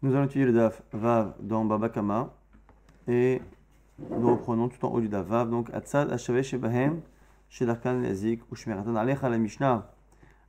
Nous 0.00 0.14
allons 0.14 0.26
étudier 0.26 0.44
le 0.44 0.52
DAF 0.52 0.80
Vav 0.92 1.34
dans 1.40 1.64
Babakama 1.64 2.32
et 3.08 3.42
nous 3.98 4.30
reprenons 4.30 4.68
tout 4.68 4.86
en 4.86 4.92
haut 4.92 5.00
du 5.00 5.08
DAF 5.08 5.26
Vav. 5.26 5.50
Donc, 5.50 5.70
Atzad 5.74 6.12
Hashaveh 6.12 6.44
Shebahem, 6.44 7.00
Shelarkan 7.48 8.04
Yazik, 8.04 8.42
ou 8.48 8.54
Shmeratan 8.54 8.94
Alecha 8.94 9.28
la 9.28 9.38
Mishnah 9.38 9.90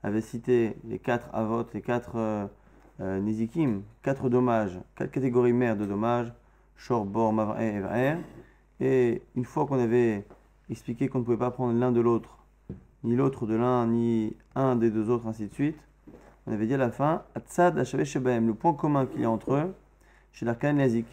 avait 0.04 0.22
cité 0.22 0.78
les 0.84 1.00
quatre 1.00 1.30
Avot, 1.34 1.66
les 1.74 1.82
quatre 1.82 2.12
euh, 2.18 2.46
euh, 3.02 3.20
Nizikim, 3.20 3.82
quatre 4.04 4.30
dommages, 4.30 4.80
quatre 4.96 5.10
catégories 5.10 5.52
mères 5.52 5.76
de 5.76 5.88
dommages, 5.88 6.32
Shor, 6.76 7.06
Bor, 7.06 7.34
Mavre 7.34 7.60
et 7.60 7.78
Evrer. 7.78 8.18
Et 8.80 9.24
une 9.36 9.46
fois 9.46 9.66
qu'on 9.66 9.80
avait 9.80 10.28
expliqué 10.70 11.08
qu'on 11.08 11.20
ne 11.20 11.24
pouvait 11.24 11.38
pas 11.38 11.50
prendre 11.50 11.74
l'un 11.74 11.92
de 11.92 12.02
l'autre, 12.02 12.38
ni 13.04 13.16
l'autre 13.16 13.48
de 13.48 13.56
l'un, 13.56 13.88
ni 13.88 14.38
un 14.54 14.76
des 14.76 14.92
deux 14.92 15.10
autres, 15.10 15.26
ainsi 15.26 15.48
de 15.48 15.54
suite, 15.54 15.80
on 16.50 16.54
avait 16.54 16.66
dit 16.66 16.74
à 16.74 16.78
la 16.78 16.90
fin, 16.90 17.22
Atzad 17.36 17.78
le 17.78 18.52
point 18.54 18.74
commun 18.74 19.06
qu'il 19.06 19.22
y 19.22 19.26
a 19.26 19.30
entre 19.30 19.54
eux, 19.54 19.76
chez 20.34 20.46
l'Arkan 20.46 20.74
Nazik, 20.74 21.06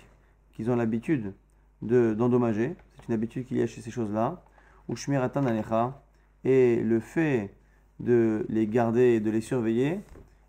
qu'ils 0.54 0.70
ont 0.70 0.76
l'habitude 0.76 1.34
d'endommager, 1.82 2.74
c'est 2.94 3.08
une 3.08 3.14
habitude 3.14 3.46
qu'il 3.46 3.58
y 3.58 3.62
a 3.62 3.66
chez 3.66 3.82
ces 3.82 3.90
choses-là, 3.90 4.42
ou 4.88 4.96
Shmiratan 4.96 5.44
Alecha, 5.44 6.00
et 6.44 6.76
le 6.76 7.00
fait 7.00 7.54
de 8.00 8.46
les 8.48 8.66
garder 8.66 9.16
et 9.16 9.20
de 9.20 9.30
les 9.30 9.42
surveiller 9.42 10.00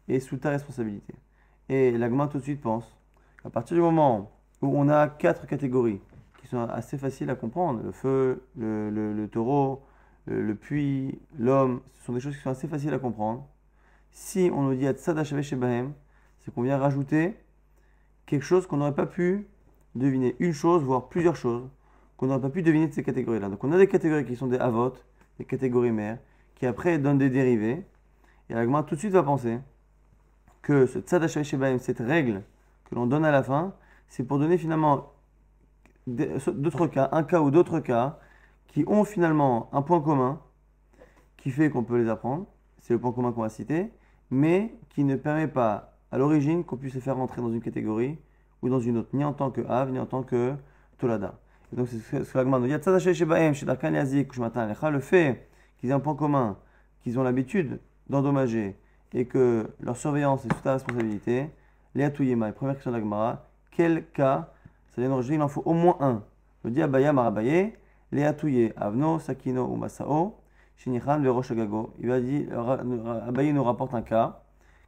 est 0.08 0.22
sous 0.22 0.38
ta 0.38 0.52
responsabilité. 0.52 1.16
Et 1.68 1.92
l'agma 1.98 2.28
tout 2.28 2.38
de 2.38 2.44
suite 2.44 2.62
pense, 2.62 2.90
à 3.44 3.50
partir 3.50 3.76
du 3.76 3.82
moment 3.82 4.32
où 4.62 4.68
on 4.74 4.88
a 4.88 5.10
quatre 5.10 5.48
catégories 5.48 6.00
qui 6.40 6.48
sont 6.48 6.62
assez 6.62 6.98
faciles 6.98 7.30
à 7.30 7.36
comprendre, 7.36 7.82
le 7.84 7.92
feu, 7.92 8.42
le, 8.58 9.28
taureau, 9.28 9.84
le, 10.28 10.42
le 10.42 10.56
puits, 10.56 11.20
l'homme, 11.38 11.82
ce 11.98 12.06
sont 12.06 12.14
des 12.14 12.22
choses 12.22 12.38
qui 12.38 12.42
sont 12.42 12.52
assez 12.52 12.70
faciles 12.70 12.94
à 12.94 13.00
comprendre, 13.00 13.46
si 14.18 14.50
on 14.52 14.64
nous 14.64 14.74
dit 14.74 14.88
Shebahem, 15.44 15.94
c'est 16.40 16.54
qu'on 16.54 16.64
vient 16.64 16.78
rajouter 16.78 17.36
quelque 18.26 18.44
chose 18.44 18.66
qu'on 18.66 18.78
n'aurait 18.78 18.96
pas 18.96 19.06
pu 19.06 19.48
deviner. 19.94 20.36
Une 20.40 20.54
chose, 20.54 20.84
voire 20.84 21.08
plusieurs 21.08 21.36
choses, 21.36 21.70
qu'on 22.18 22.26
n'aurait 22.26 22.42
pas 22.42 22.50
pu 22.50 22.64
deviner 22.64 22.88
de 22.88 22.94
ces 22.94 23.04
catégories-là. 23.04 23.48
Donc 23.48 23.64
on 23.64 23.72
a 23.72 23.78
des 23.78 23.88
catégories 23.88 24.26
qui 24.26 24.36
sont 24.36 24.48
des 24.48 24.58
avot, 24.58 24.94
des 25.38 25.46
catégories 25.46 25.92
mères, 25.92 26.18
qui 26.56 26.66
après 26.66 26.98
donnent 26.98 27.20
des 27.20 27.30
dérivés. 27.30 27.86
Et 28.50 28.56
l'agma 28.56 28.82
tout 28.82 28.96
de 28.96 29.00
suite 29.00 29.14
va 29.14 29.22
penser 29.22 29.60
que 30.64 30.88
ce 30.88 31.00
tzad 31.00 31.26
Shebahem, 31.28 31.78
cette 31.78 32.00
règle 32.00 32.42
que 32.90 32.96
l'on 32.96 33.06
donne 33.06 33.24
à 33.24 33.32
la 33.32 33.44
fin, 33.44 33.76
c'est 34.08 34.24
pour 34.24 34.40
donner 34.40 34.58
finalement 34.58 35.14
d'autres 36.08 36.88
cas, 36.88 37.08
un 37.12 37.24
cas 37.24 37.40
ou 37.40 37.52
d'autres 37.52 37.80
cas, 37.80 38.20
qui 38.68 38.84
ont 38.88 39.04
finalement 39.04 39.70
un 39.74 39.84
point 39.84 40.02
commun 40.02 40.42
qui 41.38 41.52
fait 41.52 41.70
qu'on 41.70 41.84
peut 41.84 41.98
les 42.02 42.10
apprendre. 42.10 42.48
C'est 42.82 42.94
le 42.94 43.00
point 43.00 43.12
commun 43.12 43.32
qu'on 43.32 43.44
va 43.44 43.50
citer 43.50 43.92
mais 44.32 44.74
qui 44.90 45.04
ne 45.04 45.16
permet 45.16 45.48
pas 45.48 45.94
à 46.12 46.18
l'origine 46.18 46.64
qu'on 46.64 46.78
puisse 46.78 46.94
se 46.94 47.00
faire 47.00 47.18
rentrer 47.18 47.42
dans 47.42 47.52
une 47.52 47.62
catégorie 47.62 48.18
ou 48.62 48.70
dans 48.70 48.80
une 48.80 48.98
autre, 48.98 49.10
ni 49.14 49.24
en 49.24 49.34
tant 49.34 49.52
que 49.52 49.62
Av, 49.68 49.92
ni 49.92 50.00
en 50.00 50.06
tant 50.06 50.24
que 50.24 50.54
Tolada. 50.98 51.36
Et 51.72 51.76
donc 51.76 51.88
c'est 51.90 52.24
ce 52.24 52.32
que 52.32 52.38
l'Agman 52.38 52.62
nous. 52.62 52.68
Le 52.68 52.80
fait 55.00 55.48
qu'ils 55.78 55.90
aient 55.90 55.94
un 55.94 56.00
point 56.00 56.16
commun, 56.16 56.58
qu'ils 57.02 57.20
ont 57.20 57.24
l'habitude 57.24 57.80
d'endommager 58.10 58.76
et 59.14 59.26
que 59.26 59.68
leur 59.80 59.98
surveillance 59.98 60.46
est 60.46 60.54
sous 60.54 60.62
ta 60.62 60.74
responsabilité, 60.74 61.50
les 61.96 62.04
Atouyema, 62.04 62.52
première 62.52 62.76
question 62.76 62.92
de 62.92 62.98
l'Agmara, 62.98 63.48
quel 63.72 64.06
cas, 64.08 64.52
ça 64.96 65.02
vient 65.02 65.22
il 65.22 65.42
en 65.42 65.48
faut 65.48 65.64
au 65.66 65.74
moins 65.74 65.98
un. 66.00 66.24
Le 66.64 66.72
dit 66.72 66.82
Abaya 66.82 67.14
Marabaye, 67.14 67.74
les 68.12 68.24
Atouye, 68.24 68.74
Avno, 68.76 69.20
Sakino 69.20 69.66
ou 69.66 69.76
Masao, 69.76 70.36
Shinichan 70.78 71.18
le 71.18 71.32
Rosh 71.32 71.52
Gago. 71.52 71.94
Il 72.00 72.08
va 72.08 72.20
dire, 72.20 72.48
Abaye 73.28 73.52
nous 73.52 73.64
rapporte 73.64 73.94
un 73.94 74.02
cas. 74.02 74.44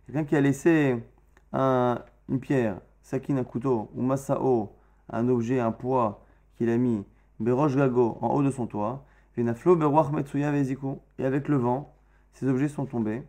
Quelqu'un 0.05 0.23
qui 0.23 0.35
a 0.35 0.41
laissé 0.41 1.03
un, 1.51 1.99
une 2.29 2.39
pierre, 2.39 2.79
sakin, 3.01 3.37
un 3.37 3.43
couteau, 3.43 3.89
ou 3.95 4.01
masao, 4.01 4.71
un 5.09 5.27
objet, 5.29 5.59
un 5.59 5.71
poids 5.71 6.23
qu'il 6.55 6.69
a 6.69 6.77
mis, 6.77 7.03
Berosh 7.39 7.75
Gago, 7.75 8.17
en 8.21 8.29
haut 8.29 8.43
de 8.43 8.51
son 8.51 8.67
toit. 8.67 9.03
Venaflo 9.35 9.75
Beroach 9.75 10.11
Metsuya 10.11 10.51
Veziku. 10.51 10.99
Et 11.17 11.25
avec 11.25 11.47
le 11.47 11.57
vent, 11.57 11.93
ces 12.33 12.47
objets 12.47 12.67
sont 12.67 12.85
tombés. 12.85 13.23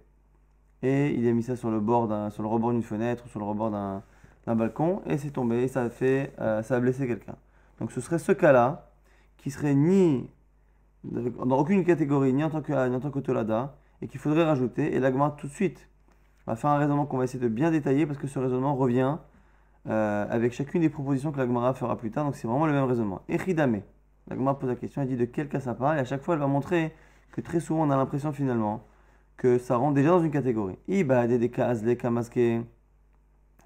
Et 0.83 1.15
il 1.15 1.27
a 1.29 1.33
mis 1.33 1.43
ça 1.43 1.57
sur 1.57 1.71
le 1.71 1.81
bord 1.81 2.09
sur 2.33 2.43
le 2.43 2.49
rebord 2.49 2.73
d'une 2.73 2.83
fenêtre, 2.83 3.29
sur 3.29 3.39
le 3.41 3.47
rebord 3.47 3.71
d'un, 3.71 4.03
balcon, 4.47 5.03
et 5.07 5.19
c'est 5.19 5.31
tombé, 5.31 5.63
et 5.63 5.69
ça 5.69 5.83
a 5.83 5.91
fait, 5.91 6.33
euh, 6.41 6.63
ça 6.63 6.77
a 6.77 6.81
blessé 6.81 7.07
quelqu'un. 7.07 7.37
Donc 7.79 7.93
ce 7.93 8.01
serait 8.01 8.19
ce 8.19 8.33
cas-là, 8.33 8.91
qui 9.37 9.51
serait 9.51 9.75
ni 9.75 10.29
dans 11.05 11.59
aucune 11.59 11.85
catégorie, 11.85 12.33
ni 12.33 12.45
en 12.45 12.51
tant 12.51 12.63
que 12.63 12.89
ni 12.89 12.97
en 12.97 13.01
tant 13.01 13.11
que 13.11 13.21
Tolada, 13.21 13.77
et 14.03 14.09
qu'il 14.09 14.21
faudrait 14.21 14.45
rajouter. 14.45 14.95
Et 14.95 15.01
l'agma 15.01 15.35
tout 15.39 15.47
de 15.47 15.53
suite 15.53 15.89
va 16.47 16.57
faire 16.57 16.71
un 16.71 16.79
raisonnement 16.79 17.07
qu'on 17.07 17.19
va 17.19 17.25
essayer 17.25 17.43
de 17.43 17.49
bien 17.49 17.71
détailler 17.71 18.07
parce 18.07 18.19
que 18.19 18.27
ce 18.27 18.39
raisonnement 18.39 18.75
revient 18.75 19.19
euh, 19.89 20.27
avec 20.29 20.53
chacune 20.53 20.83
des 20.83 20.91
propositions 20.91 21.33
que 21.33 21.39
l'agmara 21.39 21.75
fera 21.75 21.97
plus 21.97 22.11
tard. 22.11 22.25
Donc 22.25 22.37
c'est 22.37 22.47
vraiment 22.47 22.67
le 22.67 22.73
même 22.73 22.85
raisonnement. 22.85 23.23
Echidame. 23.29 23.83
L'agma 24.29 24.55
pose 24.55 24.69
la 24.69 24.77
question, 24.77 25.03
elle 25.03 25.09
dit 25.09 25.17
de 25.17 25.25
quel 25.25 25.49
cas 25.49 25.61
ça 25.61 25.75
parle, 25.75 25.97
et 25.97 26.01
à 26.01 26.05
chaque 26.05 26.23
fois 26.23 26.35
elle 26.35 26.41
va 26.41 26.47
montrer 26.47 26.95
que 27.33 27.41
très 27.41 27.61
souvent 27.61 27.83
on 27.87 27.91
a 27.91 27.97
l'impression 27.97 28.33
finalement 28.33 28.85
que 29.37 29.59
ça 29.59 29.77
rentre 29.77 29.95
déjà 29.95 30.11
dans 30.11 30.23
une 30.23 30.31
catégorie. 30.31 30.79
Iba 30.87 31.27
des 31.27 31.51
cas 31.51 31.75
kamaske. 31.97 32.39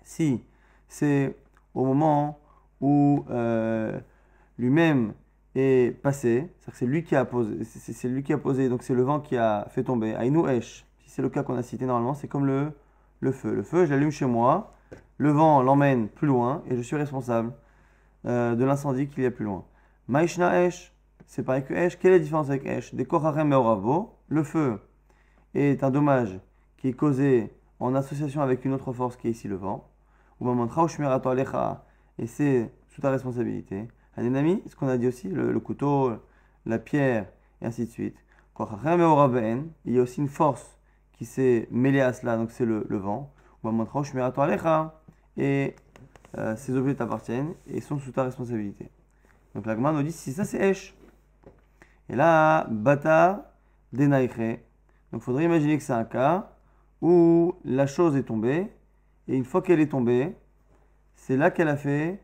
Si 0.04 0.44
c'est 0.86 1.36
au 1.74 1.84
moment 1.84 2.38
où 2.80 3.24
euh, 3.30 3.98
lui-même 4.58 5.14
est 5.54 6.00
passé, 6.02 6.52
c'est 6.72 6.86
lui 6.86 7.04
qui 7.04 7.14
a 7.16 7.24
posé, 7.24 7.64
c'est 7.64 8.08
lui 8.08 8.22
qui 8.22 8.32
a 8.32 8.38
posé, 8.38 8.68
donc 8.68 8.82
c'est 8.82 8.94
le 8.94 9.02
vent 9.02 9.20
qui 9.20 9.36
a 9.36 9.66
fait 9.70 9.84
tomber. 9.84 10.14
Aïnou 10.14 10.48
Esh, 10.48 10.84
si 10.98 11.10
c'est 11.10 11.22
le 11.22 11.28
cas 11.28 11.42
qu'on 11.42 11.56
a 11.56 11.62
cité 11.62 11.86
normalement, 11.86 12.14
c'est 12.14 12.28
comme 12.28 12.46
le, 12.46 12.72
le 13.20 13.32
feu. 13.32 13.54
Le 13.54 13.62
feu, 13.62 13.86
je 13.86 13.90
l'allume 13.92 14.10
chez 14.10 14.26
moi, 14.26 14.74
le 15.18 15.30
vent 15.30 15.62
l'emmène 15.62 16.08
plus 16.08 16.26
loin 16.26 16.62
et 16.68 16.76
je 16.76 16.82
suis 16.82 16.96
responsable 16.96 17.52
euh, 18.26 18.54
de 18.54 18.64
l'incendie 18.64 19.08
qu'il 19.08 19.22
y 19.22 19.26
a 19.26 19.30
plus 19.30 19.44
loin. 19.44 19.64
Maïshna 20.08 20.64
Esh, 20.64 20.92
c'est 21.26 21.42
pareil 21.42 21.64
que 21.64 21.74
Esh. 21.74 21.98
Quelle 21.98 22.12
est 22.12 22.18
la 22.18 22.22
différence 22.22 22.48
avec 22.48 22.66
Esh? 22.66 22.94
Des 22.94 23.06
Meoravo, 23.06 24.14
le 24.28 24.42
feu 24.42 24.80
est 25.54 25.84
un 25.84 25.90
dommage 25.90 26.40
qui 26.78 26.88
est 26.88 26.92
causé 26.92 27.52
en 27.80 27.94
association 27.94 28.42
avec 28.42 28.64
une 28.64 28.72
autre 28.72 28.92
force 28.92 29.16
qui 29.16 29.28
est 29.28 29.30
ici 29.30 29.48
le 29.48 29.56
vent. 29.56 29.88
Ou 30.40 30.50
et 32.18 32.26
c'est 32.26 32.70
sous 32.88 33.00
ta 33.00 33.10
responsabilité. 33.10 33.88
Un 34.16 34.22
ce 34.24 34.76
qu'on 34.76 34.88
a 34.88 34.96
dit 34.96 35.08
aussi, 35.08 35.28
le, 35.28 35.58
couteau, 35.60 36.12
la 36.66 36.78
pierre, 36.78 37.26
et 37.60 37.66
ainsi 37.66 37.86
de 37.86 37.90
suite. 37.90 38.16
Il 38.58 39.92
y 39.92 39.98
a 39.98 40.02
aussi 40.02 40.20
une 40.20 40.28
force 40.28 40.78
qui 41.12 41.24
s'est 41.24 41.66
mêlée 41.70 42.00
à 42.00 42.12
cela, 42.12 42.36
donc 42.36 42.52
c'est 42.52 42.64
le, 42.64 42.86
le 42.88 42.96
vent. 42.98 43.32
Et 45.36 45.74
euh, 46.38 46.56
ces 46.56 46.76
objets 46.76 46.94
t'appartiennent 46.94 47.54
et 47.66 47.80
sont 47.80 47.98
sous 47.98 48.12
ta 48.12 48.24
responsabilité. 48.24 48.90
Donc 49.54 49.66
la 49.66 49.74
nous 49.76 50.02
dit 50.02 50.12
si 50.12 50.32
ça 50.32 50.44
c'est 50.44 50.58
Esh. 50.58 50.94
Et 52.08 52.16
là, 52.16 52.66
Bata 52.70 53.54
Denaïre. 53.92 54.58
Donc 55.12 55.20
il 55.22 55.24
faudrait 55.24 55.44
imaginer 55.44 55.78
que 55.78 55.82
c'est 55.82 55.92
un 55.92 56.04
cas 56.04 56.50
où 57.00 57.54
la 57.64 57.86
chose 57.86 58.16
est 58.16 58.24
tombée. 58.24 58.70
Et 59.28 59.36
une 59.36 59.44
fois 59.44 59.62
qu'elle 59.62 59.80
est 59.80 59.90
tombée, 59.90 60.36
c'est 61.14 61.36
là 61.36 61.50
qu'elle 61.50 61.68
a 61.68 61.76
fait 61.76 62.20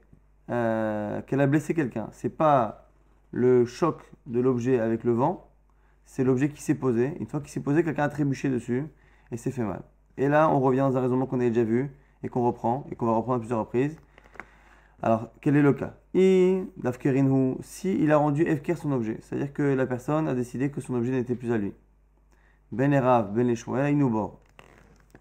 euh, 0.51 1.23
qu'elle 1.23 1.41
a 1.41 1.47
blessé 1.47 1.75
quelqu'un. 1.75 2.09
C'est 2.13 2.37
pas 2.37 2.89
le 3.31 3.65
choc 3.65 4.03
de 4.27 4.41
l'objet 4.41 4.81
avec 4.81 5.05
le 5.05 5.13
vent, 5.13 5.51
c'est 6.05 6.25
l'objet 6.25 6.49
qui 6.49 6.61
s'est 6.63 6.75
posé. 6.75 7.17
Une 7.21 7.27
fois 7.27 7.41
qu'il 7.41 7.51
s'est 7.51 7.61
posé, 7.61 7.85
quelqu'un 7.85 8.05
a 8.05 8.09
trébuché 8.09 8.49
dessus 8.49 8.85
et 9.31 9.37
s'est 9.37 9.53
fait 9.53 9.63
mal. 9.63 9.83
Et 10.17 10.29
là, 10.29 10.51
on 10.51 10.61
revient 10.61 10.81
dans 10.81 10.97
un 10.97 11.01
raisonnement 11.01 11.27
qu'on 11.27 11.41
a 11.41 11.49
déjà 11.49 11.63
vu 11.63 11.91
et 12.23 12.29
qu'on 12.29 12.45
reprend 12.45 12.87
et 12.91 12.97
qu'on 12.97 13.07
va 13.07 13.13
reprendre 13.13 13.37
à 13.37 13.39
plusieurs 13.39 13.61
reprises. 13.61 13.97
Alors, 15.03 15.29
quel 15.41 15.57
est 15.57 15.63
le 15.63 15.73
cas? 15.73 15.95
Si 17.63 17.95
il 17.95 18.13
a 18.13 18.17
rendu 18.17 18.43
Efker 18.43 18.75
son 18.75 18.93
objet, 18.93 19.19
c'est-à-dire 19.23 19.53
que 19.53 19.63
la 19.63 19.87
personne 19.87 20.29
a 20.29 20.35
décidé 20.35 20.71
que 20.71 20.81
son 20.81 20.95
objet 20.95 21.13
n'était 21.13 21.37
plus 21.37 21.53
à 21.53 21.59
lui. 21.59 21.73
Ben 22.73 22.93
Erav, 22.93 23.33
Ben 23.33 23.55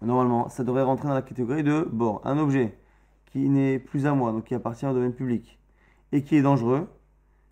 Normalement, 0.02 0.48
ça 0.48 0.64
devrait 0.64 0.82
rentrer 0.82 1.08
dans 1.08 1.14
la 1.14 1.22
catégorie 1.22 1.62
de 1.62 1.88
bord. 1.90 2.20
Un 2.24 2.38
objet 2.38 2.76
qui 3.32 3.48
n'est 3.48 3.78
plus 3.78 4.06
à 4.06 4.14
moi, 4.14 4.32
donc 4.32 4.44
qui 4.44 4.54
appartient 4.54 4.86
au 4.86 4.92
domaine 4.92 5.12
public, 5.12 5.58
et 6.12 6.22
qui 6.22 6.36
est 6.36 6.42
dangereux, 6.42 6.88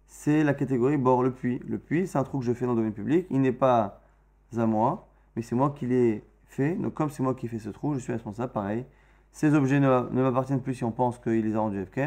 c'est 0.06 0.42
la 0.42 0.54
catégorie 0.54 0.96
bord 0.96 1.22
le 1.22 1.32
puits. 1.32 1.60
Le 1.66 1.78
puits, 1.78 2.06
c'est 2.06 2.18
un 2.18 2.24
trou 2.24 2.40
que 2.40 2.44
je 2.44 2.52
fais 2.52 2.64
dans 2.64 2.72
le 2.72 2.78
domaine 2.78 2.92
public, 2.92 3.26
il 3.30 3.40
n'est 3.40 3.52
pas 3.52 4.00
à 4.56 4.66
moi, 4.66 5.08
mais 5.36 5.42
c'est 5.42 5.54
moi 5.54 5.70
qui 5.70 5.86
l'ai 5.86 6.24
fait. 6.46 6.74
Donc 6.74 6.94
comme 6.94 7.10
c'est 7.10 7.22
moi 7.22 7.34
qui 7.34 7.46
ai 7.46 7.48
fait 7.48 7.58
ce 7.58 7.68
trou, 7.68 7.94
je 7.94 8.00
suis 8.00 8.12
responsable, 8.12 8.52
pareil. 8.52 8.84
Ces 9.30 9.54
objets 9.54 9.78
ne, 9.78 9.88
m'appartiennent 10.10 10.62
plus 10.62 10.74
si 10.74 10.84
on 10.84 10.90
pense 10.90 11.18
qu'il 11.18 11.44
les 11.44 11.54
a 11.54 11.60
rendus 11.60 11.84
FK. 11.84 12.00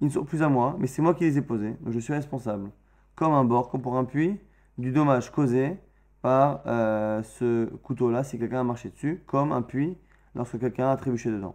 Ils 0.00 0.08
ne 0.08 0.10
sont 0.10 0.24
plus 0.24 0.42
à 0.42 0.48
moi, 0.48 0.76
mais 0.78 0.86
c'est 0.86 1.00
moi 1.00 1.14
qui 1.14 1.24
les 1.24 1.38
ai 1.38 1.42
posés, 1.42 1.74
donc 1.80 1.94
je 1.94 1.98
suis 1.98 2.12
responsable. 2.12 2.70
Comme 3.14 3.32
un 3.32 3.44
bord, 3.44 3.70
comme 3.70 3.80
pour 3.80 3.96
un 3.96 4.04
puits, 4.04 4.38
du 4.76 4.92
dommage 4.92 5.32
causé 5.32 5.78
par 6.20 6.60
euh, 6.66 7.22
ce 7.22 7.66
couteau-là 7.76 8.24
si 8.24 8.38
quelqu'un 8.38 8.60
a 8.60 8.64
marché 8.64 8.90
dessus, 8.90 9.22
comme 9.26 9.52
un 9.52 9.62
puits 9.62 9.96
lorsque 10.34 10.58
quelqu'un 10.58 10.90
a 10.90 10.96
trébuché 10.96 11.30
dedans. 11.30 11.54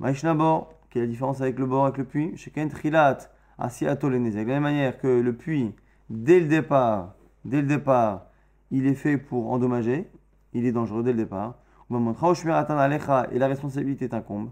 Maïshnabor, 0.00 0.72
quelle 0.88 1.02
est 1.02 1.06
la 1.06 1.10
différence 1.10 1.42
avec 1.42 1.58
le 1.58 1.66
bord, 1.66 1.84
avec 1.84 1.98
le 1.98 2.04
puits? 2.04 2.34
Sheken 2.34 2.70
Trilat, 2.70 3.18
Asiato 3.58 4.08
De 4.08 4.14
la 4.14 4.44
même 4.44 4.62
manière 4.62 4.98
que 4.98 5.06
le 5.06 5.34
puits, 5.34 5.74
dès 6.08 6.40
le 6.40 6.48
départ, 6.48 7.16
dès 7.44 7.60
le 7.60 7.66
départ, 7.66 8.26
il 8.70 8.86
est 8.86 8.94
fait 8.94 9.18
pour 9.18 9.52
endommager, 9.52 10.08
il 10.54 10.64
est 10.64 10.72
dangereux 10.72 11.02
dès 11.02 11.12
le 11.12 11.18
départ. 11.18 11.58
Et 11.90 13.38
la 13.38 13.46
responsabilité 13.46 14.08
t'incombe. 14.08 14.50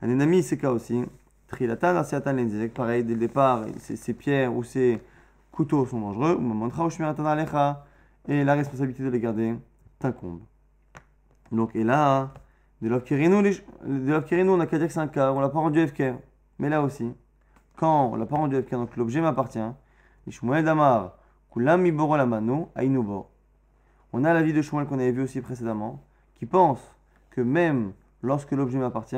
Un 0.00 0.10
ennemi, 0.10 0.42
c'est 0.42 0.58
cas 0.58 0.72
aussi. 0.72 1.04
Trilatan, 1.46 1.94
asiatan, 1.96 2.32
lenzezek. 2.32 2.74
Pareil, 2.74 3.04
dès 3.04 3.14
le 3.14 3.20
départ, 3.20 3.66
ces, 3.78 4.14
pierres 4.14 4.52
ou 4.52 4.64
ces 4.64 5.00
couteaux 5.52 5.86
sont 5.86 6.00
dangereux. 6.00 6.40
Et 8.26 8.42
la 8.42 8.54
responsabilité 8.54 9.04
de 9.04 9.10
les 9.10 9.20
garder 9.20 9.54
t'incombe. 10.00 10.40
Donc, 11.52 11.76
et 11.76 11.84
là, 11.84 12.32
de 12.82 12.88
l'Avkirinu, 12.88 13.36
on 14.50 14.56
n'a 14.56 14.66
qu'à 14.66 14.78
dire 14.78 14.88
que 14.88 14.92
c'est 14.92 14.98
un 14.98 15.06
cas, 15.06 15.32
on 15.32 15.40
l'a 15.40 15.48
pas 15.48 15.60
rendu 15.60 15.86
FK. 15.86 16.02
Mais 16.58 16.68
là 16.68 16.82
aussi, 16.82 17.14
quand 17.76 18.10
on 18.12 18.16
l'a 18.16 18.26
pas 18.26 18.36
rendu 18.36 18.60
FK, 18.60 18.72
donc 18.72 18.96
l'objet 18.96 19.20
m'appartient, 19.20 19.60
Damar. 20.40 21.16
On 21.54 21.66
a 24.24 24.34
l'avis 24.34 24.52
de 24.52 24.62
Shmuel 24.62 24.86
qu'on 24.86 24.98
avait 24.98 25.12
vu 25.12 25.22
aussi 25.22 25.40
précédemment, 25.40 26.02
qui 26.34 26.44
pense 26.44 26.80
que 27.30 27.40
même 27.40 27.92
lorsque 28.20 28.50
l'objet 28.52 28.78
m'appartient, 28.78 29.16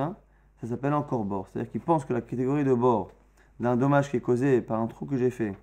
ça 0.60 0.66
s'appelle 0.66 0.92
encore 0.92 1.24
bord. 1.24 1.48
C'est-à-dire 1.48 1.70
qu'il 1.70 1.80
pense 1.80 2.04
que 2.04 2.12
la 2.12 2.20
catégorie 2.20 2.64
de 2.64 2.74
bord 2.74 3.12
d'un 3.60 3.76
dommage 3.76 4.10
qui 4.10 4.18
est 4.18 4.20
causé 4.20 4.60
par 4.60 4.80
un 4.80 4.86
trou 4.86 5.06
que 5.06 5.16
j'ai 5.16 5.30
fait 5.30 5.56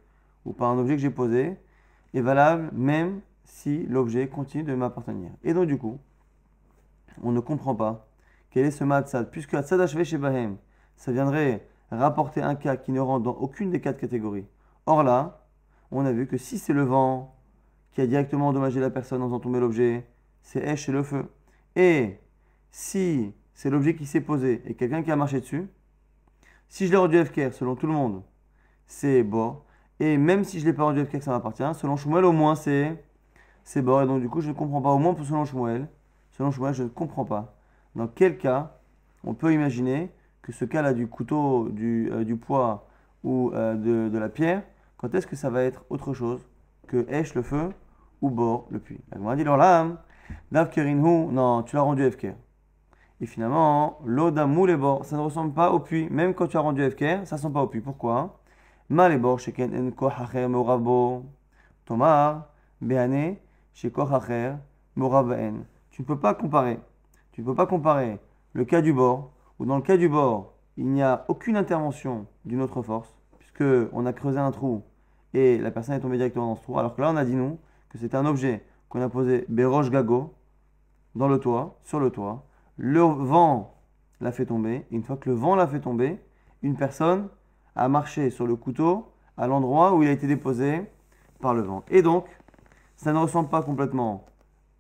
ou 0.45 0.53
par 0.53 0.69
un 0.69 0.77
objet 0.79 0.95
que 0.95 1.01
j'ai 1.01 1.09
posé 1.11 1.57
est 2.13 2.21
valable 2.21 2.69
même 2.73 3.21
si 3.43 3.85
l'objet 3.87 4.27
continue 4.27 4.63
de 4.63 4.73
m'appartenir. 4.73 5.29
Et 5.43 5.53
donc 5.53 5.67
du 5.67 5.77
coup, 5.77 5.99
on 7.23 7.31
ne 7.31 7.39
comprend 7.39 7.75
pas 7.75 8.07
quel 8.49 8.65
est 8.65 8.71
ce 8.71 8.83
matzad, 8.83 9.31
puisque 9.31 9.55
chez 10.03 10.17
Bahem, 10.17 10.57
ça 10.95 11.11
viendrait 11.11 11.67
rapporter 11.89 12.41
un 12.41 12.55
cas 12.55 12.75
qui 12.75 12.91
ne 12.91 12.99
rentre 12.99 13.23
dans 13.23 13.31
aucune 13.35 13.69
des 13.69 13.81
quatre 13.81 13.99
catégories. 13.99 14.45
Or 14.85 15.03
là, 15.03 15.45
on 15.91 16.05
a 16.05 16.11
vu 16.11 16.27
que 16.27 16.37
si 16.37 16.57
c'est 16.57 16.73
le 16.73 16.83
vent 16.83 17.35
qui 17.91 18.01
a 18.01 18.07
directement 18.07 18.47
endommagé 18.49 18.79
la 18.79 18.89
personne 18.89 19.21
en 19.21 19.25
faisant 19.25 19.39
tomber 19.39 19.59
l'objet, 19.59 20.07
c'est 20.41 20.61
Esh 20.65 20.89
et 20.89 20.91
le 20.91 21.03
feu. 21.03 21.31
Et 21.75 22.19
si 22.71 23.33
c'est 23.53 23.69
l'objet 23.69 23.95
qui 23.95 24.05
s'est 24.05 24.21
posé 24.21 24.61
et 24.65 24.75
quelqu'un 24.75 25.03
qui 25.03 25.11
a 25.11 25.15
marché 25.15 25.39
dessus, 25.39 25.67
si 26.69 26.87
je 26.87 26.91
l'ai 26.91 26.97
rendu 26.97 27.23
FKR, 27.23 27.53
selon 27.53 27.75
tout 27.75 27.87
le 27.87 27.93
monde, 27.93 28.23
c'est 28.87 29.23
bord. 29.23 29.65
Et 29.99 30.17
même 30.17 30.43
si 30.43 30.59
je 30.59 30.65
ne 30.65 30.71
l'ai 30.71 30.75
pas 30.75 30.83
rendu 30.83 31.05
FKR, 31.05 31.21
ça 31.21 31.31
m'appartient. 31.31 31.63
Selon 31.75 31.95
Shmuel, 31.95 32.25
au 32.25 32.31
moins, 32.31 32.55
c'est 32.55 32.97
bord. 33.77 34.01
Et 34.01 34.07
donc, 34.07 34.21
du 34.21 34.29
coup, 34.29 34.41
je 34.41 34.49
ne 34.49 34.53
comprends 34.53 34.81
pas. 34.81 34.89
Au 34.89 34.97
moins, 34.97 35.15
selon 35.23 35.45
Shmuel, 35.45 35.87
selon 36.31 36.51
Shmuel, 36.51 36.73
je 36.73 36.83
ne 36.83 36.89
comprends 36.89 37.25
pas 37.25 37.55
dans 37.95 38.07
quel 38.07 38.37
cas 38.37 38.77
on 39.23 39.33
peut 39.33 39.53
imaginer 39.53 40.11
que 40.41 40.51
ce 40.51 40.65
cas-là 40.65 40.93
du 40.93 41.07
couteau, 41.07 41.69
du, 41.69 42.09
euh, 42.11 42.35
poids 42.35 42.87
ou 43.23 43.51
euh, 43.53 44.09
de, 44.09 44.17
la 44.17 44.29
pierre, 44.29 44.63
quand 44.97 45.13
est-ce 45.13 45.27
que 45.27 45.35
ça 45.35 45.49
va 45.49 45.63
être 45.63 45.85
autre 45.89 46.13
chose 46.13 46.41
que 46.87 47.05
Esh 47.09 47.35
le 47.35 47.43
feu 47.43 47.69
ou 48.21 48.29
Bor 48.29 48.67
le 48.71 48.79
puits? 48.79 49.01
On 49.15 49.19
m'a 49.19 49.35
dit 49.35 49.43
alors 49.43 49.57
là, 49.57 49.87
non, 50.51 51.63
tu 51.63 51.75
l'as 51.75 51.81
rendu 51.81 52.09
FKR. 52.09 52.33
Et 53.19 53.25
finalement, 53.27 53.99
l'eau 54.03 54.31
d'amour 54.31 54.65
les 54.65 54.77
bords, 54.77 55.05
ça 55.05 55.15
ne 55.15 55.21
ressemble 55.21 55.53
pas 55.53 55.71
au 55.71 55.79
puits. 55.79 56.07
Même 56.09 56.33
quand 56.33 56.47
tu 56.47 56.57
as 56.57 56.61
rendu 56.61 56.89
FKR, 56.89 57.25
ça 57.25 57.35
ne 57.35 57.37
ressemble 57.37 57.53
pas 57.53 57.61
au 57.61 57.67
puits. 57.67 57.81
Pourquoi? 57.81 58.39
Bords, 58.89 59.39
sheken 59.39 59.87
en 59.87 59.91
kohacher 59.91 60.47
morabo. 60.47 61.23
Tu 65.91 66.01
ne 66.01 66.07
peux 66.07 66.19
pas 66.19 66.33
comparer. 66.33 66.79
Tu 67.31 67.41
ne 67.41 67.45
peux 67.45 67.55
pas 67.55 67.67
comparer 67.67 68.19
le 68.53 68.65
cas 68.65 68.81
du 68.81 68.93
bord, 68.93 69.31
où 69.59 69.65
dans 69.65 69.75
le 69.75 69.81
cas 69.81 69.97
du 69.97 70.09
bord, 70.09 70.53
il 70.77 70.87
n'y 70.87 71.03
a 71.03 71.25
aucune 71.27 71.55
intervention 71.55 72.25
d'une 72.45 72.61
autre 72.61 72.81
force, 72.81 73.15
puisque 73.39 73.63
on 73.93 74.05
a 74.05 74.13
creusé 74.13 74.39
un 74.39 74.51
trou 74.51 74.83
et 75.33 75.57
la 75.57 75.71
personne 75.71 75.95
est 75.95 75.99
tombée 75.99 76.17
directement 76.17 76.47
dans 76.47 76.55
ce 76.55 76.63
trou. 76.63 76.77
Alors 76.79 76.95
que 76.95 77.01
là, 77.01 77.11
on 77.11 77.15
a 77.15 77.25
dit 77.25 77.35
nous 77.35 77.59
que 77.89 77.97
c'était 77.97 78.17
un 78.17 78.25
objet 78.25 78.65
qu'on 78.89 79.01
a 79.01 79.09
posé 79.09 79.45
Béroche 79.49 79.89
Gago 79.89 80.33
dans 81.15 81.27
le 81.27 81.39
toit, 81.39 81.79
sur 81.83 81.99
le 81.99 82.09
toit. 82.09 82.45
Le 82.77 83.01
vent 83.01 83.75
l'a 84.19 84.31
fait 84.31 84.45
tomber. 84.45 84.85
une 84.91 85.03
fois 85.03 85.17
que 85.17 85.29
le 85.29 85.35
vent 85.35 85.55
l'a 85.55 85.67
fait 85.67 85.79
tomber, 85.79 86.19
une 86.61 86.75
personne 86.75 87.29
a 87.75 87.87
marché 87.87 88.29
sur 88.29 88.47
le 88.47 88.55
couteau 88.55 89.11
à 89.37 89.47
l'endroit 89.47 89.93
où 89.93 90.03
il 90.03 90.09
a 90.09 90.11
été 90.11 90.27
déposé 90.27 90.89
par 91.39 91.53
le 91.53 91.61
vent. 91.61 91.83
Et 91.89 92.01
donc, 92.01 92.25
ça 92.95 93.13
ne 93.13 93.17
ressemble 93.17 93.49
pas 93.49 93.63
complètement 93.63 94.25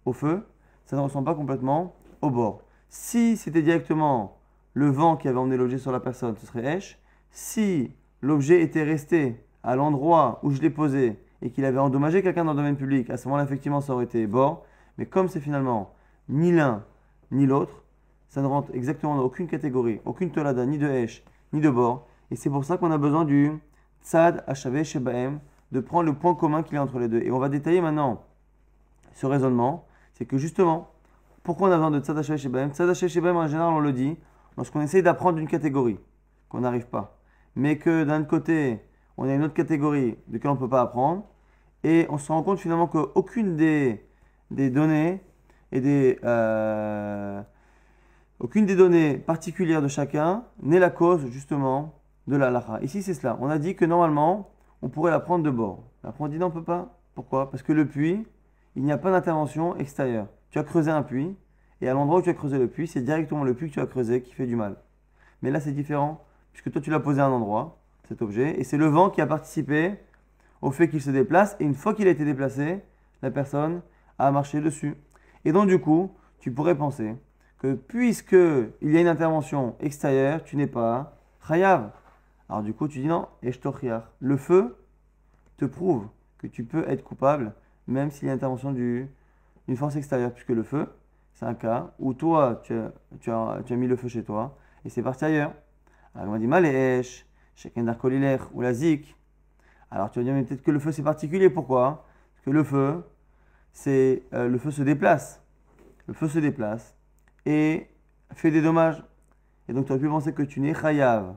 au 0.05 0.13
feu, 0.13 0.45
ça 0.91 0.97
ne 0.97 1.03
ressemble 1.03 1.23
pas 1.23 1.35
complètement 1.35 1.95
au 2.21 2.29
bord. 2.29 2.63
Si 2.89 3.37
c'était 3.37 3.61
directement 3.61 4.39
le 4.73 4.89
vent 4.89 5.15
qui 5.15 5.29
avait 5.29 5.37
emmené 5.37 5.55
l'objet 5.55 5.77
sur 5.77 5.93
la 5.93 6.01
personne, 6.01 6.35
ce 6.35 6.45
serait 6.45 6.65
Esh. 6.65 6.99
Si 7.31 7.93
l'objet 8.21 8.61
était 8.61 8.83
resté 8.83 9.41
à 9.63 9.77
l'endroit 9.77 10.41
où 10.43 10.51
je 10.51 10.59
l'ai 10.59 10.69
posé 10.69 11.17
et 11.41 11.49
qu'il 11.49 11.63
avait 11.63 11.79
endommagé 11.79 12.21
quelqu'un 12.21 12.43
dans 12.43 12.51
le 12.51 12.57
domaine 12.57 12.75
public, 12.75 13.09
à 13.09 13.15
ce 13.15 13.29
moment-là, 13.29 13.45
effectivement, 13.45 13.79
ça 13.79 13.93
aurait 13.93 14.03
été 14.03 14.27
bord. 14.27 14.65
Mais 14.97 15.05
comme 15.05 15.29
c'est 15.29 15.39
finalement 15.39 15.93
ni 16.27 16.51
l'un 16.51 16.83
ni 17.31 17.45
l'autre, 17.45 17.83
ça 18.27 18.41
ne 18.41 18.47
rentre 18.47 18.71
exactement 18.73 19.15
dans 19.15 19.23
aucune 19.23 19.47
catégorie, 19.47 20.01
aucune 20.03 20.31
tolada, 20.31 20.65
ni 20.65 20.77
de 20.77 20.89
Esh, 20.89 21.23
ni 21.53 21.61
de 21.61 21.69
bord. 21.69 22.05
Et 22.31 22.35
c'est 22.35 22.49
pour 22.49 22.65
ça 22.65 22.75
qu'on 22.75 22.91
a 22.91 22.97
besoin 22.97 23.23
du 23.23 23.53
Tzad 24.03 24.43
Hashavé 24.45 24.83
Shebaem, 24.83 25.39
de 25.71 25.79
prendre 25.79 26.03
le 26.03 26.15
point 26.15 26.35
commun 26.35 26.63
qu'il 26.63 26.73
y 26.73 26.77
a 26.77 26.83
entre 26.83 26.99
les 26.99 27.07
deux. 27.07 27.21
Et 27.21 27.31
on 27.31 27.39
va 27.39 27.47
détailler 27.47 27.79
maintenant 27.79 28.23
ce 29.13 29.25
raisonnement. 29.25 29.85
C'est 30.13 30.25
que 30.25 30.37
justement, 30.37 30.91
pourquoi 31.43 31.69
on 31.69 31.71
a 31.71 31.75
besoin 31.75 31.91
de 31.91 31.99
Tzad 31.99 32.17
Hashavé 32.17 32.37
Shebaem 32.37 32.71
Tzad 32.71 32.93
Shebaem, 32.93 33.35
en 33.35 33.47
général, 33.47 33.73
on 33.73 33.79
le 33.79 33.93
dit 33.93 34.17
lorsqu'on 34.57 34.81
essaye 34.81 35.01
d'apprendre 35.03 35.37
une 35.39 35.47
catégorie, 35.47 35.99
qu'on 36.49 36.61
n'arrive 36.61 36.87
pas. 36.87 37.17
Mais 37.55 37.77
que 37.77 38.03
d'un 38.03 38.23
côté, 38.23 38.79
on 39.17 39.27
a 39.27 39.33
une 39.33 39.43
autre 39.43 39.53
catégorie 39.53 40.17
de 40.27 40.33
laquelle 40.33 40.51
on 40.51 40.55
ne 40.55 40.59
peut 40.59 40.69
pas 40.69 40.81
apprendre. 40.81 41.23
Et 41.83 42.05
on 42.09 42.17
se 42.17 42.31
rend 42.31 42.43
compte 42.43 42.59
finalement 42.59 42.87
qu'aucune 42.87 43.55
des, 43.55 44.05
des 44.51 44.69
données 44.69 45.21
et 45.71 45.81
des, 45.81 46.19
euh, 46.23 47.41
aucune 48.39 48.65
des 48.65 48.75
données 48.75 49.17
particulières 49.17 49.81
de 49.81 49.87
chacun 49.87 50.43
n'est 50.61 50.79
la 50.79 50.89
cause 50.89 51.25
justement 51.27 51.95
de 52.27 52.35
la 52.35 52.51
lacha. 52.51 52.79
Ici, 52.81 53.01
c'est 53.01 53.13
cela. 53.13 53.37
On 53.41 53.49
a 53.49 53.57
dit 53.57 53.75
que 53.75 53.85
normalement, 53.85 54.51
on 54.81 54.89
pourrait 54.89 55.11
la 55.11 55.19
prendre 55.19 55.43
de 55.43 55.49
bord. 55.49 55.83
Dit 56.03 56.37
non, 56.37 56.47
on 56.47 56.49
ne 56.49 56.53
peut 56.53 56.63
pas. 56.63 56.99
Pourquoi? 57.13 57.49
Parce 57.49 57.63
que 57.63 57.73
le 57.73 57.87
puits, 57.87 58.25
il 58.75 58.83
n'y 58.83 58.91
a 58.91 58.97
pas 58.97 59.11
d'intervention 59.11 59.75
extérieure. 59.77 60.27
Tu 60.49 60.59
as 60.59 60.63
creusé 60.63 60.91
un 60.91 61.03
puits, 61.03 61.35
et 61.81 61.89
à 61.89 61.93
l'endroit 61.93 62.19
où 62.19 62.21
tu 62.21 62.29
as 62.29 62.33
creusé 62.33 62.57
le 62.57 62.67
puits, 62.67 62.87
c'est 62.87 63.01
directement 63.01 63.43
le 63.43 63.53
puits 63.53 63.69
que 63.69 63.73
tu 63.73 63.79
as 63.79 63.85
creusé 63.85 64.21
qui 64.21 64.33
fait 64.33 64.45
du 64.45 64.55
mal. 64.55 64.77
Mais 65.41 65.51
là, 65.51 65.59
c'est 65.59 65.71
différent, 65.71 66.23
puisque 66.53 66.71
toi, 66.71 66.81
tu 66.81 66.91
l'as 66.91 66.99
posé 66.99 67.21
à 67.21 67.25
un 67.25 67.31
endroit, 67.31 67.79
cet 68.07 68.21
objet, 68.21 68.59
et 68.59 68.63
c'est 68.63 68.77
le 68.77 68.87
vent 68.87 69.09
qui 69.09 69.21
a 69.21 69.27
participé 69.27 69.95
au 70.61 70.71
fait 70.71 70.89
qu'il 70.89 71.01
se 71.01 71.09
déplace, 71.09 71.55
et 71.59 71.65
une 71.65 71.73
fois 71.73 71.93
qu'il 71.93 72.07
a 72.07 72.11
été 72.11 72.25
déplacé, 72.25 72.81
la 73.21 73.31
personne 73.31 73.81
a 74.19 74.31
marché 74.31 74.61
dessus. 74.61 74.95
Et 75.45 75.51
donc, 75.51 75.67
du 75.67 75.79
coup, 75.79 76.11
tu 76.39 76.51
pourrais 76.51 76.75
penser 76.75 77.15
que 77.57 77.73
puisque 77.73 78.33
il 78.33 78.91
y 78.91 78.97
a 78.97 79.01
une 79.01 79.07
intervention 79.07 79.75
extérieure, 79.79 80.43
tu 80.43 80.57
n'es 80.57 80.67
pas 80.67 81.17
chayav. 81.47 81.91
Alors, 82.49 82.63
du 82.63 82.73
coup, 82.73 82.87
tu 82.87 82.99
dis 82.99 83.07
non, 83.07 83.27
je 83.43 83.99
Le 84.19 84.37
feu 84.37 84.77
te 85.57 85.65
prouve 85.65 86.07
que 86.37 86.47
tu 86.47 86.63
peux 86.63 86.87
être 86.89 87.03
coupable, 87.03 87.53
même 87.87 88.11
s'il 88.11 88.27
y 88.27 88.31
a 88.31 88.33
intervention 88.33 88.71
d'une 88.71 89.07
force 89.75 89.95
extérieure, 89.95 90.33
puisque 90.33 90.49
le 90.49 90.63
feu, 90.63 90.87
c'est 91.33 91.45
un 91.45 91.53
cas 91.53 91.91
où 91.99 92.13
toi, 92.13 92.61
tu 92.63 92.73
as, 92.73 93.63
mis 93.71 93.87
le 93.87 93.95
feu 93.95 94.07
chez 94.07 94.23
toi, 94.23 94.57
et 94.85 94.89
c'est 94.89 95.03
parti 95.03 95.25
ailleurs. 95.25 95.53
Alors, 96.15 96.33
on 96.33 96.37
dit 96.37 96.47
maléch, 96.47 97.25
chacun 97.55 97.83
d'arcolilaire 97.83 98.49
ou 98.53 98.61
la 98.61 98.73
zik. 98.73 99.15
Alors, 99.89 100.11
tu 100.11 100.19
vas 100.19 100.25
dire, 100.25 100.33
mais 100.33 100.43
peut-être 100.43 100.61
que 100.61 100.71
le 100.71 100.79
feu, 100.79 100.91
c'est 100.91 101.03
particulier. 101.03 101.49
Pourquoi? 101.49 102.05
Parce 102.33 102.45
que 102.45 102.51
le 102.51 102.63
feu, 102.63 103.03
c'est 103.71 104.23
euh, 104.33 104.47
le 104.47 104.57
feu 104.57 104.71
se 104.71 104.81
déplace. 104.81 105.41
Le 106.07 106.13
feu 106.13 106.27
se 106.27 106.39
déplace 106.39 106.95
et 107.45 107.87
fait 108.33 108.51
des 108.51 108.61
dommages. 108.61 109.03
Et 109.67 109.73
donc 109.73 109.85
tu 109.85 109.91
aurais 109.91 110.01
pu 110.01 110.09
penser 110.09 110.33
que 110.33 110.43
tu 110.43 110.59
n'es 110.59 110.73
chayav, 110.73 111.35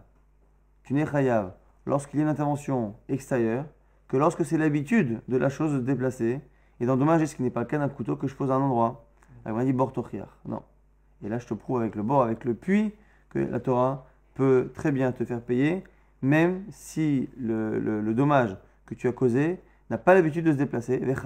tu 0.82 0.94
n'es 0.94 1.06
chayav 1.06 1.52
lorsqu'il 1.86 2.18
y 2.18 2.22
a 2.22 2.24
une 2.24 2.30
intervention 2.30 2.96
extérieure, 3.08 3.66
que 4.14 4.18
lorsque 4.18 4.44
c'est 4.44 4.58
l'habitude 4.58 5.22
de 5.26 5.36
la 5.36 5.48
chose 5.48 5.72
de 5.72 5.78
se 5.78 5.82
déplacer 5.82 6.40
et 6.78 6.86
d'endommager, 6.86 7.26
ce 7.26 7.34
qui 7.34 7.42
n'est 7.42 7.50
pas 7.50 7.62
le 7.62 7.66
cas 7.66 7.78
d'un 7.78 7.88
couteau 7.88 8.14
que 8.14 8.28
je 8.28 8.36
pose 8.36 8.48
à 8.52 8.54
un 8.54 8.60
endroit. 8.60 9.08
M'a 9.44 9.64
dit 9.64 9.72
bortochiar. 9.72 10.38
Non. 10.46 10.62
Et 11.24 11.28
là, 11.28 11.40
je 11.40 11.48
te 11.48 11.54
prouve 11.54 11.80
avec 11.80 11.96
le 11.96 12.04
bord, 12.04 12.22
avec 12.22 12.44
le 12.44 12.54
puits, 12.54 12.94
que 13.30 13.40
la 13.40 13.58
Torah 13.58 14.06
peut 14.34 14.70
très 14.72 14.92
bien 14.92 15.10
te 15.10 15.24
faire 15.24 15.40
payer, 15.40 15.82
même 16.22 16.62
si 16.70 17.28
le, 17.36 17.80
le, 17.80 18.14
dommage 18.14 18.56
que 18.86 18.94
tu 18.94 19.08
as 19.08 19.12
causé 19.12 19.58
n'a 19.90 19.98
pas 19.98 20.14
l'habitude 20.14 20.44
de 20.44 20.52
se 20.52 20.58
déplacer, 20.58 20.98
vers 20.98 21.20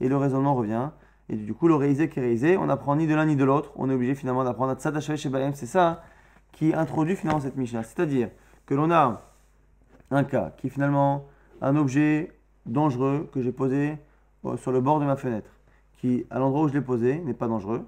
et 0.00 0.08
le 0.08 0.16
raisonnement 0.16 0.56
revient. 0.56 0.90
Et 1.28 1.36
du 1.36 1.54
coup, 1.54 1.68
le 1.68 1.76
réisé 1.76 2.08
qui 2.08 2.18
est 2.18 2.22
réisé, 2.22 2.56
on 2.56 2.66
n'apprend 2.66 2.96
ni 2.96 3.06
de 3.06 3.14
l'un 3.14 3.26
ni 3.26 3.36
de 3.36 3.44
l'autre, 3.44 3.70
on 3.76 3.88
est 3.88 3.94
obligé 3.94 4.16
finalement 4.16 4.42
d'apprendre 4.42 4.72
à 4.72 4.74
Tzad 4.74 4.98
chez 4.98 5.28
Baem. 5.28 5.54
C'est 5.54 5.66
ça 5.66 6.02
qui 6.50 6.74
introduit 6.74 7.14
finalement 7.14 7.40
cette 7.40 7.56
Mishnah. 7.56 7.84
C'est-à-dire 7.84 8.28
que 8.66 8.74
l'on 8.74 8.90
a 8.90 9.22
un 10.10 10.24
cas 10.24 10.52
qui 10.56 10.68
finalement 10.68 11.28
un 11.62 11.76
objet 11.76 12.32
dangereux 12.66 13.30
que 13.32 13.40
j'ai 13.40 13.52
posé 13.52 13.96
euh, 14.44 14.56
sur 14.56 14.72
le 14.72 14.80
bord 14.80 15.00
de 15.00 15.06
ma 15.06 15.16
fenêtre, 15.16 15.50
qui 15.96 16.26
à 16.30 16.38
l'endroit 16.38 16.64
où 16.64 16.68
je 16.68 16.74
l'ai 16.74 16.80
posé 16.80 17.18
n'est 17.20 17.34
pas 17.34 17.48
dangereux. 17.48 17.86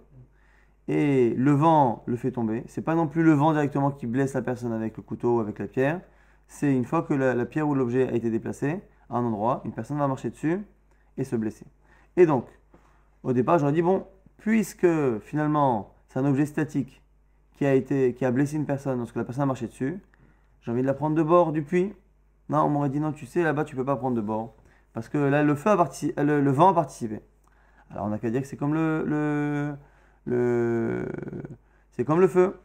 Et 0.87 1.35
le 1.37 1.53
vent 1.53 2.03
le 2.07 2.17
fait 2.17 2.31
tomber. 2.31 2.63
C'est 2.67 2.83
pas 2.83 2.95
non 2.95 3.09
plus 3.09 3.23
le 3.23 3.33
vent 3.33 3.53
directement 3.53 3.91
qui 3.91 4.07
blesse 4.07 4.35
la 4.35 4.43
personne 4.43 4.73
avec 4.73 4.97
le 4.97 5.03
couteau 5.03 5.37
ou 5.37 5.41
avec 5.41 5.59
la 5.59 5.67
pierre. 5.67 6.01
C'est 6.47 6.75
une 6.75 6.85
fois 6.85 7.03
que 7.03 7.15
la, 7.15 7.47
pierre 7.47 7.67
ou 7.67 7.75
l'objet 7.75 8.09
a 8.09 8.13
été 8.13 8.31
déplacé 8.31 8.81
à 9.09 9.17
un 9.17 9.25
endroit, 9.25 9.63
une 9.65 9.73
personne 9.73 9.99
va 9.99 10.07
marcher 10.07 10.31
dessus 10.31 10.61
et 11.17 11.25
se 11.25 11.37
blesser. 11.37 11.65
Et 12.17 12.27
donc, 12.27 12.47
au 13.23 13.33
départ, 13.33 13.59
j'aurais 13.59 13.73
dit, 13.73 13.83
bon, 13.83 14.07
puisque 14.37 14.87
finalement 15.21 15.95
c'est 16.09 16.19
un 16.19 16.27
objet 16.27 16.45
statique 16.47 17.03
qui 17.57 17.65
a, 17.65 17.75
été, 17.75 18.15
qui 18.15 18.25
a 18.25 18.31
blessé 18.31 18.57
une 18.57 18.67
personne 18.67 18.99
lorsque 18.99 19.17
la 19.17 19.25
personne 19.25 19.45
a 19.45 19.47
marché 19.47 19.67
dessus, 19.67 20.01
j'ai 20.61 20.71
envie 20.71 20.83
de 20.83 20.87
la 20.87 20.95
prendre 20.95 21.17
de 21.17 21.23
bord 21.23 21.53
du 21.53 21.63
puits. 21.63 21.95
Non, 22.49 22.63
on 22.65 22.69
m'aurait 22.69 22.91
dit 22.91 23.01
non, 23.01 23.13
tu 23.13 23.27
sais, 23.27 23.43
là-bas, 23.43 23.65
tu 23.65 23.77
peux 23.77 23.85
pas 23.85 23.97
prendre 23.97 24.17
de 24.17 24.21
bord. 24.21 24.55
Parce 24.93 25.09
que 25.09 25.19
là, 25.19 25.43
le, 25.43 25.55
feu 25.55 25.71
a 25.71 26.23
le, 26.23 26.51
vent 26.51 26.69
a 26.69 26.75
participé. 26.75 27.21
Alors, 27.91 28.07
on 28.07 28.09
n'a 28.09 28.19
qu'à 28.19 28.31
dire 28.31 28.43
que 28.43 28.47
c'est 28.47 28.57
comme 28.57 28.75
le, 28.75 29.05
le, 29.07 29.77
le 30.27 31.09
c'est 31.93 32.05
comme 32.05 32.21
le 32.21 32.29
feu. 32.29 32.61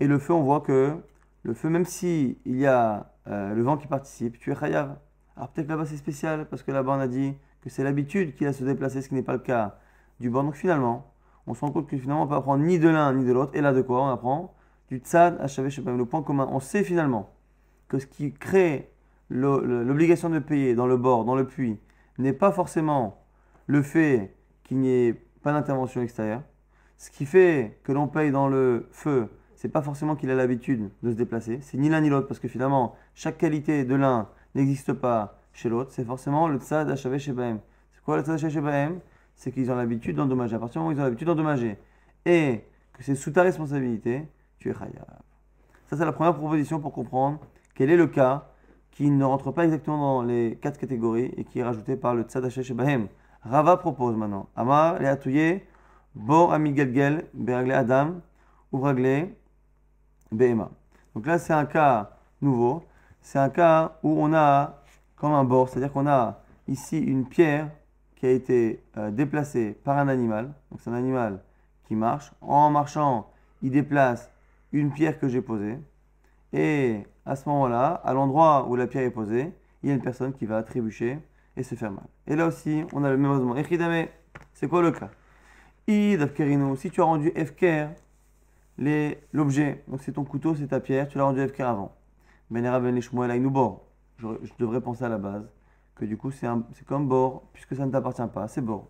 Et 0.00 0.06
le 0.06 0.18
feu, 0.18 0.32
on 0.32 0.42
voit 0.42 0.60
que 0.60 0.96
le 1.42 1.54
feu, 1.54 1.68
même 1.68 1.84
si 1.84 2.38
il 2.44 2.56
y 2.56 2.66
a 2.66 3.12
euh, 3.28 3.54
le 3.54 3.62
vent 3.62 3.76
qui 3.76 3.86
participe, 3.86 4.38
tu 4.38 4.52
es 4.52 4.54
chayav. 4.54 4.96
Alors 5.36 5.48
peut-être 5.50 5.68
là-bas 5.68 5.86
c'est 5.86 5.96
spécial, 5.96 6.46
parce 6.48 6.62
que 6.62 6.72
là-bas 6.72 6.92
on 6.96 7.00
a 7.00 7.08
dit 7.08 7.34
que 7.62 7.70
c'est 7.70 7.84
l'habitude 7.84 8.34
qui 8.34 8.46
a 8.46 8.52
se 8.52 8.64
déplacer, 8.64 9.02
ce 9.02 9.08
qui 9.08 9.14
n'est 9.14 9.22
pas 9.22 9.32
le 9.32 9.38
cas 9.38 9.78
du 10.20 10.30
bord. 10.30 10.44
Donc 10.44 10.54
finalement, 10.54 11.12
on 11.46 11.54
se 11.54 11.60
rend 11.60 11.72
compte 11.72 11.88
que 11.88 11.96
finalement 11.96 12.24
on 12.24 12.26
peut 12.28 12.34
apprendre 12.34 12.64
ni 12.64 12.78
de 12.78 12.88
l'un 12.88 13.12
ni 13.12 13.24
de 13.24 13.32
l'autre. 13.32 13.52
Et 13.54 13.60
là 13.60 13.72
de 13.72 13.82
quoi 13.82 14.02
on 14.02 14.08
apprend? 14.08 14.54
Du 14.88 14.98
tzad 14.98 15.40
à 15.40 15.46
le 15.46 16.04
point 16.04 16.22
commun. 16.22 16.48
On 16.50 16.60
sait 16.60 16.84
finalement 16.84 17.32
que 17.88 17.98
ce 17.98 18.06
qui 18.06 18.32
crée 18.32 18.91
l'obligation 19.32 20.30
de 20.30 20.38
payer 20.38 20.74
dans 20.74 20.86
le 20.86 20.96
bord, 20.96 21.24
dans 21.24 21.34
le 21.34 21.46
puits, 21.46 21.78
n'est 22.18 22.32
pas 22.32 22.52
forcément 22.52 23.24
le 23.66 23.82
fait 23.82 24.34
qu'il 24.64 24.78
n'y 24.78 24.90
ait 24.90 25.14
pas 25.42 25.52
d'intervention 25.52 26.02
extérieure. 26.02 26.42
Ce 26.98 27.10
qui 27.10 27.26
fait 27.26 27.78
que 27.82 27.92
l'on 27.92 28.06
paye 28.06 28.30
dans 28.30 28.48
le 28.48 28.88
feu, 28.92 29.28
c'est 29.56 29.68
pas 29.68 29.82
forcément 29.82 30.16
qu'il 30.16 30.30
a 30.30 30.34
l'habitude 30.34 30.90
de 31.02 31.10
se 31.10 31.16
déplacer. 31.16 31.58
C'est 31.62 31.78
ni 31.78 31.88
l'un 31.88 32.00
ni 32.00 32.08
l'autre, 32.08 32.28
parce 32.28 32.40
que 32.40 32.48
finalement, 32.48 32.94
chaque 33.14 33.38
qualité 33.38 33.84
de 33.84 33.94
l'un 33.94 34.28
n'existe 34.54 34.92
pas 34.92 35.40
chez 35.52 35.68
l'autre. 35.68 35.90
C'est 35.92 36.04
forcément 36.04 36.48
le 36.48 36.58
tzad 36.58 36.90
achavé 36.90 37.18
chez 37.18 37.32
Bahem. 37.32 37.58
C'est 37.92 38.02
quoi 38.02 38.16
le 38.16 38.22
tzad 38.22 38.34
achavé 38.34 38.52
chez 38.52 38.60
Bahem? 38.60 39.00
C'est 39.34 39.50
qu'ils 39.50 39.70
ont 39.70 39.76
l'habitude 39.76 40.16
d'endommager. 40.16 40.56
À 40.56 40.58
partir 40.58 40.80
du 40.80 40.84
moment 40.84 40.90
où 40.90 40.96
ils 40.96 41.00
ont 41.00 41.04
l'habitude 41.04 41.26
d'endommager 41.26 41.78
et 42.24 42.64
que 42.92 43.02
c'est 43.02 43.14
sous 43.14 43.30
ta 43.30 43.42
responsabilité, 43.42 44.28
tu 44.58 44.70
es 44.70 44.72
khayab. 44.72 45.06
Ça, 45.88 45.96
c'est 45.96 46.04
la 46.04 46.12
première 46.12 46.34
proposition 46.34 46.80
pour 46.80 46.92
comprendre 46.92 47.40
quel 47.74 47.90
est 47.90 47.96
le 47.96 48.06
cas 48.06 48.51
qui 48.92 49.10
ne 49.10 49.24
rentre 49.24 49.50
pas 49.50 49.64
exactement 49.64 49.98
dans 49.98 50.22
les 50.22 50.58
quatre 50.60 50.78
catégories 50.78 51.32
et 51.36 51.44
qui 51.44 51.58
est 51.58 51.64
rajouté 51.64 51.96
par 51.96 52.14
le 52.14 52.22
tzad 52.22 52.46
Bahem. 52.74 53.08
Rava 53.42 53.76
propose 53.76 54.16
maintenant 54.16 54.48
Amar 54.54 55.00
le 55.00 55.08
atouye 55.08 55.62
bor 56.14 56.52
amigelgel 56.52 57.24
beragle 57.34 57.72
adam 57.72 58.20
ouvragle 58.70 59.34
behema. 60.30 60.70
Donc 61.14 61.26
là, 61.26 61.38
c'est 61.38 61.52
un 61.52 61.66
cas 61.66 62.10
nouveau. 62.40 62.84
C'est 63.20 63.38
un 63.38 63.50
cas 63.50 63.98
où 64.02 64.10
on 64.18 64.32
a 64.32 64.82
comme 65.16 65.32
un 65.32 65.44
bord, 65.44 65.68
c'est-à-dire 65.68 65.92
qu'on 65.92 66.06
a 66.06 66.40
ici 66.66 66.98
une 66.98 67.26
pierre 67.26 67.68
qui 68.16 68.26
a 68.26 68.30
été 68.30 68.82
euh, 68.96 69.10
déplacée 69.10 69.78
par 69.84 69.98
un 69.98 70.08
animal. 70.08 70.52
Donc 70.70 70.80
c'est 70.80 70.90
un 70.90 70.94
animal 70.94 71.40
qui 71.86 71.94
marche. 71.94 72.32
En 72.40 72.70
marchant, 72.70 73.30
il 73.62 73.70
déplace 73.70 74.30
une 74.72 74.92
pierre 74.92 75.18
que 75.18 75.28
j'ai 75.28 75.42
posée. 75.42 75.78
Et 76.52 77.06
à 77.26 77.36
ce 77.36 77.48
moment-là, 77.48 78.00
à 78.04 78.12
l'endroit 78.12 78.66
où 78.68 78.76
la 78.76 78.86
pierre 78.86 79.04
est 79.04 79.10
posée, 79.10 79.52
il 79.82 79.88
y 79.88 79.92
a 79.92 79.94
une 79.94 80.02
personne 80.02 80.32
qui 80.32 80.46
va 80.46 80.62
trébucher 80.62 81.18
et 81.56 81.62
se 81.62 81.74
faire 81.74 81.90
mal. 81.92 82.04
Et 82.26 82.36
là 82.36 82.46
aussi, 82.46 82.84
on 82.92 83.04
a 83.04 83.10
le 83.10 83.16
même 83.16 83.32
raisonnement. 83.32 83.56
Echidame, 83.56 84.06
c'est 84.54 84.68
quoi 84.68 84.82
le 84.82 84.92
cas? 84.92 85.10
Si 85.88 86.90
tu 86.90 87.00
as 87.00 87.04
rendu 87.04 87.32
Efker 87.34 87.88
l'objet, 89.32 89.84
donc 89.88 90.00
c'est 90.02 90.12
ton 90.12 90.24
couteau, 90.24 90.54
c'est 90.54 90.68
ta 90.68 90.80
pierre, 90.80 91.08
tu 91.08 91.18
l'as 91.18 91.24
rendu 91.24 91.40
Efker 91.40 91.64
avant. 91.64 91.92
Ben 92.50 92.64
je, 94.18 94.28
je 94.42 94.52
devrais 94.58 94.80
penser 94.80 95.04
à 95.04 95.08
la 95.08 95.18
base 95.18 95.50
que 95.94 96.04
du 96.04 96.16
coup 96.16 96.30
c'est 96.30 96.48
comme 96.86 97.08
bord, 97.08 97.42
puisque 97.52 97.76
ça 97.76 97.86
ne 97.86 97.90
t'appartient 97.90 98.22
pas, 98.32 98.48
c'est 98.48 98.60
bord. 98.60 98.88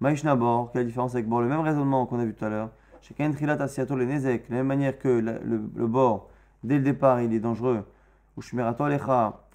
Maïshna 0.00 0.36
bord, 0.36 0.70
quelle 0.72 0.86
différence 0.86 1.14
avec 1.14 1.26
bord 1.26 1.40
Le 1.40 1.48
même 1.48 1.60
raisonnement 1.60 2.06
qu'on 2.06 2.18
a 2.18 2.24
vu 2.24 2.34
tout 2.34 2.44
à 2.44 2.48
l'heure. 2.48 2.70
Chez 3.00 3.14
Trilat 3.14 3.62
Asiato 3.62 3.96
le 3.96 4.04
Nezek, 4.04 4.48
de 4.48 4.52
la 4.52 4.58
même 4.58 4.66
manière 4.66 4.98
que 4.98 5.08
le, 5.08 5.40
le, 5.42 5.86
bord, 5.86 6.28
dès 6.66 6.76
le 6.76 6.82
départ, 6.82 7.20
il 7.20 7.32
est 7.32 7.40
dangereux. 7.40 7.84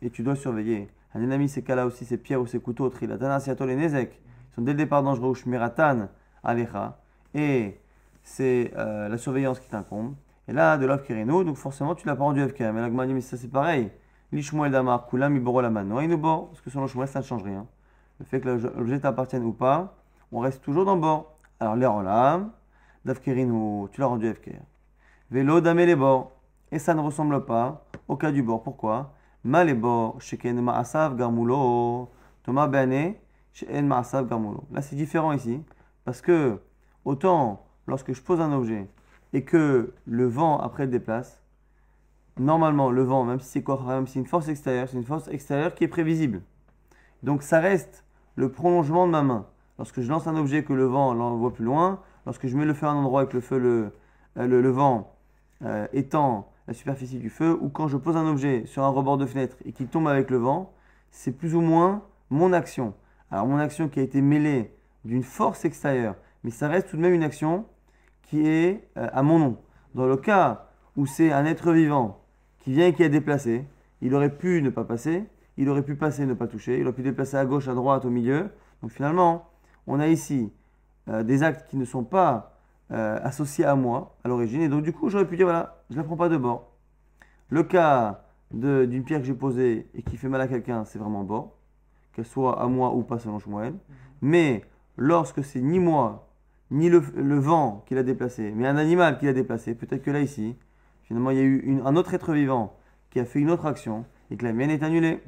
Et 0.01 0.09
tu 0.09 0.23
dois 0.23 0.35
surveiller. 0.35 0.89
Un 1.13 1.21
ennemi, 1.21 1.49
ces 1.49 1.61
cas-là 1.61 1.85
aussi, 1.85 2.05
ces 2.05 2.17
pierres 2.17 2.41
ou 2.41 2.47
ces 2.47 2.59
couteaux, 2.59 2.89
Trilatan 2.89 3.29
Asiato 3.29 3.65
le 3.65 3.75
Nezek, 3.75 4.19
sont 4.55 4.61
dès 4.61 4.71
le 4.71 4.77
départ 4.77 5.03
dangereux. 5.03 5.29
Ou 5.29 5.35
Shmeratan 5.35 6.07
Alecha, 6.43 6.97
et 7.33 7.79
c'est 8.23 8.71
euh, 8.75 9.07
la 9.07 9.17
surveillance 9.17 9.59
qui 9.59 9.69
t'incombe. 9.69 10.15
Et 10.47 10.53
là, 10.53 10.77
de 10.77 10.85
l'Av 10.85 11.05
donc 11.45 11.55
forcément, 11.55 11.95
tu 11.95 12.07
l'as 12.07 12.15
pas 12.15 12.23
rendu 12.23 12.41
FK. 12.47 12.61
Mais 12.73 12.89
la 12.89 13.05
dit, 13.07 13.21
ça 13.21 13.37
c'est 13.37 13.51
pareil. 13.51 13.91
L'Ishmuel 14.31 14.71
Damar, 14.71 15.07
Kulam, 15.07 15.35
Iboro 15.35 15.61
la 15.61 15.69
mano, 15.69 16.17
bord, 16.17 16.49
parce 16.49 16.61
que 16.61 16.69
selon 16.69 16.87
Shmuel, 16.87 17.07
ça 17.07 17.19
ne 17.19 17.25
change 17.25 17.43
rien. 17.43 17.67
Le 18.19 18.25
fait 18.25 18.39
que 18.39 18.47
l'objet 18.47 18.99
t'appartienne 18.99 19.43
ou 19.43 19.51
pas, 19.51 19.95
on 20.31 20.39
reste 20.39 20.63
toujours 20.63 20.85
dans 20.85 20.97
bord. 20.97 21.37
Alors, 21.59 21.75
l'air 21.75 21.91
en 21.91 22.01
lame, 22.01 22.51
Davkerinu, 23.05 23.87
tu 23.91 23.99
l'as 23.99 24.07
rendu 24.07 24.33
FK. 24.33 24.51
Vélo, 25.29 25.61
damé 25.61 25.85
les 25.85 25.95
bords. 25.95 26.31
Et 26.71 26.79
ça 26.79 26.93
ne 26.93 27.01
ressemble 27.01 27.45
pas 27.45 27.85
au 28.07 28.15
cas 28.15 28.31
du 28.31 28.43
bord. 28.43 28.63
Pourquoi? 28.63 29.13
Là, 29.43 29.65
c'est 34.81 34.95
différent 34.95 35.31
ici, 35.33 35.61
parce 36.05 36.21
que 36.21 36.59
autant 37.05 37.65
lorsque 37.87 38.13
je 38.13 38.21
pose 38.21 38.39
un 38.39 38.53
objet 38.53 38.87
et 39.33 39.43
que 39.43 39.93
le 40.05 40.25
vent 40.25 40.59
après 40.59 40.85
le 40.85 40.91
déplace, 40.91 41.41
normalement, 42.39 42.91
le 42.91 43.03
vent, 43.03 43.23
même 43.23 43.39
si 43.39 43.47
c'est 43.47 43.63
quoi, 43.63 43.81
même 43.85 44.07
si 44.07 44.13
c'est 44.13 44.19
une 44.19 44.25
force 44.25 44.47
extérieure, 44.47 44.87
c'est 44.89 44.97
une 44.97 45.03
force 45.03 45.27
extérieure 45.27 45.73
qui 45.73 45.83
est 45.83 45.89
prévisible. 45.89 46.41
Donc 47.23 47.43
ça 47.43 47.59
reste 47.59 48.05
le 48.35 48.51
prolongement 48.51 49.05
de 49.07 49.11
ma 49.11 49.23
main. 49.23 49.45
Lorsque 49.77 50.01
je 50.01 50.09
lance 50.09 50.27
un 50.27 50.35
objet 50.35 50.63
que 50.63 50.73
le 50.73 50.85
vent 50.85 51.13
l'envoie 51.13 51.53
plus 51.53 51.65
loin, 51.65 51.99
lorsque 52.25 52.47
je 52.47 52.57
mets 52.57 52.65
le 52.65 52.73
feu 52.73 52.85
à 52.85 52.91
un 52.91 52.95
endroit 52.95 53.21
avec 53.21 53.33
le 53.33 53.41
feu, 53.41 53.57
le, 53.57 53.93
euh, 54.37 54.71
vent 54.71 55.15
euh, 55.63 55.87
étend 55.93 56.50
la 56.67 56.73
superficie 56.73 57.19
du 57.19 57.29
feu, 57.29 57.57
ou 57.59 57.69
quand 57.69 57.87
je 57.87 57.97
pose 57.97 58.17
un 58.17 58.27
objet 58.27 58.65
sur 58.65 58.83
un 58.83 58.89
rebord 58.89 59.17
de 59.17 59.25
fenêtre 59.25 59.57
et 59.65 59.71
qu'il 59.71 59.87
tombe 59.87 60.07
avec 60.07 60.29
le 60.29 60.37
vent, 60.37 60.73
c'est 61.09 61.31
plus 61.31 61.55
ou 61.55 61.61
moins 61.61 62.03
mon 62.29 62.53
action. 62.53 62.93
Alors 63.29 63.47
mon 63.47 63.57
action 63.57 63.89
qui 63.89 63.99
a 63.99 64.03
été 64.03 64.21
mêlée 64.21 64.73
d'une 65.05 65.23
force 65.23 65.65
extérieure, 65.65 66.15
mais 66.43 66.51
ça 66.51 66.67
reste 66.67 66.89
tout 66.89 66.97
de 66.97 67.01
même 67.01 67.13
une 67.13 67.23
action 67.23 67.65
qui 68.23 68.47
est 68.47 68.87
euh, 68.97 69.09
à 69.11 69.23
mon 69.23 69.39
nom. 69.39 69.57
Dans 69.95 70.05
le 70.05 70.17
cas 70.17 70.69
où 70.95 71.05
c'est 71.05 71.31
un 71.31 71.45
être 71.45 71.71
vivant 71.71 72.21
qui 72.59 72.71
vient 72.73 72.87
et 72.87 72.93
qui 72.93 73.03
est 73.03 73.09
déplacé, 73.09 73.65
il 74.01 74.13
aurait 74.15 74.35
pu 74.35 74.61
ne 74.61 74.69
pas 74.69 74.83
passer, 74.83 75.25
il 75.57 75.69
aurait 75.69 75.83
pu 75.83 75.95
passer, 75.95 76.25
ne 76.25 76.33
pas 76.33 76.47
toucher, 76.47 76.79
il 76.79 76.83
aurait 76.83 76.95
pu 76.95 77.03
déplacer 77.03 77.37
à 77.37 77.45
gauche, 77.45 77.67
à 77.67 77.73
droite, 77.73 78.05
au 78.05 78.09
milieu. 78.09 78.49
Donc 78.81 78.91
finalement, 78.91 79.49
on 79.87 79.99
a 79.99 80.07
ici 80.07 80.51
euh, 81.09 81.23
des 81.23 81.43
actes 81.43 81.69
qui 81.69 81.77
ne 81.77 81.85
sont 81.85 82.03
pas 82.03 82.60
euh, 82.91 83.19
associés 83.24 83.65
à 83.65 83.75
moi 83.75 84.17
à 84.24 84.27
l'origine, 84.27 84.62
et 84.62 84.69
donc 84.69 84.83
du 84.83 84.93
coup, 84.93 85.10
j'aurais 85.10 85.27
pu 85.27 85.38
dire 85.38 85.45
voilà, 85.45 85.83
je 85.89 85.95
ne 85.95 86.01
la 86.01 86.05
prends 86.05 86.17
pas 86.17 86.29
de 86.29 86.38
bord. 86.38 86.71
Le 87.50 87.63
cas 87.63 88.25
d'une 88.51 89.03
pierre 89.03 89.19
que 89.19 89.25
j'ai 89.25 89.33
posée 89.33 89.89
et 89.93 90.03
qui 90.03 90.17
fait 90.17 90.27
mal 90.27 90.41
à 90.41 90.48
quelqu'un, 90.48 90.83
c'est 90.86 91.00
vraiment 91.00 91.24
bord, 91.24 91.57
qu'elle 92.13 92.25
soit 92.25 92.62
à 92.62 92.67
moi 92.67 92.93
ou 92.93 93.03
pas 93.03 93.19
selon 93.19 93.39
Shmuel. 93.39 93.74
Mais 94.21 94.63
lorsque 94.98 95.43
c'est 95.43 95.62
ni 95.62 95.79
moi, 95.79 96.27
ni 96.69 96.89
le, 96.89 97.00
vent 97.39 97.83
qui 97.86 97.95
l'a 97.95 98.03
déplacé, 98.03 98.51
mais 98.55 98.67
un 98.67 98.77
animal 98.77 99.17
qui 99.19 99.25
l'a 99.25 99.33
déplacé. 99.33 99.75
Peut-être 99.75 100.03
que 100.03 100.12
là, 100.12 100.21
ici, 100.21 100.55
finalement, 101.03 101.31
il 101.31 101.38
y 101.38 101.41
a 101.41 101.43
eu 101.43 101.81
un 101.83 101.95
autre 101.95 102.13
être 102.13 102.31
vivant 102.33 102.77
qui 103.10 103.19
a 103.19 103.25
fait 103.25 103.39
une 103.39 103.51
autre 103.51 103.65
action 103.65 104.05
et 104.29 104.38
que 104.38 104.45
la 104.45 104.53
mienne 104.53 104.69
est 104.69 104.83
annulée. 104.83 105.21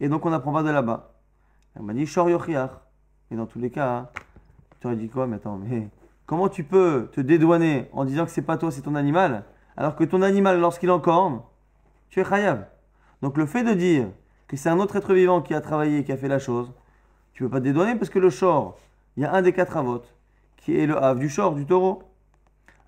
Et 0.00 0.08
donc, 0.08 0.26
on 0.26 0.30
n'apprend 0.30 0.52
pas 0.52 0.62
de 0.62 0.70
là-bas. 0.70 1.14
On 1.78 1.82
m'a 1.82 1.94
dit 1.94 2.06
Shor 2.06 2.28
Et 2.28 3.36
dans 3.36 3.46
tous 3.46 3.58
les 3.58 3.70
cas, 3.70 3.96
hein, 3.96 4.08
tu 4.80 4.86
aurais 4.86 4.96
dit 4.96 5.08
quoi? 5.08 5.26
Mais 5.26 5.36
attends, 5.36 5.56
mais 5.56 5.88
comment 6.26 6.48
tu 6.48 6.64
peux 6.64 7.08
te 7.12 7.20
dédouaner 7.20 7.88
en 7.92 8.04
disant 8.04 8.24
que 8.24 8.30
c'est 8.30 8.42
pas 8.42 8.58
toi, 8.58 8.70
c'est 8.70 8.82
ton 8.82 8.94
animal, 8.94 9.44
alors 9.76 9.96
que 9.96 10.04
ton 10.04 10.22
animal, 10.22 10.60
lorsqu'il 10.60 10.90
en 10.90 11.00
corne, 11.00 11.42
tu 12.10 12.20
es 12.20 12.24
chayav. 12.24 12.66
Donc, 13.22 13.36
le 13.36 13.46
fait 13.46 13.64
de 13.64 13.72
dire 13.72 14.08
que 14.48 14.56
c'est 14.56 14.68
un 14.68 14.78
autre 14.78 14.96
être 14.96 15.14
vivant 15.14 15.40
qui 15.42 15.54
a 15.54 15.60
travaillé, 15.60 16.04
qui 16.04 16.12
a 16.12 16.16
fait 16.16 16.28
la 16.28 16.38
chose, 16.38 16.72
tu 17.32 17.42
peux 17.42 17.50
pas 17.50 17.58
te 17.58 17.64
dédouaner 17.64 17.96
parce 17.96 18.10
que 18.10 18.18
le 18.18 18.30
shor, 18.30 18.78
il 19.16 19.22
y 19.22 19.26
a 19.26 19.32
un 19.32 19.42
des 19.42 19.52
quatre 19.52 19.76
avotes 19.76 20.14
qui 20.56 20.78
est 20.78 20.86
le 20.86 20.96
Hav 20.96 21.18
du 21.18 21.28
Shor, 21.28 21.54
du 21.54 21.64
taureau. 21.64 22.02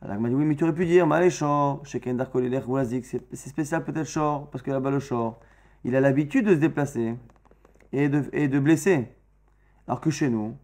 Alors 0.02 0.16
il 0.16 0.20
m'a 0.20 0.28
dit, 0.28 0.34
oui, 0.34 0.44
mais 0.44 0.56
tu 0.56 0.64
aurais 0.64 0.74
pu 0.74 0.86
dire, 0.86 1.06
Malé 1.06 1.30
Shor, 1.30 1.82
c'est 1.84 2.00
spécial 3.34 3.84
peut-être 3.84 4.08
Shor, 4.08 4.48
parce 4.50 4.62
que 4.62 4.70
là-bas 4.70 4.90
le 4.90 5.00
Shor, 5.00 5.38
il 5.84 5.94
a 5.94 6.00
l'habitude 6.00 6.46
de 6.46 6.54
se 6.54 6.60
déplacer 6.60 7.14
et 7.92 8.08
de, 8.08 8.28
et 8.32 8.48
de 8.48 8.58
blesser. 8.58 9.08
Alors 9.86 10.00
que 10.00 10.10
chez 10.10 10.28
nous, 10.28 10.56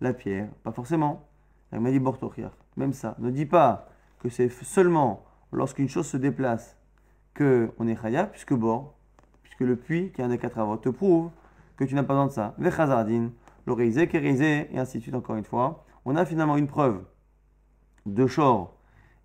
la 0.00 0.12
pierre, 0.12 0.48
pas 0.62 0.72
forcément. 0.72 1.28
Il 1.72 1.80
m'a 1.80 1.90
dit, 1.90 2.00
même 2.76 2.92
ça. 2.92 3.16
Ne 3.18 3.30
dis 3.30 3.46
pas 3.46 3.88
que 4.20 4.28
c'est 4.28 4.48
seulement 4.48 5.24
lorsqu'une 5.52 5.88
chose 5.88 6.06
se 6.06 6.16
déplace 6.16 6.76
qu'on 7.36 7.86
est 7.86 8.00
Chaya, 8.00 8.26
puisque 8.26 8.54
Bor, 8.54 8.94
puisque 9.42 9.60
le 9.60 9.76
puits, 9.76 10.12
qui 10.12 10.20
est 10.20 10.24
un 10.24 10.28
des 10.28 10.38
quatre 10.38 10.58
avots, 10.58 10.76
te 10.76 10.88
prouve 10.88 11.30
que 11.76 11.84
tu 11.84 11.94
n'as 11.94 12.02
pas 12.02 12.14
besoin 12.14 12.26
de 12.26 12.32
ça. 12.32 12.54
Vechazardin, 12.58 13.30
l'oreizé, 13.66 14.08
kérizé, 14.08 14.68
et 14.72 14.78
ainsi 14.78 14.98
de 14.98 15.02
suite, 15.02 15.14
encore 15.14 15.36
une 15.36 15.44
fois 15.44 15.86
on 16.06 16.14
a 16.14 16.24
finalement 16.24 16.56
une 16.56 16.68
preuve 16.68 17.04
de 18.06 18.26
shore 18.26 18.78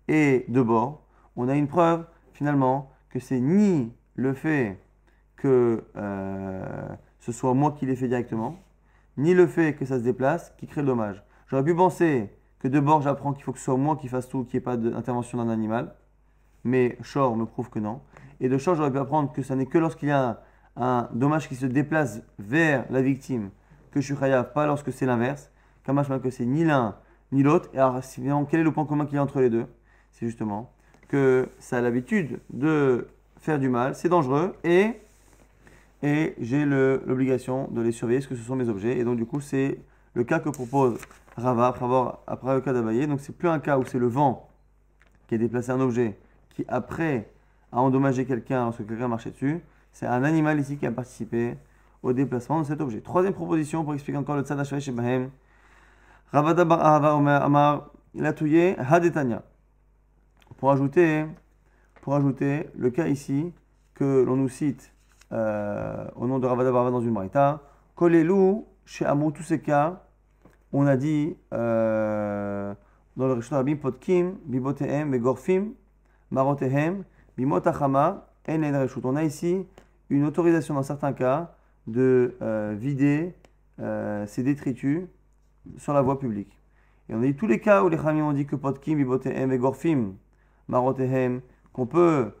et 0.08 0.44
de 0.48 0.60
bord. 0.60 1.06
On 1.36 1.48
a 1.48 1.54
une 1.54 1.68
preuve 1.68 2.04
finalement 2.34 2.90
que 3.08 3.20
c'est 3.20 3.40
ni 3.40 3.92
le 4.16 4.34
fait 4.34 4.78
que 5.36 5.84
euh, 5.96 6.88
ce 7.20 7.30
soit 7.30 7.54
moi 7.54 7.72
qui 7.72 7.86
l'ai 7.86 7.94
fait 7.94 8.08
directement, 8.08 8.58
ni 9.16 9.32
le 9.32 9.46
fait 9.46 9.74
que 9.74 9.84
ça 9.84 9.98
se 9.98 10.02
déplace 10.02 10.52
qui 10.58 10.66
crée 10.66 10.80
le 10.80 10.88
dommage. 10.88 11.22
J'aurais 11.52 11.64
pu 11.64 11.74
penser 11.74 12.30
que 12.60 12.68
de 12.68 12.80
bord 12.80 13.02
j'apprends 13.02 13.34
qu'il 13.34 13.44
faut 13.44 13.52
que 13.52 13.58
ce 13.58 13.66
soit 13.66 13.76
moi 13.76 13.96
qui 13.96 14.08
fasse 14.08 14.26
tout, 14.26 14.44
qu'il 14.44 14.54
n'y 14.54 14.62
ait 14.62 14.64
pas 14.64 14.78
d'intervention 14.78 15.36
d'un 15.36 15.50
animal. 15.50 15.94
mais 16.64 16.96
Shor 17.02 17.36
me 17.36 17.44
prouve 17.44 17.68
que 17.68 17.78
non. 17.78 18.00
Et 18.40 18.48
de 18.48 18.56
Shor, 18.56 18.74
j'aurais 18.74 18.90
pu 18.90 18.96
apprendre 18.96 19.30
que 19.34 19.42
ça 19.42 19.54
n'est 19.54 19.66
que 19.66 19.76
lorsqu'il 19.76 20.08
y 20.08 20.12
a 20.12 20.40
un 20.76 21.10
dommage 21.12 21.50
qui 21.50 21.56
se 21.56 21.66
déplace 21.66 22.22
vers 22.38 22.86
la 22.88 23.02
victime 23.02 23.50
que 23.90 24.00
je 24.00 24.06
suis 24.06 24.16
chayav, 24.16 24.54
pas 24.54 24.66
lorsque 24.66 24.94
c'est 24.94 25.04
l'inverse. 25.04 25.50
Kamashma 25.84 26.20
que 26.20 26.30
c'est 26.30 26.46
ni 26.46 26.64
l'un 26.64 26.96
ni 27.32 27.42
l'autre. 27.42 27.68
Et 27.74 27.78
alors, 27.78 28.00
quel 28.48 28.60
est 28.60 28.64
le 28.64 28.72
point 28.72 28.86
commun 28.86 29.04
qu'il 29.04 29.16
y 29.16 29.18
a 29.18 29.22
entre 29.22 29.42
les 29.42 29.50
deux? 29.50 29.66
C'est 30.12 30.24
justement 30.24 30.72
que 31.08 31.50
ça 31.58 31.76
a 31.76 31.80
l'habitude 31.82 32.40
de 32.48 33.08
faire 33.36 33.58
du 33.58 33.68
mal, 33.68 33.94
c'est 33.94 34.08
dangereux, 34.08 34.54
et, 34.64 35.02
et 36.02 36.34
j'ai 36.40 36.64
l'obligation 36.64 37.68
de 37.72 37.82
les 37.82 37.92
surveiller, 37.92 38.20
parce 38.20 38.28
que 38.28 38.36
ce 38.36 38.42
sont 38.42 38.56
mes 38.56 38.70
objets. 38.70 38.96
Et 38.96 39.04
donc, 39.04 39.18
du 39.18 39.26
coup, 39.26 39.42
c'est 39.42 39.80
le 40.14 40.24
cas 40.24 40.38
que 40.38 40.48
propose 40.48 40.96
Rava 41.36 41.68
après, 41.68 41.84
avoir, 41.84 42.18
après 42.26 42.54
le 42.54 42.60
cas 42.60 42.72
d'Abaye. 42.72 43.06
Donc, 43.06 43.20
c'est 43.20 43.36
plus 43.36 43.48
un 43.48 43.58
cas 43.58 43.78
où 43.78 43.84
c'est 43.84 43.98
le 43.98 44.08
vent 44.08 44.48
qui 45.26 45.34
a 45.34 45.38
déplacé 45.38 45.70
un 45.70 45.80
objet 45.80 46.18
qui, 46.50 46.64
après, 46.68 47.30
a 47.72 47.80
endommagé 47.80 48.26
quelqu'un 48.26 48.64
lorsque 48.64 48.86
quelqu'un 48.86 49.08
marchait 49.08 49.30
dessus. 49.30 49.62
C'est 49.92 50.06
un 50.06 50.24
animal 50.24 50.60
ici 50.60 50.76
qui 50.76 50.86
a 50.86 50.92
participé 50.92 51.56
au 52.02 52.12
déplacement 52.12 52.60
de 52.60 52.66
cet 52.66 52.80
objet. 52.80 53.00
Troisième 53.00 53.34
proposition 53.34 53.84
pour 53.84 53.94
expliquer 53.94 54.18
encore 54.18 54.36
le 54.36 54.42
tzad 54.42 54.80
chez 54.80 54.92
Bahem. 54.92 55.30
Ravada 56.32 56.64
bar 56.64 57.04
Amar 57.04 57.90
Latouye 58.14 58.74
Hadetanya. 58.78 59.42
Pour 60.58 60.70
ajouter, 60.70 61.26
pour 62.02 62.14
ajouter 62.14 62.68
le 62.76 62.90
cas 62.90 63.06
ici 63.06 63.52
que 63.94 64.22
l'on 64.22 64.36
nous 64.36 64.48
cite 64.48 64.92
euh, 65.32 66.06
au 66.16 66.26
nom 66.26 66.38
de 66.38 66.46
Ravada 66.46 66.70
Barava 66.70 66.90
dans 66.90 67.00
une 67.00 67.14
braïta. 67.14 67.60
Kolelu 67.94 68.64
chez 68.84 69.06
Amou, 69.06 69.30
tous 69.30 69.42
ces 69.42 69.60
cas, 69.60 70.02
on 70.72 70.86
a 70.86 70.96
dit 70.96 71.36
euh, 71.52 72.74
dans 73.16 73.26
le 73.26 73.34
Rishon 73.34 73.56
Rabim 73.56 73.76
Potkim, 73.76 74.36
Bibotehem, 74.46 75.10
Begorfim, 75.10 75.72
Marotehem, 76.30 77.04
Bimotachama, 77.36 78.26
En 78.48 78.62
On 79.04 79.16
a 79.16 79.24
ici 79.24 79.66
une 80.10 80.24
autorisation 80.24 80.74
dans 80.74 80.82
certains 80.82 81.12
cas 81.12 81.54
de 81.86 82.36
euh, 82.42 82.74
vider 82.78 83.34
euh, 83.80 84.26
ces 84.26 84.42
détritus 84.42 85.02
sur 85.76 85.92
la 85.92 86.02
voie 86.02 86.18
publique. 86.18 86.58
Et 87.08 87.14
on 87.14 87.22
a 87.22 87.26
eu 87.26 87.36
tous 87.36 87.46
les 87.46 87.60
cas 87.60 87.82
où 87.82 87.88
les 87.88 87.96
Khamim 87.96 88.24
ont 88.24 88.32
dit 88.32 88.46
que 88.46 88.56
Potkim, 88.56 88.96
Bibotehem 88.96 89.52
et 89.52 89.58
Gorfim, 89.58 90.14
Marotehem, 90.68 91.40
qu'on 91.72 91.86
peut 91.86 92.32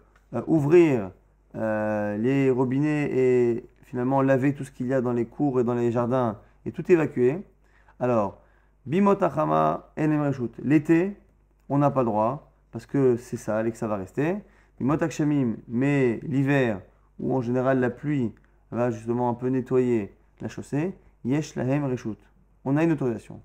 ouvrir 0.46 1.10
les 1.54 2.50
robinets 2.50 3.10
et 3.12 3.64
finalement 3.84 4.22
laver 4.22 4.54
tout 4.54 4.64
ce 4.64 4.70
qu'il 4.70 4.86
y 4.86 4.94
a 4.94 5.02
dans 5.02 5.12
les 5.12 5.26
cours 5.26 5.60
et 5.60 5.64
dans 5.64 5.74
les 5.74 5.92
jardins 5.92 6.38
et 6.64 6.72
tout 6.72 6.90
évacuer. 6.90 7.42
Alors, 8.02 8.40
Bimotachama 8.84 9.92
L'été, 10.64 11.16
on 11.68 11.78
n'a 11.78 11.90
pas 11.92 12.00
le 12.00 12.06
droit 12.06 12.52
parce 12.72 12.84
que 12.84 13.16
c'est 13.16 13.36
sale 13.36 13.68
et 13.68 13.70
que 13.70 13.76
ça 13.78 13.86
va 13.86 13.96
rester. 13.96 14.38
Mais 14.80 16.18
l'hiver, 16.24 16.80
où 17.20 17.32
en 17.32 17.40
général 17.40 17.78
la 17.78 17.90
pluie 17.90 18.34
va 18.72 18.90
justement 18.90 19.28
un 19.28 19.34
peu 19.34 19.46
nettoyer 19.50 20.12
la 20.40 20.48
chaussée, 20.48 20.96
yesh 21.24 21.54
lahem. 21.54 21.94
On 22.64 22.76
a 22.76 22.82
une 22.82 22.90
autorisation. 22.90 23.40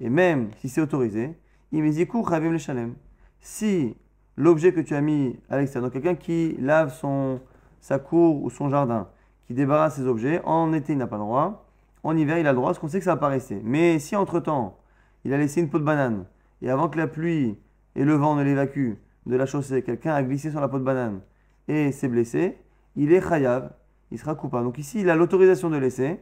Et 0.00 0.08
même 0.08 0.48
si 0.56 0.70
c'est 0.70 0.80
autorisé, 0.80 1.36
le 1.72 2.58
shalem. 2.58 2.94
Si 3.38 3.94
l'objet 4.38 4.72
que 4.72 4.80
tu 4.80 4.94
as 4.94 5.02
mis 5.02 5.38
à 5.50 5.58
l'extérieur, 5.58 5.90
donc 5.90 6.02
quelqu'un 6.02 6.14
qui 6.14 6.56
lave 6.58 6.90
son, 6.94 7.38
sa 7.82 7.98
cour 7.98 8.42
ou 8.42 8.48
son 8.48 8.70
jardin, 8.70 9.08
qui 9.46 9.52
débarrasse 9.52 9.96
ses 9.96 10.06
objets, 10.06 10.40
en 10.46 10.72
été 10.72 10.94
il 10.94 10.98
n'a 10.98 11.06
pas 11.06 11.16
le 11.16 11.24
droit, 11.24 11.61
en 12.02 12.16
hiver 12.16 12.38
il 12.38 12.46
a 12.46 12.52
le 12.52 12.56
droit 12.56 12.70
parce 12.70 12.78
qu'on 12.78 12.88
sait 12.88 12.98
que 12.98 13.04
ça 13.04 13.14
rester. 13.14 13.60
Mais 13.64 13.98
si 13.98 14.16
entre-temps 14.16 14.78
il 15.24 15.32
a 15.32 15.38
laissé 15.38 15.60
une 15.60 15.68
peau 15.68 15.78
de 15.78 15.84
banane, 15.84 16.24
et 16.60 16.70
avant 16.70 16.88
que 16.88 16.98
la 16.98 17.06
pluie 17.06 17.58
et 17.94 18.04
le 18.04 18.14
vent 18.14 18.34
ne 18.34 18.42
l'évacuent 18.42 18.98
de 19.26 19.36
la 19.36 19.46
chaussée, 19.46 19.82
quelqu'un 19.82 20.14
a 20.14 20.22
glissé 20.22 20.50
sur 20.50 20.60
la 20.60 20.68
peau 20.68 20.78
de 20.78 20.84
banane 20.84 21.20
et 21.68 21.92
s'est 21.92 22.08
blessé, 22.08 22.58
il 22.96 23.12
est 23.12 23.20
chayav, 23.20 23.72
il 24.10 24.18
sera 24.18 24.34
coupable. 24.34 24.64
Donc 24.64 24.78
ici, 24.78 25.00
il 25.00 25.10
a 25.10 25.16
l'autorisation 25.16 25.70
de 25.70 25.76
laisser, 25.76 26.20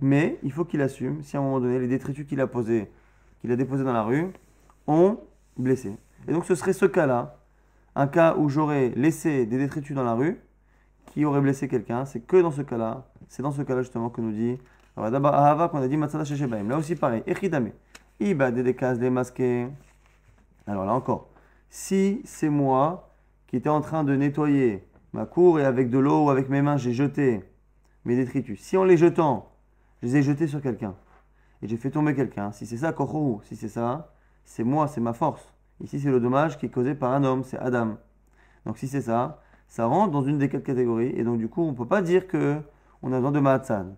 mais 0.00 0.38
il 0.42 0.52
faut 0.52 0.64
qu'il 0.64 0.80
assume 0.80 1.22
si 1.22 1.36
à 1.36 1.40
un 1.40 1.42
moment 1.42 1.60
donné, 1.60 1.78
les 1.78 1.88
détritus 1.88 2.26
qu'il 2.26 2.40
a 2.40 2.46
qu'il 2.46 3.52
a 3.52 3.56
déposés 3.56 3.84
dans 3.84 3.92
la 3.92 4.02
rue, 4.02 4.32
ont 4.86 5.18
blessé. 5.56 5.96
Et 6.26 6.32
donc 6.32 6.44
ce 6.44 6.54
serait 6.54 6.72
ce 6.72 6.86
cas-là, 6.86 7.36
un 7.94 8.06
cas 8.06 8.36
où 8.36 8.48
j'aurais 8.48 8.90
laissé 8.96 9.46
des 9.46 9.58
détritus 9.58 9.94
dans 9.94 10.04
la 10.04 10.14
rue, 10.14 10.40
qui 11.06 11.24
aurait 11.24 11.40
blessé 11.40 11.68
quelqu'un, 11.68 12.04
c'est 12.04 12.20
que 12.20 12.36
dans 12.36 12.50
ce 12.50 12.62
cas-là, 12.62 13.06
c'est 13.28 13.42
dans 13.42 13.52
ce 13.52 13.62
cas-là 13.62 13.82
justement 13.82 14.10
que 14.10 14.20
nous 14.20 14.32
dit, 14.32 14.58
d'abord 15.10 15.34
Ahava 15.34 15.68
qu'on 15.68 15.80
a 15.80 15.88
dit 15.88 15.96
Matsada 15.96 16.24
Là 16.24 16.76
aussi 16.76 16.96
pareil, 16.96 17.22
Echidame, 17.26 17.70
Iba 18.20 18.50
des 18.50 18.74
cases 18.74 18.98
démasquées. 18.98 19.68
Alors 20.66 20.84
là 20.84 20.92
encore, 20.92 21.28
si 21.70 22.20
c'est 22.24 22.48
moi 22.48 23.10
qui 23.46 23.56
étais 23.56 23.68
en 23.68 23.80
train 23.80 24.04
de 24.04 24.14
nettoyer 24.14 24.84
ma 25.12 25.24
cour 25.24 25.60
et 25.60 25.64
avec 25.64 25.88
de 25.90 25.98
l'eau 25.98 26.26
ou 26.26 26.30
avec 26.30 26.48
mes 26.48 26.62
mains, 26.62 26.76
j'ai 26.76 26.92
jeté 26.92 27.44
mes 28.04 28.16
détritus. 28.16 28.60
Si 28.60 28.76
en 28.76 28.84
les 28.84 28.96
jetant, 28.96 29.52
je 30.02 30.08
les 30.08 30.16
ai 30.16 30.22
jetés 30.22 30.46
sur 30.46 30.60
quelqu'un 30.60 30.94
et 31.62 31.68
j'ai 31.68 31.76
fait 31.76 31.90
tomber 31.90 32.14
quelqu'un, 32.14 32.52
si 32.52 32.66
c'est 32.66 32.76
ça, 32.76 32.92
Kochou, 32.92 33.40
si 33.44 33.56
c'est 33.56 33.68
ça, 33.68 34.12
c'est 34.44 34.64
moi, 34.64 34.88
c'est 34.88 35.00
ma 35.00 35.12
force. 35.12 35.52
Ici, 35.80 36.00
c'est 36.00 36.10
le 36.10 36.20
dommage 36.20 36.58
qui 36.58 36.66
est 36.66 36.70
causé 36.70 36.94
par 36.94 37.12
un 37.12 37.22
homme, 37.24 37.44
c'est 37.44 37.58
Adam. 37.58 37.96
Donc 38.66 38.78
si 38.78 38.88
c'est 38.88 39.02
ça, 39.02 39.40
ça 39.68 39.86
rentre 39.86 40.12
dans 40.12 40.22
une 40.22 40.38
des 40.38 40.48
quatre 40.48 40.64
catégories 40.64 41.12
et 41.16 41.24
donc 41.24 41.38
du 41.38 41.48
coup, 41.48 41.62
on 41.62 41.72
ne 41.72 41.76
peut 41.76 41.86
pas 41.86 42.02
dire 42.02 42.26
que 42.26 42.60
on 43.02 43.12
a 43.12 43.16
besoin 43.16 43.32
de 43.32 43.40
Mahatsan. 43.40 43.94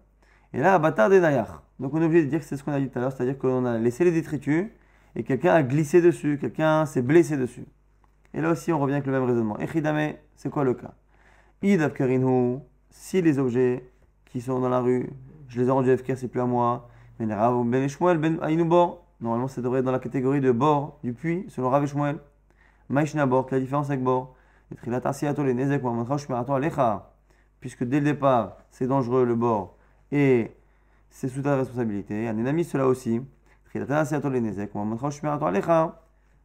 Et 0.53 0.59
là, 0.59 0.75
Abatar 0.75 1.09
des 1.09 1.21
Nayar. 1.21 1.63
Donc 1.79 1.95
on 1.95 2.03
est 2.03 2.05
obligé 2.05 2.25
de 2.25 2.31
dire 2.31 2.41
que 2.41 2.45
c'est 2.45 2.57
ce 2.57 2.65
qu'on 2.65 2.73
a 2.73 2.81
dit 2.81 2.89
tout 2.89 2.99
à 2.99 3.03
l'heure, 3.03 3.13
c'est-à-dire 3.13 3.39
qu'on 3.39 3.65
a 3.65 3.79
laissé 3.79 4.05
les 4.05 4.11
détritus 4.11 4.67
et 5.15 5.23
quelqu'un 5.23 5.55
a 5.55 5.63
glissé 5.63 6.03
dessus, 6.03 6.39
quelqu'un 6.41 6.85
s'est 6.87 7.03
blessé 7.03 7.37
dessus. 7.37 7.65
Et 8.35 8.41
là 8.41 8.51
aussi, 8.51 8.73
on 8.73 8.79
revient 8.79 8.95
avec 8.95 9.07
le 9.07 9.13
même 9.13 9.25
raisonnement. 9.25 9.59
Echidame, 9.59 10.15
c'est 10.37 10.51
quoi 10.51 10.65
le 10.65 10.75
cas? 10.75 10.93
Idav 11.63 11.93
si 12.91 13.23
les 13.23 13.39
objets 13.39 13.89
qui 14.27 14.41
sont 14.41 14.61
dans 14.61 14.69
la 14.69 14.81
rue, 14.81 15.11
je 15.49 15.61
les 15.61 15.69
ai 15.69 15.71
rendus 15.71 15.97
FK, 15.97 16.17
c'est 16.17 16.29
plus 16.29 16.41
à 16.41 16.47
moi. 16.47 16.89
Ben 17.19 17.29
ben 17.29 17.89
Normalement, 19.21 19.49
ça 19.49 19.61
devrait 19.61 19.81
être 19.81 19.85
dans 19.85 19.93
la 19.93 19.99
catégorie 19.99 20.41
de 20.41 20.51
bord, 20.51 20.99
du 21.05 21.13
puits, 21.13 21.45
selon 21.49 21.69
Rav 21.71 21.87
Shmuel. 21.87 22.19
Maishna 22.89 23.27
bord, 23.27 23.47
la 23.51 23.61
différence 23.61 23.91
avec 23.91 24.03
bord. 24.03 24.35
Puisque 27.61 27.85
dès 27.85 28.01
le 28.01 28.05
départ, 28.05 28.57
c'est 28.71 28.87
dangereux 28.87 29.25
le 29.25 29.35
bord 29.35 29.77
et 30.13 30.51
c'est 31.11 31.29
sous 31.29 31.43
ta 31.43 31.57
responsabilité. 31.57 32.29
Un 32.29 32.39
ennemi, 32.39 32.65
cela 32.65 32.87
aussi. 32.87 33.21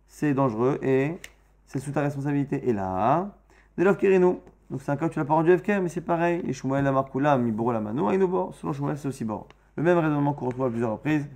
C'est 0.07 0.33
dangereux 0.33 0.79
et 0.83 1.17
c'est 1.65 1.79
sous 1.79 1.91
ta 1.91 2.01
responsabilité. 2.01 2.69
Et 2.69 2.73
là, 2.73 3.31
de 3.77 3.83
l'ofkirinu. 3.83 4.37
Donc 4.69 4.81
c'est 4.81 4.91
un 4.91 4.95
cas 4.95 5.05
où 5.05 5.09
tu 5.09 5.19
l'as 5.19 5.25
pas 5.25 5.33
rendu 5.33 5.55
FK, 5.57 5.69
mais 5.81 5.89
c'est 5.89 6.01
pareil. 6.01 6.41
Et 6.47 6.53
Shmuel 6.53 6.83
la 6.83 6.91
markula, 6.91 7.37
miboro 7.37 7.71
la 7.71 7.81
mano, 7.81 8.09
bord. 8.27 8.53
Selon 8.55 8.73
Shmuel, 8.73 8.97
c'est 8.97 9.07
aussi 9.07 9.25
bord. 9.25 9.47
Le 9.75 9.83
même 9.83 9.97
raisonnement 9.97 10.33
qu'on 10.33 10.47
retrouve 10.47 10.65
à 10.65 10.69
plusieurs 10.69 10.91
reprises, 10.91 11.27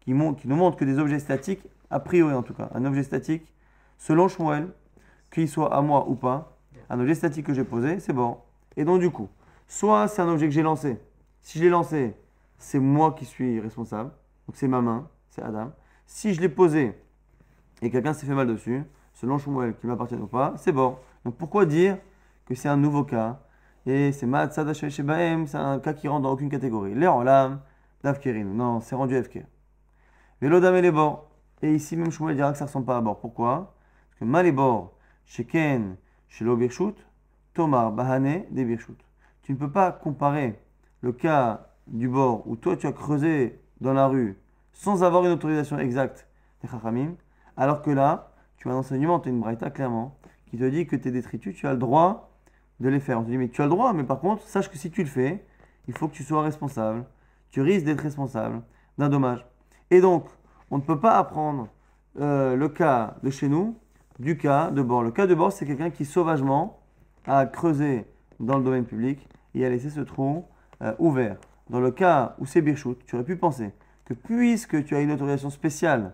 qui, 0.00 0.12
qui, 0.12 0.48
nous 0.48 0.56
montre 0.56 0.76
que 0.76 0.84
des 0.84 0.98
objets 0.98 1.18
statiques, 1.18 1.62
a 1.90 2.00
priori 2.00 2.34
en 2.34 2.42
tout 2.42 2.54
cas, 2.54 2.68
un 2.74 2.84
objet 2.84 3.02
statique, 3.02 3.46
selon 3.98 4.28
Shmuel, 4.28 4.68
qu'il 5.30 5.48
soit 5.48 5.74
à 5.74 5.80
moi 5.80 6.06
ou 6.08 6.14
pas, 6.14 6.56
un 6.90 7.00
objet 7.00 7.14
statique 7.14 7.46
que 7.46 7.54
j'ai 7.54 7.64
posé, 7.64 8.00
c'est 8.00 8.12
bon. 8.12 8.38
Et 8.76 8.84
donc 8.84 9.00
du 9.00 9.10
coup, 9.10 9.28
soit 9.68 10.08
c'est 10.08 10.20
un 10.20 10.28
objet 10.28 10.46
que 10.46 10.52
j'ai 10.52 10.62
lancé. 10.62 10.98
Si 11.44 11.58
je 11.58 11.64
l'ai 11.64 11.70
lancé, 11.70 12.16
c'est 12.56 12.78
moi 12.80 13.12
qui 13.12 13.26
suis 13.26 13.60
responsable. 13.60 14.10
Donc 14.48 14.56
c'est 14.56 14.66
ma 14.66 14.80
main, 14.80 15.10
c'est 15.28 15.42
Adam. 15.42 15.72
Si 16.06 16.32
je 16.32 16.40
l'ai 16.40 16.48
posé 16.48 16.98
et 17.82 17.90
quelqu'un 17.90 18.14
s'est 18.14 18.26
fait 18.26 18.34
mal 18.34 18.46
dessus, 18.46 18.82
selon 19.12 19.36
Shmuel, 19.36 19.76
qui 19.76 19.86
m'appartient 19.86 20.14
ou 20.14 20.26
pas, 20.26 20.54
c'est 20.56 20.72
bon. 20.72 20.96
Donc 21.22 21.36
pourquoi 21.36 21.66
dire 21.66 21.98
que 22.46 22.54
c'est 22.54 22.68
un 22.68 22.78
nouveau 22.78 23.04
cas 23.04 23.40
et 23.84 24.10
c'est 24.12 24.24
Mahatsada 24.26 24.72
Shebaem, 24.72 25.46
c'est 25.46 25.58
un 25.58 25.80
cas 25.80 25.92
qui 25.92 26.08
rentre 26.08 26.22
dans 26.22 26.32
aucune 26.32 26.48
catégorie. 26.48 26.94
L'air 26.94 27.14
en 27.14 27.22
lame. 27.22 27.60
Non, 28.02 28.80
c'est 28.80 28.94
rendu 28.94 29.22
FK. 29.22 29.44
Vélodam 30.40 30.74
et 30.74 30.82
les 30.82 30.90
bords. 30.90 31.30
Et 31.60 31.74
ici, 31.74 31.96
même 31.96 32.10
Shmuel 32.10 32.36
dira 32.36 32.52
que 32.52 32.58
ça 32.58 32.64
ne 32.64 32.68
ressemble 32.68 32.86
pas 32.86 32.96
à 32.96 33.00
bord. 33.02 33.18
Pourquoi? 33.20 33.74
Parce 34.08 34.20
que 34.20 34.24
mal 34.24 34.46
et 34.46 34.52
bords, 34.52 34.96
chez 35.26 35.44
Ken, 35.44 35.96
chez 36.28 36.46
Tomar, 37.52 37.92
Bahane, 37.92 38.44
des. 38.50 38.78
Tu 39.42 39.52
ne 39.52 39.58
peux 39.58 39.70
pas 39.70 39.92
comparer 39.92 40.58
le 41.04 41.12
cas 41.12 41.68
du 41.86 42.08
bord 42.08 42.48
où 42.48 42.56
toi 42.56 42.78
tu 42.78 42.86
as 42.86 42.92
creusé 42.92 43.60
dans 43.82 43.92
la 43.92 44.06
rue 44.06 44.38
sans 44.72 45.04
avoir 45.04 45.22
une 45.26 45.32
autorisation 45.32 45.78
exacte 45.78 46.26
des 46.62 46.68
Chachamim, 46.68 47.14
alors 47.58 47.82
que 47.82 47.90
là, 47.90 48.32
tu 48.56 48.68
as 48.68 48.72
un 48.72 48.76
enseignement, 48.76 49.20
tu 49.20 49.28
as 49.28 49.32
une 49.32 49.40
braïta 49.40 49.68
clairement, 49.68 50.16
qui 50.46 50.56
te 50.56 50.64
dit 50.64 50.86
que 50.86 50.96
tes 50.96 51.10
détritus, 51.10 51.54
tu 51.54 51.66
as 51.66 51.72
le 51.72 51.78
droit 51.78 52.32
de 52.80 52.88
les 52.88 53.00
faire. 53.00 53.20
On 53.20 53.22
te 53.22 53.28
dit, 53.28 53.36
mais 53.36 53.50
tu 53.50 53.60
as 53.60 53.64
le 53.64 53.70
droit, 53.70 53.92
mais 53.92 54.02
par 54.02 54.18
contre, 54.18 54.42
sache 54.44 54.70
que 54.70 54.78
si 54.78 54.90
tu 54.90 55.02
le 55.02 55.08
fais, 55.08 55.44
il 55.86 55.94
faut 55.94 56.08
que 56.08 56.14
tu 56.14 56.24
sois 56.24 56.42
responsable. 56.42 57.04
Tu 57.50 57.60
risques 57.60 57.84
d'être 57.84 58.00
responsable 58.00 58.62
d'un 58.96 59.10
dommage. 59.10 59.46
Et 59.90 60.00
donc, 60.00 60.24
on 60.70 60.78
ne 60.78 60.82
peut 60.82 60.98
pas 60.98 61.18
apprendre 61.18 61.68
euh, 62.18 62.56
le 62.56 62.68
cas 62.70 63.16
de 63.22 63.28
chez 63.28 63.48
nous 63.48 63.76
du 64.18 64.38
cas 64.38 64.70
de 64.70 64.80
bord. 64.80 65.02
Le 65.02 65.10
cas 65.10 65.26
de 65.26 65.34
bord, 65.34 65.52
c'est 65.52 65.66
quelqu'un 65.66 65.90
qui 65.90 66.06
sauvagement 66.06 66.80
a 67.26 67.44
creusé 67.44 68.06
dans 68.40 68.56
le 68.56 68.64
domaine 68.64 68.86
public 68.86 69.28
et 69.54 69.66
a 69.66 69.68
laissé 69.68 69.90
ce 69.90 70.00
trou 70.00 70.46
euh, 70.84 70.94
ouvert. 70.98 71.36
Dans 71.70 71.80
le 71.80 71.90
cas 71.90 72.36
où 72.38 72.46
c'est 72.46 72.60
Birchut, 72.60 72.96
tu 73.06 73.14
aurais 73.14 73.24
pu 73.24 73.36
penser 73.36 73.72
que 74.04 74.12
puisque 74.12 74.84
tu 74.84 74.94
as 74.94 75.00
une 75.00 75.12
autorisation 75.12 75.50
spéciale 75.50 76.12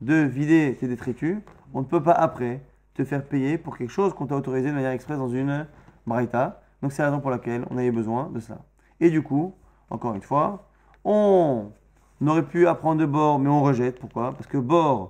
de 0.00 0.14
vider 0.16 0.76
tes 0.78 0.86
détritus, 0.86 1.38
on 1.72 1.80
ne 1.80 1.86
peut 1.86 2.02
pas 2.02 2.12
après 2.12 2.62
te 2.92 3.02
faire 3.02 3.24
payer 3.24 3.56
pour 3.56 3.78
quelque 3.78 3.90
chose 3.90 4.12
qu'on 4.12 4.26
t'a 4.26 4.36
autorisé 4.36 4.68
de 4.68 4.74
manière 4.74 4.90
express 4.90 5.18
dans 5.18 5.28
une 5.28 5.66
braïta. 6.06 6.62
Donc 6.82 6.92
c'est 6.92 7.02
la 7.02 7.08
raison 7.08 7.20
pour 7.20 7.30
laquelle 7.30 7.64
on 7.70 7.78
avait 7.78 7.90
besoin 7.90 8.28
de 8.28 8.40
ça. 8.40 8.58
Et 9.00 9.10
du 9.10 9.22
coup, 9.22 9.54
encore 9.88 10.14
une 10.14 10.22
fois, 10.22 10.68
on 11.04 11.70
aurait 12.26 12.46
pu 12.46 12.66
apprendre 12.66 13.00
de 13.00 13.06
bord, 13.06 13.38
mais 13.38 13.48
on 13.48 13.62
rejette. 13.62 13.98
Pourquoi? 13.98 14.32
Parce 14.32 14.46
que 14.46 14.58
bord, 14.58 15.08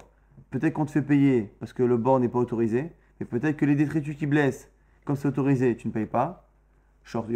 peut-être 0.51 0.75
qu'on 0.75 0.87
te 0.87 0.93
fait 0.93 1.03
payer 1.03 1.53
parce 1.59 1.73
que 1.73 1.83
le 1.83 1.97
bord 1.97 2.21
n'est 2.21 2.29
pas 2.29 2.39
autorisé, 2.39 2.93
mais 3.19 3.27
peut-être 3.27 3.57
que 3.57 3.65
les 3.65 3.75
détritus 3.75 4.17
qui 4.17 4.27
blessent, 4.27 4.71
comme 5.05 5.17
c'est 5.17 5.29
autorisé, 5.29 5.77
tu 5.77 5.89
ne 5.89 5.93
payes 5.93 6.07
pas. 6.07 6.49
Short 7.03 7.27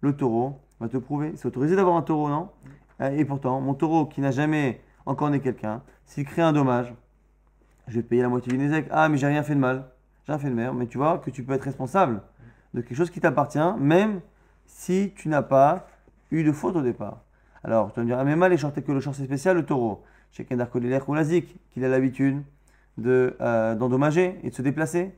le 0.00 0.12
taureau 0.14 0.60
va 0.80 0.88
te 0.88 0.96
prouver. 0.96 1.32
C'est 1.36 1.46
autorisé 1.46 1.76
d'avoir 1.76 1.96
un 1.96 2.02
taureau, 2.02 2.28
non? 2.28 2.50
Et 3.00 3.24
pourtant, 3.24 3.60
mon 3.60 3.74
taureau 3.74 4.06
qui 4.06 4.20
n'a 4.20 4.30
jamais 4.30 4.80
encore 5.06 5.30
né 5.30 5.40
quelqu'un, 5.40 5.82
s'il 6.06 6.24
crée 6.24 6.42
un 6.42 6.52
dommage, 6.52 6.94
je 7.88 7.96
vais 7.96 8.02
payer 8.02 8.22
la 8.22 8.28
moitié 8.28 8.52
du 8.52 8.58
Nézek. 8.58 8.86
Ah, 8.90 9.08
mais 9.08 9.18
j'ai 9.18 9.26
rien 9.26 9.42
fait 9.42 9.54
de 9.54 9.60
mal. 9.60 9.90
J'ai 10.26 10.32
rien 10.32 10.38
fait 10.38 10.48
de 10.48 10.54
merde. 10.54 10.76
Mais 10.76 10.86
tu 10.86 10.98
vois 10.98 11.18
que 11.18 11.30
tu 11.30 11.42
peux 11.42 11.52
être 11.52 11.62
responsable 11.62 12.22
de 12.72 12.80
quelque 12.80 12.96
chose 12.96 13.10
qui 13.10 13.20
t'appartient, 13.20 13.58
même 13.78 14.20
si 14.66 15.12
tu 15.16 15.28
n'as 15.28 15.42
pas 15.42 15.86
eu 16.30 16.44
de 16.44 16.52
faute 16.52 16.76
au 16.76 16.82
départ. 16.82 17.20
Alors, 17.62 17.92
tu 17.92 17.96
vas 17.96 18.02
me 18.02 18.08
dire, 18.08 18.18
ah, 18.18 18.24
mais 18.24 18.36
mal, 18.36 18.52
les 18.52 18.56
que 18.56 18.92
le 18.92 19.00
c'est 19.00 19.24
spécial, 19.24 19.56
le 19.56 19.64
taureau. 19.64 20.02
Chez 20.32 20.44
Kendar 20.44 20.68
ou 20.74 21.14
Lazik, 21.14 21.56
qu'il 21.70 21.84
a 21.84 21.88
l'habitude 21.88 22.42
euh, 23.06 23.74
d'endommager 23.74 24.38
et 24.42 24.50
de 24.50 24.54
se 24.54 24.62
déplacer. 24.62 25.16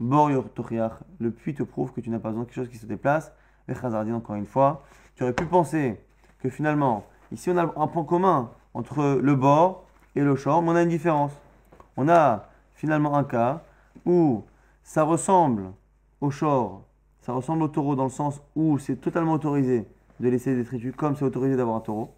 Bor 0.00 0.30
le 0.30 1.30
puits 1.30 1.54
te 1.54 1.62
prouve 1.62 1.92
que 1.92 2.00
tu 2.00 2.10
n'as 2.10 2.18
pas 2.18 2.30
besoin 2.30 2.42
de 2.42 2.48
quelque 2.48 2.56
chose 2.56 2.68
qui 2.68 2.78
se 2.78 2.86
déplace. 2.86 3.32
Les 3.68 3.74
Khazardin, 3.74 4.14
encore 4.14 4.36
une 4.36 4.46
fois, 4.46 4.82
tu 5.14 5.22
aurais 5.22 5.32
pu 5.32 5.46
penser 5.46 6.00
que 6.40 6.48
finalement, 6.48 7.04
ici 7.32 7.50
on 7.50 7.56
a 7.56 7.62
un 7.62 7.86
point 7.86 8.04
commun 8.04 8.50
entre 8.74 9.20
le 9.22 9.34
bord 9.34 9.84
et 10.16 10.20
le 10.20 10.36
short, 10.36 10.62
mais 10.62 10.70
on 10.70 10.76
a 10.76 10.82
une 10.82 10.88
différence 10.88 11.32
on 11.96 12.08
a 12.08 12.48
finalement 12.74 13.16
un 13.16 13.24
cas 13.24 13.62
où 14.04 14.44
ça 14.82 15.02
ressemble 15.02 15.72
au 16.20 16.30
short, 16.30 16.82
ça 17.20 17.32
ressemble 17.32 17.62
au 17.62 17.68
taureau 17.68 17.94
dans 17.96 18.04
le 18.04 18.10
sens 18.10 18.42
où 18.54 18.78
c'est 18.78 18.96
totalement 18.96 19.32
autorisé 19.32 19.86
de 20.20 20.28
laisser 20.28 20.54
des 20.54 20.62
détritus 20.62 20.94
comme 20.96 21.16
c'est 21.16 21.24
autorisé 21.24 21.56
d'avoir 21.56 21.76
un 21.76 21.80
taureau. 21.80 22.14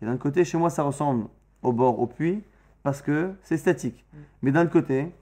Et 0.00 0.06
d'un 0.06 0.16
côté, 0.16 0.44
chez 0.44 0.58
moi, 0.58 0.70
ça 0.70 0.82
ressemble 0.82 1.26
au 1.62 1.72
bord, 1.72 1.98
au 1.98 2.06
puits, 2.06 2.42
parce 2.82 3.02
que 3.02 3.34
c'est 3.42 3.56
statique. 3.56 4.04
Mais 4.42 4.52
d'un 4.52 4.66
côté, 4.66 5.12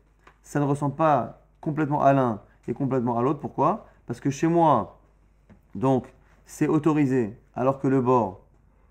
ça 0.42 0.61
ne 0.61 0.64
ressemble 0.64 0.94
pas 0.94 1.40
complètement 1.61 2.03
à 2.03 2.12
l'un 2.12 2.40
et 2.68 2.74
complètement 2.74 3.18
à 3.18 3.22
l'autre. 3.22 3.40
Pourquoi? 3.40 3.87
Parce 4.07 4.20
que 4.20 4.31
chez 4.31 4.46
moi, 4.46 4.98
donc, 5.74 6.06
c'est 6.46 6.68
autorisé, 6.68 7.37
alors 7.54 7.80
que 7.80 7.88
le 7.88 8.00
bord, 8.00 8.46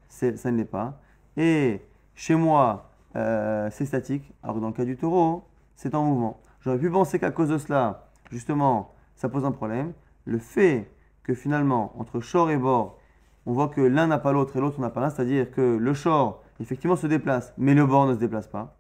ça 0.10 0.52
ne 0.52 0.58
l'est 0.58 0.66
pas. 0.66 1.00
Et 1.38 1.82
chez 2.16 2.36
moi, 2.36 2.92
euh, 3.16 3.70
c'est 3.72 3.86
statique, 3.86 4.34
alors 4.44 4.56
que 4.56 4.62
dans 4.62 4.68
le 4.68 4.74
cas 4.74 4.86
du 4.86 4.98
taureau, 4.98 5.46
c'est 5.76 5.96
en 5.96 6.04
mouvement. 6.04 6.40
J'aurais 6.62 6.80
pu 6.80 6.90
penser 6.90 7.20
qu'à 7.20 7.32
cause 7.32 7.50
de 7.50 7.58
cela, 7.58 8.10
justement, 8.32 8.94
ça 9.16 9.30
pose 9.30 9.46
un 9.46 9.52
problème. 9.52 9.94
Le 10.26 10.40
fait 10.40 10.90
que 11.24 11.34
finalement, 11.34 11.94
entre 12.00 12.20
short 12.20 12.50
et 12.50 12.58
bord, 12.58 12.98
on 13.46 13.54
voit 13.54 13.68
que 13.68 13.82
l'un 13.82 14.08
n'a 14.08 14.18
pas 14.18 14.32
l'autre 14.32 14.56
et 14.58 14.60
l'autre 14.60 14.80
n'a 14.80 14.90
pas 14.90 15.02
l'un, 15.02 15.10
c'est-à-dire 15.10 15.52
que 15.52 15.78
le 15.78 15.94
short, 15.94 16.42
effectivement, 16.60 16.96
se 16.96 17.08
déplace, 17.08 17.54
mais 17.58 17.74
le 17.74 17.86
bord 17.86 18.08
ne 18.08 18.14
se 18.14 18.20
déplace 18.20 18.48
pas. 18.48 18.78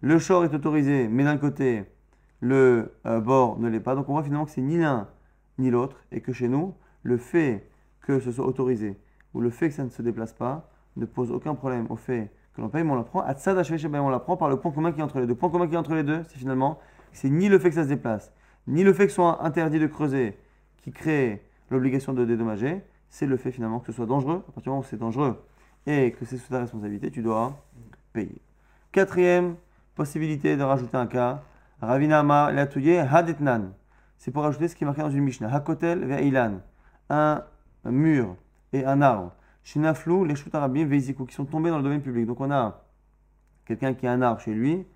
Le 0.00 0.18
short 0.18 0.44
est 0.44 0.54
autorisé, 0.54 1.08
mais 1.08 1.24
d'un 1.24 1.38
côté, 1.38 1.84
le 2.40 2.94
euh, 3.06 3.20
bord 3.20 3.58
ne 3.58 3.68
l'est 3.68 3.80
pas. 3.80 3.94
Donc 3.94 4.08
on 4.08 4.12
voit 4.12 4.22
finalement 4.22 4.44
que 4.44 4.50
c'est 4.50 4.60
ni 4.60 4.78
l'un 4.78 5.08
ni 5.58 5.70
l'autre, 5.70 5.96
et 6.12 6.20
que 6.20 6.32
chez 6.32 6.48
nous, 6.48 6.74
le 7.06 7.16
fait 7.16 7.68
que 8.00 8.20
ce 8.20 8.32
soit 8.32 8.46
autorisé 8.46 8.98
ou 9.34 9.40
le 9.40 9.50
fait 9.50 9.68
que 9.68 9.74
ça 9.74 9.84
ne 9.84 9.90
se 9.90 10.02
déplace 10.02 10.32
pas 10.32 10.68
ne 10.96 11.06
pose 11.06 11.30
aucun 11.30 11.54
problème 11.54 11.86
au 11.90 11.96
fait 11.96 12.30
que 12.54 12.60
l'on 12.60 12.68
paye, 12.68 12.84
mais 12.84 12.92
on 12.92 12.96
l'apprend. 12.96 13.22
on 13.22 14.08
l'apprend 14.08 14.36
par 14.36 14.48
le 14.48 14.56
point 14.56 14.72
commun 14.72 14.92
qui 14.92 15.00
est 15.00 15.02
entre 15.02 15.20
les 15.20 15.26
deux. 15.26 15.32
Le 15.32 15.38
point 15.38 15.50
commun 15.50 15.68
qui 15.68 15.74
est 15.74 15.78
entre 15.78 15.94
les 15.94 16.02
deux, 16.02 16.22
c'est 16.28 16.38
finalement, 16.38 16.78
c'est 17.12 17.28
ni 17.28 17.48
le 17.48 17.58
fait 17.58 17.68
que 17.68 17.74
ça 17.74 17.84
se 17.84 17.88
déplace, 17.88 18.32
ni 18.66 18.82
le 18.82 18.92
fait 18.92 19.06
que 19.06 19.12
soit 19.12 19.44
interdit 19.44 19.78
de 19.78 19.86
creuser 19.86 20.38
qui 20.82 20.90
crée 20.90 21.42
l'obligation 21.70 22.12
de 22.12 22.24
dédommager, 22.24 22.82
c'est 23.10 23.26
le 23.26 23.36
fait 23.36 23.52
finalement 23.52 23.78
que 23.80 23.86
ce 23.86 23.92
soit 23.92 24.06
dangereux. 24.06 24.42
À 24.48 24.52
partir 24.52 24.62
du 24.62 24.68
moment 24.70 24.80
où 24.80 24.84
c'est 24.84 24.98
dangereux 24.98 25.36
et 25.86 26.12
que 26.12 26.24
c'est 26.24 26.38
sous 26.38 26.48
ta 26.48 26.60
responsabilité, 26.60 27.10
tu 27.10 27.22
dois 27.22 27.52
payer. 28.12 28.40
Quatrième 28.90 29.56
possibilité 29.94 30.56
de 30.56 30.62
rajouter 30.62 30.96
un 30.96 31.06
cas, 31.06 31.42
Hadetnan. 31.82 33.72
C'est 34.16 34.30
pour 34.30 34.42
rajouter 34.42 34.68
ce 34.68 34.74
qui 34.74 34.84
est 34.84 34.86
marqué 34.86 35.02
dans 35.02 35.10
une 35.10 35.24
Mishnah. 35.24 35.54
Hakotel 35.54 36.04
Ve'ilan. 36.04 36.60
Un 37.08 37.44
mur 37.84 38.36
et 38.72 38.84
un 38.84 39.00
arbre. 39.00 39.32
Shinaflou, 39.64 40.24
les 40.24 40.34
Shutarabim, 40.34 40.86
Veiziku, 40.86 41.26
qui 41.26 41.34
sont 41.34 41.44
tombés 41.44 41.70
dans 41.70 41.78
le 41.78 41.82
domaine 41.82 42.02
public. 42.02 42.26
Donc 42.26 42.40
on 42.40 42.50
a 42.50 42.84
quelqu'un 43.64 43.94
qui 43.94 44.06
a 44.06 44.12
un 44.12 44.22
arbre 44.22 44.40
chez 44.40 44.54
lui, 44.54 44.86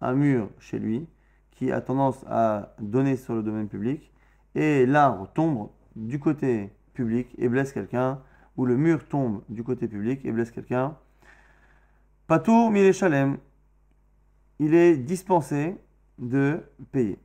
un 0.00 0.14
mur 0.14 0.48
chez 0.58 0.78
lui, 0.78 1.06
qui 1.50 1.72
a 1.72 1.80
tendance 1.80 2.24
à 2.28 2.74
donner 2.80 3.16
sur 3.16 3.34
le 3.34 3.42
domaine 3.42 3.68
public, 3.68 4.12
et 4.54 4.86
l'arbre 4.86 5.28
tombe 5.34 5.68
du 5.94 6.18
côté 6.18 6.72
public 6.94 7.28
et 7.38 7.48
blesse 7.48 7.72
quelqu'un, 7.72 8.20
ou 8.56 8.66
le 8.66 8.76
mur 8.76 9.06
tombe 9.08 9.42
du 9.48 9.62
côté 9.62 9.88
public 9.88 10.24
et 10.24 10.32
blesse 10.32 10.50
quelqu'un. 10.50 10.96
Patour 12.26 12.70
Mile 12.70 12.92
Shalem, 12.92 13.38
il 14.58 14.74
est 14.74 14.96
dispensé 14.96 15.76
de 16.18 16.62
payer. 16.92 17.18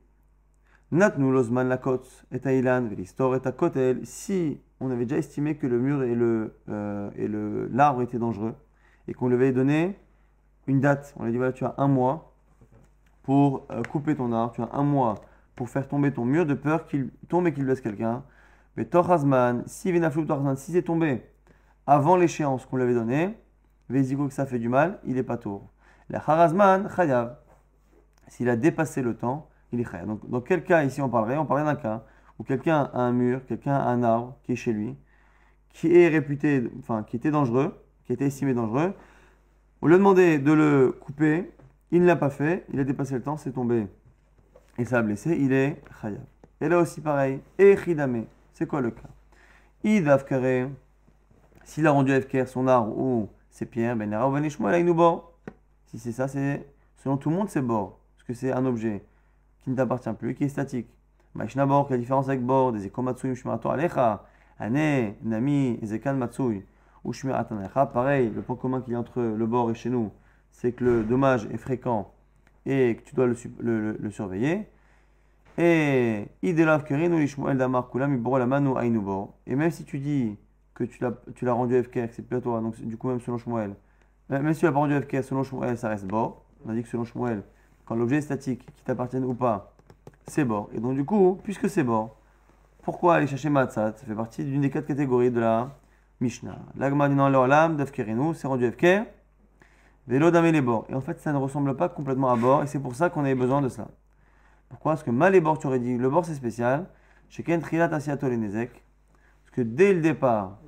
Natnu 0.92 1.32
Lozman 1.32 1.68
Lakot 1.68 2.02
et 2.30 2.48
Ailan, 2.48 2.86
Velistor 2.86 3.34
et 3.34 3.40
Kotel, 3.40 4.06
si 4.06 4.60
on 4.78 4.90
avait 4.90 5.04
déjà 5.04 5.18
estimé 5.18 5.56
que 5.56 5.66
le 5.66 5.80
mur 5.80 6.04
et 6.04 6.14
le 6.14 6.54
euh, 6.68 7.10
et 7.16 7.26
le 7.26 7.66
l'arbre 7.72 8.02
étaient 8.02 8.18
dangereux 8.18 8.54
et 9.08 9.14
qu'on 9.14 9.28
lui 9.28 9.34
avait 9.34 9.52
donné 9.52 9.98
une 10.68 10.80
date. 10.80 11.12
On 11.16 11.24
lui 11.24 11.30
a 11.30 11.32
dit 11.32 11.38
voilà, 11.38 11.52
tu 11.52 11.64
as 11.64 11.74
un 11.78 11.88
mois 11.88 12.34
pour 13.24 13.66
euh, 13.72 13.82
couper 13.82 14.14
ton 14.14 14.32
arbre, 14.32 14.52
tu 14.54 14.62
as 14.62 14.68
un 14.72 14.84
mois 14.84 15.16
pour 15.56 15.68
faire 15.68 15.88
tomber 15.88 16.12
ton 16.12 16.24
mur 16.24 16.46
de 16.46 16.54
peur 16.54 16.86
qu'il 16.86 17.10
tombe 17.28 17.48
et 17.48 17.52
qu'il 17.52 17.64
blesse 17.64 17.80
quelqu'un. 17.80 18.22
Mais 18.76 18.84
Torhazman, 18.84 19.64
si 19.66 19.90
Venaflou 19.90 20.24
Torhazman, 20.24 20.56
si 20.56 20.70
c'est 20.70 20.82
tombé 20.82 21.22
avant 21.86 22.16
l'échéance 22.16 22.64
qu'on 22.66 22.76
lui 22.76 22.84
avait 22.84 22.94
donnée, 22.94 23.34
Vézigo 23.88 24.28
que 24.28 24.34
ça 24.34 24.46
fait 24.46 24.58
du 24.58 24.68
mal, 24.68 25.00
il 25.04 25.18
est 25.18 25.22
pas 25.22 25.36
tour. 25.36 25.70
La 26.10 26.22
Harazman, 26.24 26.88
Chayav, 26.94 27.38
s'il 28.28 28.48
a 28.48 28.56
dépassé 28.56 29.02
le 29.02 29.16
temps, 29.16 29.48
il 29.72 29.80
est 29.80 29.84
Chayav. 29.84 30.06
Donc 30.06 30.28
dans 30.28 30.40
quel 30.40 30.64
cas 30.64 30.84
ici 30.84 31.00
on 31.00 31.08
parlerait 31.08 31.36
On 31.36 31.46
parlerait 31.46 31.66
d'un 31.66 31.80
cas 31.80 32.04
où 32.38 32.44
quelqu'un 32.44 32.90
a 32.92 33.00
un 33.00 33.12
mur, 33.12 33.44
quelqu'un 33.46 33.74
a 33.74 33.88
un 33.88 34.02
arbre 34.02 34.36
qui 34.42 34.52
est 34.52 34.56
chez 34.56 34.72
lui, 34.72 34.96
qui 35.70 35.94
est 35.94 36.08
réputé, 36.08 36.70
enfin 36.78 37.02
qui 37.02 37.16
était 37.16 37.30
dangereux, 37.30 37.74
qui 38.04 38.12
était 38.12 38.26
estimé 38.26 38.54
dangereux, 38.54 38.94
on 39.82 39.88
lui 39.88 39.94
a 39.94 39.98
demandé 39.98 40.38
de 40.38 40.52
le 40.52 40.92
couper, 40.92 41.50
il 41.90 42.02
ne 42.02 42.06
l'a 42.06 42.16
pas 42.16 42.30
fait, 42.30 42.64
il 42.72 42.80
a 42.80 42.84
dépassé 42.84 43.14
le 43.14 43.22
temps, 43.22 43.36
c'est 43.36 43.52
tombé. 43.52 43.86
Et 44.78 44.84
ça 44.84 44.98
a 44.98 45.02
blessé, 45.02 45.36
il 45.38 45.52
est 45.52 45.82
khayab. 46.00 46.24
Et 46.60 46.68
là 46.68 46.78
aussi 46.78 47.00
pareil, 47.00 47.40
et 47.58 47.76
chidame, 47.76 48.24
c'est 48.52 48.66
quoi 48.66 48.80
le 48.80 48.90
cas? 48.90 49.08
Id 49.84 50.08
afkare, 50.08 50.68
s'il 51.64 51.86
a 51.86 51.90
rendu 51.90 52.12
afker 52.12 52.46
son 52.46 52.66
arbre 52.66 52.96
ou 52.96 53.28
ses 53.50 53.66
pierres, 53.66 53.96
ben 53.96 54.10
Si 55.84 55.98
c'est 55.98 56.12
ça, 56.12 56.28
c'est 56.28 56.66
selon 56.96 57.16
tout 57.16 57.30
le 57.30 57.36
monde 57.36 57.48
c'est 57.48 57.62
bord, 57.62 57.98
parce 58.16 58.24
que 58.24 58.34
c'est 58.34 58.52
un 58.52 58.64
objet 58.66 59.04
qui 59.66 59.70
ne 59.70 59.76
t'appartient 59.76 60.12
plus, 60.16 60.34
qui 60.36 60.44
est 60.44 60.48
statique. 60.48 60.86
Maïshna 61.34 61.66
bord, 61.66 61.88
quelle 61.88 61.98
différence 61.98 62.28
avec 62.28 62.40
bord 62.40 62.72
Des 62.72 62.86
ekomatsuim 62.86 63.34
shmirato 63.34 63.68
alecha, 63.68 64.24
ane, 64.60 65.16
nami, 65.24 65.76
ezekan 65.82 66.14
matsui, 66.14 66.64
ou 67.02 67.12
shmiratan 67.12 67.58
alecha? 67.58 67.84
Pareil, 67.86 68.30
le 68.32 68.42
point 68.42 68.54
commun 68.54 68.80
qu'il 68.80 68.92
y 68.92 68.96
a 68.96 69.00
entre 69.00 69.20
le 69.20 69.46
bord 69.46 69.68
et 69.68 69.74
chez 69.74 69.90
nous, 69.90 70.12
c'est 70.52 70.70
que 70.70 70.84
le 70.84 71.02
dommage 71.02 71.46
est 71.46 71.56
fréquent 71.56 72.12
et 72.64 72.94
que 72.94 73.08
tu 73.08 73.16
dois 73.16 73.26
le, 73.26 73.34
le, 73.58 73.96
le, 73.98 74.10
surveiller. 74.12 74.68
Et 75.58 76.28
idelav 76.42 76.84
kerinu 76.84 77.18
lishmuel 77.18 77.58
damar 77.58 77.90
kulam 77.90 78.14
iboralamanu 78.14 78.78
ainu 78.80 79.00
bor. 79.00 79.34
Et 79.48 79.56
même 79.56 79.72
si 79.72 79.82
tu 79.84 79.98
dis 79.98 80.36
que 80.74 80.84
tu 80.84 81.44
l'as 81.44 81.52
rendu 81.52 81.82
FK, 81.82 82.10
c'est 82.12 82.22
plus 82.22 82.36
à 82.36 82.40
toi, 82.40 82.60
donc 82.60 82.80
du 82.80 82.96
coup 82.96 83.08
même 83.08 83.20
selon 83.20 83.38
Shmuel, 83.38 83.74
même 84.28 84.54
si 84.54 84.60
tu 84.60 84.66
l'as 84.66 84.72
pas 84.72 84.78
rendu 84.78 84.94
FK, 84.94 85.24
selon 85.24 85.42
Shmuel, 85.42 85.76
ça 85.76 85.88
reste 85.88 86.06
bord. 86.06 86.44
On 86.64 86.70
a 86.70 86.74
dit 86.74 86.82
que 86.84 86.88
selon 86.88 87.04
Shmuel, 87.04 87.42
quand 87.86 87.94
l'objet 87.94 88.16
est 88.16 88.22
statique, 88.22 88.66
qu'il 88.74 88.84
t'appartienne 88.84 89.24
ou 89.24 89.34
pas, 89.34 89.72
c'est 90.26 90.44
bord. 90.44 90.68
Et 90.74 90.80
donc, 90.80 90.94
du 90.94 91.04
coup, 91.04 91.40
puisque 91.42 91.70
c'est 91.70 91.84
bord, 91.84 92.16
pourquoi 92.82 93.14
aller 93.14 93.26
chercher 93.26 93.48
Matzat 93.48 93.94
Ça 93.96 94.06
fait 94.06 94.14
partie 94.14 94.44
d'une 94.44 94.60
des 94.60 94.70
quatre 94.70 94.86
catégories 94.86 95.30
de 95.30 95.40
la 95.40 95.70
Mishnah. 96.20 96.58
L'agma 96.76 97.08
dit 97.08 97.14
non, 97.14 97.28
l'olam, 97.28 97.76
d'Afkerinu, 97.76 98.34
c'est 98.34 98.46
rendu 98.46 98.66
Afker. 98.66 99.04
Vélo 100.08 100.30
d'Amé 100.30 100.52
les 100.52 100.60
bords. 100.60 100.86
Et 100.88 100.94
en 100.94 101.00
fait, 101.00 101.20
ça 101.20 101.32
ne 101.32 101.38
ressemble 101.38 101.76
pas 101.76 101.88
complètement 101.88 102.30
à 102.30 102.36
bord, 102.36 102.62
et 102.62 102.66
c'est 102.66 102.78
pour 102.78 102.94
ça 102.94 103.08
qu'on 103.08 103.24
avait 103.24 103.34
besoin 103.34 103.62
de 103.62 103.68
cela. 103.68 103.88
Pourquoi? 104.68 104.92
Parce 104.92 105.02
que 105.04 105.10
mal 105.10 105.32
les 105.32 105.40
bords, 105.40 105.58
tu 105.58 105.66
aurais 105.66 105.78
dit, 105.78 105.96
le 105.96 106.10
bord 106.10 106.24
c'est 106.24 106.34
spécial. 106.34 106.86
Chez 107.28 107.42
Ken 107.42 107.60
Trilat 107.60 107.92
Asiato 107.92 108.28
Parce 108.28 109.50
que 109.52 109.60
dès 109.60 109.92
le 109.92 110.00
départ, 110.00 110.58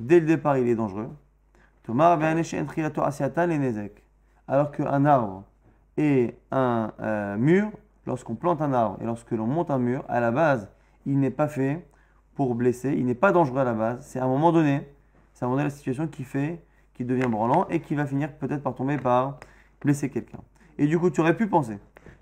dès 0.00 0.20
le 0.20 0.26
départ, 0.26 0.56
il 0.58 0.68
est 0.68 0.74
dangereux. 0.74 1.10
Tomar 1.82 2.18
Trilato 2.66 3.02
Asiata 3.02 3.46
Alors 4.46 4.70
qu'un 4.70 5.04
arbre 5.04 5.44
et 5.98 6.38
un 6.50 6.92
euh, 7.00 7.36
mur 7.36 7.70
lorsqu'on 8.06 8.34
plante 8.34 8.62
un 8.62 8.72
arbre 8.72 8.96
et 9.02 9.04
lorsque 9.04 9.32
l'on 9.32 9.46
monte 9.46 9.70
un 9.70 9.78
mur, 9.78 10.04
à 10.08 10.20
la 10.20 10.30
base, 10.30 10.70
il 11.04 11.18
n'est 11.18 11.30
pas 11.30 11.48
fait 11.48 11.86
pour 12.34 12.54
blesser, 12.54 12.94
il 12.96 13.04
n'est 13.04 13.14
pas 13.14 13.32
dangereux 13.32 13.60
à 13.60 13.64
la 13.64 13.74
base. 13.74 14.06
C'est 14.06 14.18
à 14.18 14.24
un 14.24 14.28
moment 14.28 14.52
donné, 14.52 14.88
c'est 15.34 15.44
à 15.44 15.46
un 15.46 15.48
moment 15.48 15.58
donné 15.58 15.68
la 15.68 15.74
situation 15.74 16.06
qui 16.06 16.24
fait 16.24 16.64
qu'il 16.94 17.06
devient 17.06 17.28
branlant 17.28 17.66
et 17.68 17.80
qui 17.80 17.94
va 17.94 18.06
finir 18.06 18.32
peut-être 18.32 18.62
par 18.62 18.74
tomber 18.74 18.96
par 18.96 19.38
blesser 19.82 20.08
quelqu'un. 20.08 20.38
Et 20.78 20.86
du 20.86 20.98
coup, 20.98 21.10
tu 21.10 21.20
aurais 21.20 21.36
pu 21.36 21.48
penser, 21.48 21.78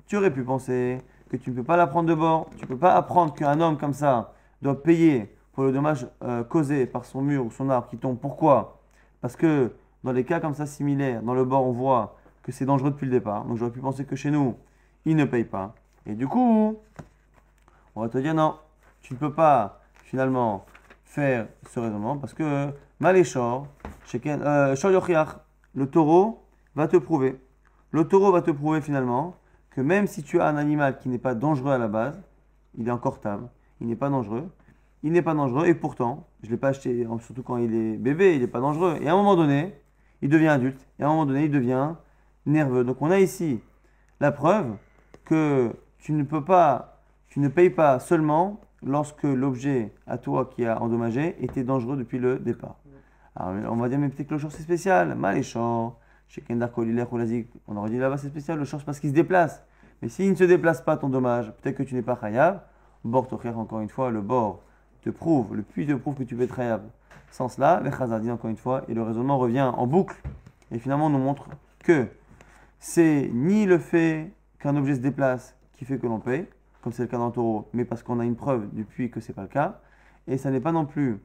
tu 0.07 0.17
aurais 0.17 0.33
pu 0.33 0.43
penser 0.43 0.99
que 1.29 1.37
tu 1.37 1.51
ne 1.51 1.57
peux 1.57 1.65
pas 1.65 1.77
la 1.77 1.87
prendre 1.87 2.09
de 2.09 2.15
bord. 2.15 2.49
Tu 2.57 2.65
ne 2.65 2.69
peux 2.69 2.79
pas 2.79 2.95
apprendre 2.95 3.35
qu'un 3.35 3.61
homme 3.61 3.77
comme 3.77 3.93
ça 3.93 4.33
doit 4.63 4.83
payer 4.83 5.35
pour 5.53 5.65
le 5.65 5.73
dommage 5.73 6.07
euh, 6.23 6.45
causé 6.45 6.87
par 6.87 7.05
son 7.05 7.23
mur 7.23 7.45
ou 7.45 7.51
son 7.51 7.69
arbre 7.71 7.89
qui 7.89 7.99
tombe. 7.99 8.19
Pourquoi? 8.19 8.81
Parce 9.21 9.37
que 9.37 9.73
dans 10.05 10.13
les 10.13 10.25
cas 10.25 10.41
comme 10.41 10.55
ça 10.55 10.67
similaires, 10.67 11.23
dans 11.23 11.35
le 11.35 11.45
bord, 11.45 11.67
on 11.67 11.73
voit 11.73 12.17
que 12.47 12.53
c'est 12.53 12.65
dangereux 12.65 12.93
depuis 12.93 13.07
le 13.07 13.11
départ. 13.11 13.45
Donc 13.45 13.57
j'aurais 13.57 13.73
pu 13.73 13.81
penser 13.81 14.05
que 14.05 14.15
chez 14.15 14.31
nous, 14.31 14.55
il 15.05 15.17
ne 15.17 15.25
paye 15.25 15.45
pas. 15.45 15.75
Et 16.07 16.15
du 16.15 16.29
coup, 16.29 16.79
on 17.97 18.01
va 18.01 18.09
te 18.09 18.19
dire 18.19 18.35
non, 18.35 18.55
tu 19.01 19.15
ne 19.15 19.19
peux 19.19 19.33
pas 19.33 19.81
finalement 20.05 20.65
faire 21.05 21.49
ce 21.69 21.81
raisonnement 21.81 22.17
parce 22.17 22.35
que 22.35 22.69
Maléchor, 23.01 23.67
euh, 24.27 24.77
le 25.75 25.85
taureau 25.87 26.45
va 26.77 26.87
te 26.87 26.97
prouver. 26.97 27.41
Le 27.91 28.07
taureau 28.07 28.31
va 28.31 28.43
te 28.43 28.53
prouver 28.53 28.81
finalement 28.81 29.35
que 29.71 29.81
même 29.81 30.07
si 30.07 30.23
tu 30.23 30.41
as 30.41 30.47
un 30.47 30.57
animal 30.57 30.99
qui 30.99 31.09
n'est 31.09 31.19
pas 31.19 31.35
dangereux 31.35 31.73
à 31.73 31.79
la 31.79 31.89
base, 31.89 32.23
il 32.79 32.87
est 32.87 32.93
encore 32.93 33.21
table, 33.21 33.49
il 33.81 33.89
n'est 33.89 33.97
pas 33.97 34.09
dangereux, 34.09 34.49
il 35.03 35.11
n'est 35.11 35.23
pas 35.23 35.35
dangereux 35.35 35.67
et 35.67 35.75
pourtant, 35.75 36.29
je 36.43 36.47
ne 36.47 36.53
l'ai 36.53 36.59
pas 36.59 36.69
acheté, 36.69 37.05
surtout 37.21 37.43
quand 37.43 37.57
il 37.57 37.75
est 37.75 37.97
bébé, 37.97 38.37
il 38.37 38.43
n'est 38.43 38.47
pas 38.47 38.61
dangereux. 38.61 38.99
Et 39.01 39.09
à 39.09 39.15
un 39.15 39.17
moment 39.17 39.35
donné, 39.35 39.75
il 40.23 40.29
devient 40.29 40.49
adulte 40.49 40.87
et 41.01 41.03
à 41.03 41.07
un 41.07 41.11
moment 41.11 41.27
donné, 41.27 41.47
il 41.47 41.51
devient 41.51 41.97
nerveux. 42.47 42.85
Donc 42.85 43.03
on 43.03 43.11
a 43.11 43.19
ici 43.19 43.61
la 44.21 44.33
preuve 44.33 44.77
que 45.25 45.75
tu 45.99 46.13
ne 46.13 46.23
peux 46.23 46.45
pas, 46.45 47.01
tu 47.29 47.41
ne 47.41 47.49
payes 47.49 47.71
pas 47.71 47.99
seulement 47.99 48.61
lorsque 48.85 49.25
l'objet 49.25 49.93
à 50.07 50.19
toi 50.19 50.47
qui 50.47 50.65
a 50.65 50.81
endommagé 50.81 51.37
était 51.43 51.65
dangereux 51.65 51.97
depuis 51.97 52.19
le 52.19 52.39
départ. 52.39 52.77
Alors 53.35 53.73
on 53.73 53.77
va 53.77 53.89
dire, 53.89 53.99
mais 53.99 54.09
peut-être 54.09 54.29
que 54.29 54.35
le 54.35 54.41
short 54.41 54.53
c'est 54.53 54.63
spécial, 54.63 55.15
maléchant, 55.15 55.99
chez 56.29 56.41
Kendar 56.41 56.71
on 56.77 57.77
aurait 57.77 57.91
dit 57.91 57.99
là-bas 57.99 58.17
c'est 58.17 58.29
spécial, 58.29 58.59
le 58.59 58.65
short 58.65 58.85
parce 58.85 59.01
qu'il 59.01 59.11
se 59.11 59.15
déplace. 59.15 59.63
Mais 60.03 60.09
s'il 60.09 60.31
ne 60.31 60.35
se 60.35 60.45
déplace 60.45 60.83
pas 60.83 60.97
ton 60.97 61.09
dommage, 61.09 61.53
peut-être 61.61 61.77
que 61.77 61.83
tu 61.83 61.95
n'es 61.95 62.03
pas 62.03 62.17
khayab, 62.17 62.63
bord 63.05 63.29
encore 63.57 63.81
une 63.81 63.89
fois, 63.89 64.11
le 64.11 64.21
bord 64.21 64.63
te 65.03 65.11
prouve, 65.11 65.55
le 65.55 65.63
puits 65.63 65.87
te 65.87 65.93
prouve 65.93 66.17
que 66.17 66.23
tu 66.23 66.37
peux 66.37 66.43
être 66.43 66.55
khayab. 66.55 66.83
Sans 67.31 67.49
cela, 67.49 67.81
les 67.85 67.91
chazardines 67.91 68.31
encore 68.31 68.51
une 68.51 68.57
fois, 68.57 68.83
et 68.89 68.95
le 68.95 69.03
raisonnement 69.03 69.39
revient 69.39 69.73
en 69.75 69.87
boucle, 69.87 70.17
et 70.71 70.79
finalement 70.79 71.07
on 71.07 71.11
nous 71.11 71.19
montre 71.19 71.49
que 71.83 72.07
c'est 72.79 73.31
ni 73.33 73.67
le 73.67 73.79
fait 73.79 74.33
qu'un 74.59 74.77
objet 74.77 74.95
se 74.95 75.01
déplace 75.01 75.57
qui 75.73 75.85
fait 75.85 75.99
que 75.99 76.07
l'on 76.07 76.21
paye, 76.21 76.47
comme 76.83 76.93
c'est 76.93 77.03
le 77.03 77.09
cas 77.09 77.19
dans 77.19 77.27
le 77.27 77.33
taureau, 77.33 77.69
mais 77.73 77.85
parce 77.85 78.03
qu'on 78.03 78.21
a 78.21 78.25
une 78.25 78.37
preuve 78.37 78.73
du 78.73 78.85
puits 78.85 79.11
que 79.11 79.21
ce 79.21 79.29
n'est 79.29 79.35
pas 79.35 79.43
le 79.43 79.49
cas. 79.49 79.81
Et 80.27 80.39
ça 80.39 80.51
n'est 80.51 80.61
pas 80.61 80.73
non 80.73 80.87
plus 80.87 81.19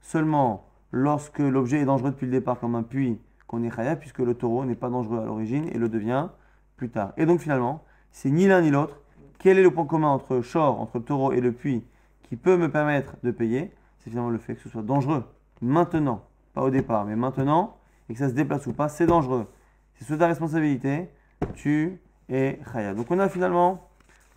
seulement 0.00 0.66
lorsque 0.90 1.38
l'objet 1.38 1.80
est 1.80 1.84
dangereux 1.84 2.10
depuis 2.10 2.26
le 2.26 2.32
départ, 2.32 2.58
comme 2.60 2.74
un 2.74 2.82
puits, 2.82 3.18
qu'on 3.46 3.62
est 3.62 3.70
khaya, 3.70 3.96
puisque 3.96 4.20
le 4.20 4.34
taureau 4.34 4.64
n'est 4.64 4.74
pas 4.74 4.90
dangereux 4.90 5.20
à 5.20 5.24
l'origine 5.24 5.68
et 5.72 5.78
le 5.78 5.88
devient 5.88 6.28
plus 6.76 6.90
tard. 6.90 7.12
Et 7.16 7.26
donc 7.26 7.40
finalement, 7.40 7.84
c'est 8.10 8.30
ni 8.30 8.46
l'un 8.46 8.60
ni 8.60 8.70
l'autre. 8.70 9.00
Quel 9.38 9.58
est 9.58 9.62
le 9.62 9.70
point 9.70 9.86
commun 9.86 10.08
entre 10.08 10.40
Shor, 10.40 10.80
entre 10.80 10.98
le 10.98 11.04
taureau 11.04 11.32
et 11.32 11.40
le 11.40 11.52
puits, 11.52 11.84
qui 12.22 12.36
peut 12.36 12.56
me 12.56 12.70
permettre 12.70 13.16
de 13.22 13.30
payer? 13.30 13.72
C'est 13.98 14.10
finalement 14.10 14.30
le 14.30 14.38
fait 14.38 14.54
que 14.54 14.60
ce 14.60 14.68
soit 14.68 14.82
dangereux 14.82 15.24
maintenant, 15.60 16.22
pas 16.52 16.62
au 16.62 16.70
départ, 16.70 17.04
mais 17.04 17.16
maintenant, 17.16 17.76
et 18.08 18.12
que 18.12 18.18
ça 18.18 18.28
se 18.28 18.34
déplace 18.34 18.66
ou 18.66 18.72
pas, 18.72 18.88
c'est 18.88 19.06
dangereux 19.06 19.46
c'est 19.94 20.04
sous 20.04 20.16
ta 20.16 20.26
responsabilité, 20.26 21.08
tu 21.54 22.00
es 22.28 22.60
khaya. 22.72 22.94
Donc 22.94 23.10
on 23.10 23.18
a 23.18 23.28
finalement 23.28 23.88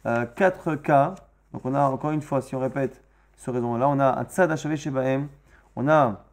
euh, 0.05 0.25
quatre 0.25 0.75
cas. 0.75 1.15
Donc 1.53 1.65
on 1.65 1.73
a 1.73 1.89
encore 1.89 2.11
une 2.11 2.21
fois, 2.21 2.41
si 2.41 2.55
on 2.55 2.59
répète 2.59 3.01
ce 3.37 3.49
raisonnement-là, 3.51 3.89
on 3.89 3.99
a 3.99 4.19
un 4.19 4.23
tzad 4.25 4.55
chez 4.55 4.75
shebaem, 4.75 5.27
on 5.75 5.87
a 5.87 6.25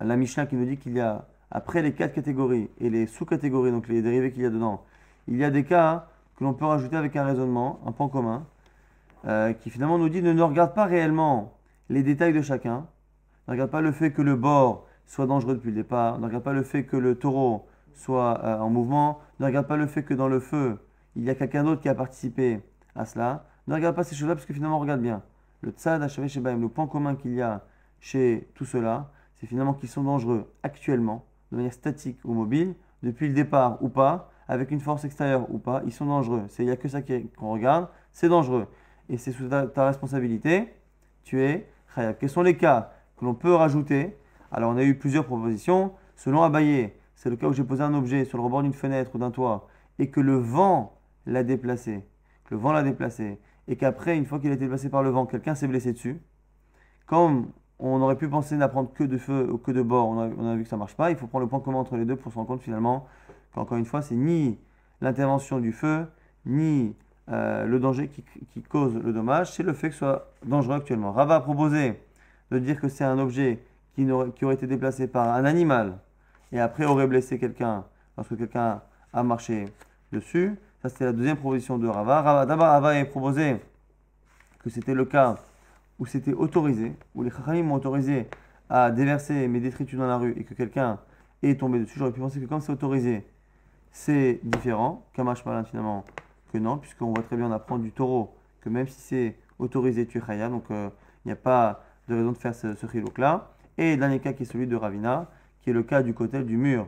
la 0.00 0.16
Mishnah 0.16 0.46
qui 0.46 0.56
nous 0.56 0.64
dit 0.64 0.76
qu'il 0.76 0.94
y 0.94 1.00
a, 1.00 1.26
après 1.50 1.82
les 1.82 1.92
quatre 1.92 2.14
catégories 2.14 2.70
et 2.80 2.90
les 2.90 3.06
sous-catégories, 3.06 3.70
donc 3.70 3.88
les 3.88 4.02
dérivés 4.02 4.32
qu'il 4.32 4.42
y 4.42 4.46
a 4.46 4.50
dedans, 4.50 4.82
il 5.28 5.36
y 5.36 5.44
a 5.44 5.50
des 5.50 5.64
cas 5.64 6.06
que 6.36 6.44
l'on 6.44 6.54
peut 6.54 6.64
rajouter 6.64 6.96
avec 6.96 7.14
un 7.16 7.24
raisonnement, 7.24 7.80
un 7.86 7.92
point 7.92 8.08
commun, 8.08 8.46
euh, 9.26 9.52
qui 9.52 9.70
finalement 9.70 9.98
nous 9.98 10.08
dit 10.08 10.20
ne 10.20 10.42
regarde 10.42 10.74
pas 10.74 10.84
réellement 10.84 11.54
les 11.88 12.02
détails 12.02 12.32
de 12.32 12.42
chacun, 12.42 12.86
ne 13.46 13.52
regarde 13.52 13.70
pas 13.70 13.80
le 13.80 13.92
fait 13.92 14.10
que 14.10 14.22
le 14.22 14.34
bord 14.34 14.86
soit 15.06 15.26
dangereux 15.26 15.54
depuis 15.54 15.70
le 15.70 15.76
départ, 15.76 16.18
ne 16.18 16.26
regarde 16.26 16.44
pas 16.44 16.52
le 16.52 16.62
fait 16.62 16.84
que 16.84 16.96
le 16.96 17.14
taureau 17.14 17.66
soit 17.94 18.40
euh, 18.44 18.58
en 18.58 18.70
mouvement. 18.70 19.20
Ne 19.40 19.46
regarde 19.46 19.66
pas 19.66 19.76
le 19.76 19.86
fait 19.86 20.02
que 20.02 20.14
dans 20.14 20.28
le 20.28 20.40
feu, 20.40 20.78
il 21.16 21.24
y 21.24 21.30
a 21.30 21.34
quelqu'un 21.34 21.64
d'autre 21.64 21.80
qui 21.80 21.88
a 21.88 21.94
participé 21.94 22.60
à 22.94 23.04
cela. 23.04 23.46
Ne 23.66 23.74
regarde 23.74 23.96
pas 23.96 24.04
ces 24.04 24.14
choses-là 24.14 24.34
parce 24.34 24.46
que 24.46 24.54
finalement, 24.54 24.78
regarde 24.78 25.00
bien. 25.00 25.22
Le 25.62 25.70
tzad 25.70 26.02
Hashavé 26.02 26.28
Shebaim, 26.28 26.58
le 26.58 26.68
point 26.68 26.86
commun 26.86 27.16
qu'il 27.16 27.34
y 27.34 27.42
a 27.42 27.64
chez 28.00 28.48
tout 28.54 28.66
cela, 28.66 29.10
c'est 29.34 29.46
finalement 29.46 29.72
qu'ils 29.74 29.88
sont 29.88 30.02
dangereux 30.02 30.52
actuellement, 30.62 31.24
de 31.50 31.56
manière 31.56 31.72
statique 31.72 32.18
ou 32.24 32.34
mobile, 32.34 32.74
depuis 33.02 33.28
le 33.28 33.34
départ 33.34 33.82
ou 33.82 33.88
pas, 33.88 34.30
avec 34.48 34.70
une 34.70 34.80
force 34.80 35.04
extérieure 35.04 35.46
ou 35.50 35.58
pas, 35.58 35.82
ils 35.86 35.92
sont 35.92 36.06
dangereux. 36.06 36.44
Il 36.58 36.66
n'y 36.66 36.70
a 36.70 36.76
que 36.76 36.88
ça 36.88 37.00
qu'on 37.02 37.52
regarde, 37.52 37.88
c'est 38.12 38.28
dangereux. 38.28 38.66
Et 39.08 39.16
c'est 39.18 39.32
sous 39.32 39.48
ta, 39.48 39.86
responsabilité, 39.86 40.74
tu 41.24 41.42
es 41.42 41.68
khayab. 41.94 42.16
Quels 42.18 42.28
sont 42.28 42.42
les 42.42 42.56
cas 42.56 42.92
que 43.16 43.24
l'on 43.24 43.34
peut 43.34 43.54
rajouter? 43.54 44.16
Alors 44.52 44.70
on 44.72 44.76
a 44.76 44.82
eu 44.82 44.96
plusieurs 44.98 45.24
propositions. 45.24 45.92
Selon 46.16 46.42
Abaye, 46.42 46.92
c'est 47.14 47.30
le 47.30 47.36
cas 47.36 47.46
où 47.46 47.52
j'ai 47.52 47.64
posé 47.64 47.82
un 47.82 47.94
objet 47.94 48.24
sur 48.24 48.38
le 48.38 48.44
rebord 48.44 48.62
d'une 48.62 48.72
fenêtre 48.72 49.10
ou 49.14 49.18
d'un 49.18 49.30
toit 49.30 49.68
et 49.98 50.10
que 50.10 50.20
le 50.20 50.36
vent 50.36 50.98
l'a 51.26 51.42
déplacé, 51.42 52.04
le 52.50 52.56
vent 52.56 52.72
l'a 52.72 52.82
déplacé, 52.82 53.38
et 53.68 53.76
qu'après, 53.76 54.16
une 54.16 54.26
fois 54.26 54.38
qu'il 54.38 54.50
a 54.50 54.54
été 54.54 54.64
déplacé 54.64 54.90
par 54.90 55.02
le 55.02 55.10
vent, 55.10 55.26
quelqu'un 55.26 55.54
s'est 55.54 55.68
blessé 55.68 55.92
dessus, 55.92 56.20
comme 57.06 57.50
on 57.78 58.00
aurait 58.00 58.16
pu 58.16 58.28
penser 58.28 58.56
n'apprendre 58.56 58.92
que 58.92 59.04
de 59.04 59.18
feu 59.18 59.48
ou 59.50 59.58
que 59.58 59.70
de 59.70 59.82
bord, 59.82 60.08
on 60.08 60.48
a, 60.48 60.54
vu 60.54 60.64
que 60.64 60.68
ça 60.68 60.76
marche 60.76 60.94
pas, 60.94 61.10
il 61.10 61.16
faut 61.16 61.26
prendre 61.26 61.44
le 61.44 61.48
point 61.48 61.60
commun 61.60 61.78
entre 61.78 61.96
les 61.96 62.04
deux 62.04 62.16
pour 62.16 62.32
se 62.32 62.36
rendre 62.36 62.48
compte 62.48 62.62
finalement 62.62 63.06
qu'encore 63.54 63.78
une 63.78 63.84
fois, 63.84 64.02
c'est 64.02 64.14
ni 64.14 64.58
l'intervention 65.00 65.60
du 65.60 65.72
feu, 65.72 66.06
ni 66.46 66.94
euh, 67.30 67.64
le 67.66 67.80
danger 67.80 68.08
qui, 68.52 68.62
cause 68.62 68.94
le 68.94 69.12
dommage, 69.12 69.52
c'est 69.52 69.62
le 69.62 69.72
fait 69.72 69.88
que 69.88 69.94
ce 69.94 70.00
soit 70.00 70.30
dangereux 70.44 70.76
actuellement. 70.76 71.12
Rava 71.12 71.36
a 71.36 71.40
proposé 71.40 72.00
de 72.50 72.58
dire 72.58 72.80
que 72.80 72.88
c'est 72.88 73.04
un 73.04 73.18
objet 73.18 73.64
qui 73.94 74.04
aurait 74.10 74.54
été 74.54 74.66
déplacé 74.66 75.06
par 75.06 75.28
un 75.34 75.44
animal 75.44 75.98
et 76.52 76.60
après 76.60 76.84
aurait 76.84 77.06
blessé 77.06 77.38
quelqu'un 77.38 77.84
lorsque 78.16 78.36
quelqu'un 78.36 78.82
a 79.12 79.22
marché 79.22 79.66
dessus. 80.12 80.54
Ça, 80.82 80.88
c'était 80.88 81.06
la 81.06 81.12
deuxième 81.12 81.36
proposition 81.36 81.78
de 81.78 81.88
Rava. 81.88 82.44
D'abord, 82.46 82.66
Rava 82.66 82.90
a 82.90 83.04
proposé 83.04 83.56
que 84.62 84.70
c'était 84.70 84.94
le 84.94 85.04
cas 85.04 85.36
où 85.98 86.06
c'était 86.06 86.32
autorisé, 86.32 86.92
où 87.14 87.22
les 87.22 87.30
Chachamim 87.30 87.62
m'ont 87.62 87.76
autorisé 87.76 88.28
à 88.68 88.90
déverser 88.90 89.46
mes 89.48 89.60
détritus 89.60 89.98
dans 89.98 90.06
la 90.06 90.18
rue 90.18 90.34
et 90.36 90.44
que 90.44 90.54
quelqu'un 90.54 90.98
est 91.42 91.58
tombé 91.60 91.78
dessus. 91.78 91.98
J'aurais 91.98 92.12
pu 92.12 92.20
penser 92.20 92.40
que 92.40 92.46
comme 92.46 92.60
c'est 92.60 92.72
autorisé, 92.72 93.24
c'est 93.92 94.40
différent. 94.42 95.04
Kamash 95.14 95.44
Malin 95.44 95.64
finalement 95.64 96.04
que 96.52 96.58
non, 96.58 96.78
puisqu'on 96.78 97.12
voit 97.12 97.22
très 97.22 97.36
bien, 97.36 97.46
on 97.46 97.52
apprend 97.52 97.78
du 97.78 97.92
taureau 97.92 98.34
que 98.60 98.68
même 98.68 98.88
si 98.88 99.00
c'est 99.00 99.36
autorisé, 99.58 100.06
tu 100.06 100.18
es 100.18 100.20
Chaya. 100.20 100.48
Donc 100.48 100.64
euh, 100.70 100.88
il 101.24 101.28
n'y 101.28 101.32
a 101.32 101.36
pas 101.36 101.84
de 102.08 102.14
raison 102.14 102.32
de 102.32 102.38
faire 102.38 102.54
ce, 102.54 102.74
ce 102.74 103.20
là 103.20 103.50
Et 103.78 103.92
le 103.92 104.00
dernier 104.00 104.18
cas 104.20 104.32
qui 104.32 104.42
est 104.42 104.46
celui 104.46 104.66
de 104.66 104.76
Ravina, 104.76 105.28
qui 105.64 105.70
est 105.70 105.72
le 105.72 105.82
cas 105.82 106.02
du 106.02 106.12
côté 106.12 106.42
du 106.42 106.58
mur 106.58 106.86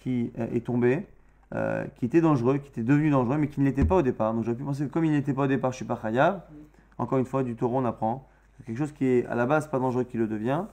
qui 0.00 0.32
euh, 0.38 0.48
est 0.52 0.66
tombé, 0.66 1.06
euh, 1.54 1.86
qui 1.94 2.06
était 2.06 2.20
dangereux, 2.20 2.58
qui 2.58 2.68
était 2.68 2.82
devenu 2.82 3.08
dangereux, 3.10 3.38
mais 3.38 3.46
qui 3.46 3.60
ne 3.60 3.66
l'était 3.66 3.84
pas 3.84 3.94
au 3.94 4.02
départ. 4.02 4.34
Donc 4.34 4.42
j'aurais 4.42 4.56
pu 4.56 4.64
penser 4.64 4.86
que 4.86 4.92
comme 4.92 5.04
il 5.04 5.12
n'était 5.12 5.32
pas 5.32 5.44
au 5.44 5.46
départ, 5.46 5.70
je 5.70 5.76
ne 5.76 5.78
suis 5.78 5.84
pas 5.84 5.98
chayav. 6.00 6.42
Encore 6.98 7.18
une 7.18 7.24
fois, 7.24 7.44
du 7.44 7.54
taureau, 7.54 7.78
on 7.78 7.84
apprend 7.84 8.28
que 8.58 8.64
quelque 8.64 8.78
chose 8.78 8.92
qui 8.92 9.06
est 9.06 9.26
à 9.26 9.36
la 9.36 9.46
base 9.46 9.68
pas 9.68 9.78
dangereux 9.78 10.02
qui 10.02 10.16
le 10.16 10.26
devient 10.26 10.64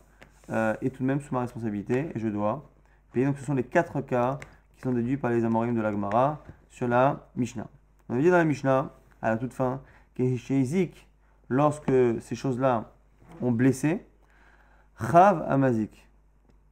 euh, 0.50 0.74
est 0.82 0.90
tout 0.90 1.04
de 1.04 1.08
même 1.08 1.22
sous 1.22 1.34
ma 1.34 1.42
responsabilité 1.42 2.10
et 2.16 2.20
je 2.20 2.28
dois 2.28 2.68
payer. 3.12 3.28
Donc 3.28 3.38
ce 3.38 3.46
sont 3.46 3.54
les 3.54 3.64
quatre 3.64 4.02
cas 4.02 4.40
qui 4.76 4.82
sont 4.82 4.92
déduits 4.92 5.18
par 5.18 5.30
les 5.30 5.46
amorim 5.46 5.76
de 5.76 5.82
la 5.82 5.92
Gemara 5.92 6.42
sur 6.70 6.88
la 6.88 7.28
Mishnah. 7.36 7.68
On 8.10 8.16
avait 8.16 8.24
dit 8.24 8.32
dans 8.32 8.38
la 8.38 8.46
Mishnah, 8.46 8.92
à 9.22 9.30
la 9.30 9.38
toute 9.38 9.54
fin, 9.54 9.80
que 10.16 10.36
chez 10.38 10.60
Izik, 10.60 11.08
lorsque 11.50 11.92
ces 12.20 12.36
choses-là 12.36 12.92
ont 13.42 13.52
blessé, 13.52 14.04
Chav 15.00 15.44
Amazik 15.48 16.08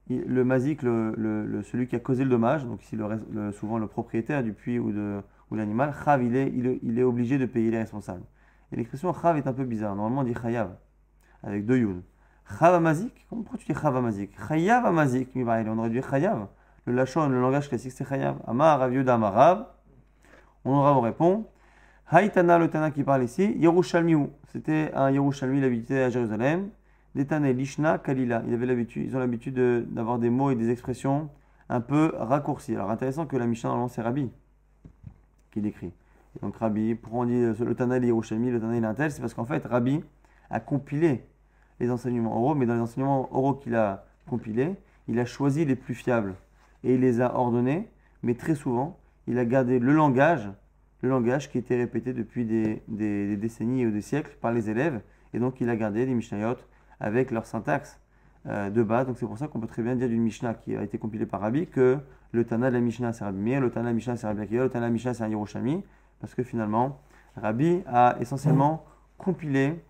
le 0.09 0.43
mazik, 0.43 0.81
le, 0.81 1.61
celui 1.63 1.87
qui 1.87 1.95
a 1.95 1.99
causé 1.99 2.23
le 2.23 2.29
dommage, 2.29 2.65
donc 2.65 2.83
ici 2.83 2.95
le, 2.95 3.51
souvent 3.51 3.77
le 3.77 3.87
propriétaire 3.87 4.43
du 4.43 4.53
puits 4.53 4.79
ou 4.79 4.91
de 4.91 5.21
l'animal, 5.51 5.93
chav, 6.03 6.23
il 6.23 6.35
est, 6.35 7.03
obligé 7.03 7.37
de 7.37 7.45
payer 7.45 7.71
les 7.71 7.79
responsables. 7.79 8.23
Et 8.71 8.75
l'expression 8.75 9.13
chav 9.13 9.37
est 9.37 9.47
un 9.47 9.53
peu 9.53 9.65
bizarre. 9.65 9.95
Normalement, 9.95 10.21
on 10.21 10.23
dit 10.23 10.33
chayav, 10.33 10.75
avec 11.43 11.65
deux 11.65 11.77
yud. 11.77 12.01
Chav 12.59 12.81
mazik, 12.81 13.25
pourquoi 13.29 13.57
tu 13.57 13.65
dis 13.65 13.79
chav 13.79 14.01
mazik? 14.01 14.31
Chayav 14.47 14.91
mazik, 14.93 15.29
on 15.35 15.77
aurait 15.77 15.89
dit 15.89 16.01
chayav. 16.01 16.47
Le 16.85 16.93
lachon, 16.93 17.29
le 17.29 17.39
langage 17.39 17.69
classique, 17.69 17.91
c'est 17.91 18.07
chayav. 18.07 18.37
Amar 18.47 18.79
rav 18.79 19.09
amarav. 19.09 19.67
On 20.65 20.73
aura 20.73 20.93
vous 20.93 21.01
répond. 21.01 21.45
Haïtana, 22.07 22.57
le 22.57 22.69
Tana 22.69 22.91
qui 22.91 23.03
parle 23.03 23.23
ici, 23.23 23.55
Yerushalmiou. 23.57 24.31
C'était 24.47 24.91
un 24.93 25.11
Yerushalmi, 25.11 25.59
il 25.59 25.63
habitait 25.63 26.01
à 26.01 26.09
Jérusalem. 26.09 26.69
Détane 27.15 27.51
Lishna 27.51 27.97
Kalila. 27.97 28.43
Ils, 28.47 28.53
avaient 28.53 28.65
l'habitude, 28.65 29.05
ils 29.05 29.15
ont 29.15 29.19
l'habitude 29.19 29.55
d'avoir 29.55 30.19
des 30.19 30.29
mots 30.29 30.51
et 30.51 30.55
des 30.55 30.69
expressions 30.69 31.29
un 31.69 31.81
peu 31.81 32.13
raccourcis. 32.17 32.75
Alors 32.75 32.89
intéressant 32.89 33.25
que 33.25 33.37
la 33.37 33.47
Mishnah, 33.47 33.69
normalement, 33.69 33.87
c'est 33.87 34.01
Rabbi 34.01 34.29
qui 35.51 35.59
décrit. 35.59 35.91
donc 36.41 36.55
Rabbi, 36.55 36.95
pourquoi 36.95 37.21
on 37.21 37.25
dit 37.25 37.41
le 37.63 37.75
Tanel 37.75 38.05
Yerushalmi, 38.05 38.51
le 38.51 38.61
Tanel 38.61 38.85
Intel, 38.85 39.11
c'est 39.11 39.19
parce 39.19 39.33
qu'en 39.33 39.45
fait, 39.45 39.65
Rabbi 39.65 40.01
a 40.49 40.59
compilé 40.61 41.25
les 41.81 41.91
enseignements 41.91 42.37
oraux, 42.37 42.55
mais 42.55 42.65
dans 42.65 42.75
les 42.75 42.79
enseignements 42.79 43.33
oraux 43.35 43.53
qu'il 43.55 43.75
a 43.75 44.05
compilés, 44.29 44.75
il 45.09 45.19
a 45.19 45.25
choisi 45.25 45.65
les 45.65 45.75
plus 45.75 45.93
fiables 45.93 46.35
et 46.85 46.93
il 46.93 47.01
les 47.01 47.19
a 47.19 47.35
ordonnés, 47.35 47.89
mais 48.23 48.35
très 48.35 48.55
souvent, 48.55 48.97
il 49.27 49.37
a 49.37 49.45
gardé 49.45 49.79
le 49.79 49.91
langage, 49.91 50.49
le 51.01 51.09
langage 51.09 51.49
qui 51.49 51.57
était 51.57 51.75
répété 51.75 52.13
depuis 52.13 52.45
des 52.45 53.35
décennies 53.35 53.85
ou 53.85 53.91
des 53.91 54.01
siècles 54.01 54.37
par 54.39 54.53
les 54.53 54.69
élèves. 54.69 55.01
Et 55.33 55.39
donc, 55.39 55.59
il 55.61 55.69
a 55.69 55.75
gardé 55.75 56.05
les 56.05 56.13
Mishnayot 56.13 56.57
avec 57.01 57.31
leur 57.31 57.45
syntaxe 57.45 57.99
euh, 58.47 58.69
de 58.69 58.83
base. 58.83 59.07
Donc, 59.07 59.17
c'est 59.17 59.25
pour 59.25 59.37
ça 59.37 59.47
qu'on 59.47 59.59
peut 59.59 59.67
très 59.67 59.83
bien 59.83 59.95
dire 59.95 60.07
d'une 60.07 60.21
Mishnah 60.21 60.53
qui 60.53 60.75
a 60.75 60.83
été 60.83 60.97
compilée 60.97 61.25
par 61.25 61.41
Rabbi 61.41 61.67
que 61.67 61.97
le 62.31 62.45
Tana 62.45 62.69
de 62.69 62.75
la 62.75 62.81
Mishnah, 62.81 63.11
c'est 63.11 63.25
Rabbi 63.25 63.39
Meir, 63.39 63.59
le 63.59 63.69
Tana 63.69 63.85
de 63.85 63.89
la 63.89 63.93
Mishnah, 63.93 64.15
c'est 64.15 64.27
Rabbi 64.27 64.41
Akiva, 64.41 64.63
le 64.63 64.69
Tana 64.69 64.85
de 64.85 64.89
la 64.89 64.93
Mishnah, 64.93 65.13
c'est 65.13 65.23
un 65.23 65.29
Yerushalmi. 65.29 65.83
Parce 66.19 66.33
que 66.33 66.43
finalement, 66.43 67.01
Rabbi 67.35 67.81
a 67.87 68.15
essentiellement 68.21 68.85
compilé 69.17 69.83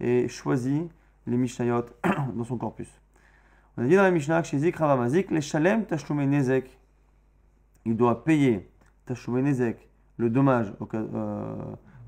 et 0.00 0.28
choisi 0.28 0.88
les 1.26 1.36
Mishnayot 1.36 1.86
dans 2.34 2.44
son 2.44 2.56
corpus. 2.56 2.88
On 3.76 3.82
a 3.82 3.86
dit 3.86 3.96
dans 3.96 4.02
la 4.02 4.10
Mishnah 4.10 4.42
que 4.42 4.48
chez 4.48 4.58
Zik 4.58 4.76
Ravamazik, 4.76 5.30
les 5.30 5.40
Shalem 5.40 5.84
Tashlume 5.84 6.24
Nezek, 6.24 6.78
il 7.84 7.96
doit 7.96 8.24
payer 8.24 8.70
Tashlume 9.06 9.40
Nezek, 9.40 9.88
le 10.18 10.30
dommage 10.30 10.72
euh, 10.94 11.54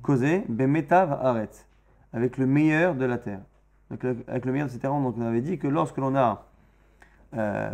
causé, 0.03 0.45
Bemetav 0.49 1.12
Aretz, 1.12 1.67
avec 2.12 2.37
le 2.37 2.47
meilleur 2.47 2.95
de 2.95 3.05
la 3.05 3.19
terre. 3.19 3.40
Avec 3.90 4.44
le 4.44 4.53
meilleur 4.53 4.66
de 4.66 4.73
ces 4.73 4.79
terrains, 4.79 5.01
donc 5.01 5.14
on 5.18 5.23
avait 5.23 5.42
dit 5.42 5.59
que 5.59 5.68
lorsque 5.68 5.99
l'on 5.99 6.16
a, 6.16 6.47
euh, 7.37 7.70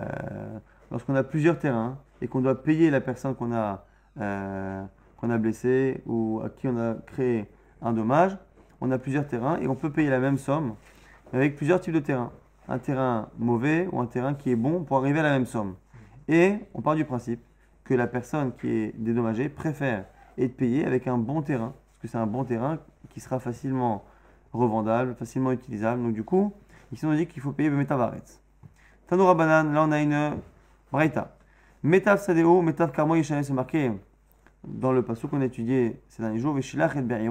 lorsqu'on 0.90 1.14
a 1.14 1.22
plusieurs 1.22 1.58
terrains 1.58 1.98
et 2.20 2.28
qu'on 2.28 2.40
doit 2.40 2.62
payer 2.62 2.90
la 2.90 3.00
personne 3.00 3.34
qu'on 3.34 3.54
a, 3.54 3.84
euh, 4.20 4.82
qu'on 5.16 5.30
a 5.30 5.38
blessée 5.38 6.02
ou 6.06 6.40
à 6.44 6.50
qui 6.50 6.68
on 6.68 6.76
a 6.78 6.94
créé 7.06 7.48
un 7.80 7.92
dommage, 7.92 8.36
on 8.80 8.90
a 8.90 8.98
plusieurs 8.98 9.26
terrains 9.26 9.58
et 9.60 9.68
on 9.68 9.76
peut 9.76 9.90
payer 9.90 10.10
la 10.10 10.18
même 10.18 10.36
somme 10.36 10.74
avec 11.32 11.56
plusieurs 11.56 11.80
types 11.80 11.94
de 11.94 12.00
terrains. 12.00 12.32
Un 12.68 12.78
terrain 12.78 13.28
mauvais 13.38 13.88
ou 13.92 14.00
un 14.00 14.06
terrain 14.06 14.34
qui 14.34 14.50
est 14.50 14.56
bon 14.56 14.84
pour 14.84 14.98
arriver 14.98 15.20
à 15.20 15.22
la 15.22 15.30
même 15.30 15.46
somme. 15.46 15.76
Et 16.28 16.56
on 16.74 16.82
part 16.82 16.96
du 16.96 17.04
principe 17.04 17.40
que 17.84 17.94
la 17.94 18.06
personne 18.06 18.52
qui 18.60 18.68
est 18.68 18.94
dédommagée 18.96 19.48
préfère 19.48 20.04
être 20.38 20.56
payée 20.56 20.84
avec 20.84 21.06
un 21.06 21.18
bon 21.18 21.42
terrain, 21.42 21.72
parce 21.72 22.02
que 22.02 22.08
c'est 22.08 22.18
un 22.18 22.26
bon 22.26 22.44
terrain 22.44 22.78
qui 23.10 23.20
sera 23.20 23.40
facilement 23.40 24.04
revendable, 24.52 25.14
facilement 25.14 25.52
utilisable. 25.52 26.02
Donc 26.02 26.12
du 26.12 26.24
coup, 26.24 26.52
ici 26.92 27.06
on 27.06 27.14
dit 27.14 27.26
qu'il 27.26 27.42
faut 27.42 27.52
payer 27.52 27.70
le 27.70 27.76
métavaretz. 27.76 28.40
Tanoura 29.06 29.34
banane, 29.34 29.72
là 29.72 29.84
on 29.84 29.92
a 29.92 30.00
une 30.00 30.36
braïta. 30.92 31.36
Métav 31.82 32.20
sadeo, 32.20 32.62
métav 32.62 32.92
karmo 32.92 33.14
yeshané, 33.16 33.42
c'est 33.42 33.52
marqué 33.52 33.92
dans 34.64 34.92
le 34.92 35.02
passage 35.02 35.30
qu'on 35.30 35.40
a 35.40 35.46
étudié 35.46 36.00
ces 36.08 36.22
derniers 36.22 36.38
jours, 36.38 36.54
Veshilach 36.54 36.96
et 36.96 37.28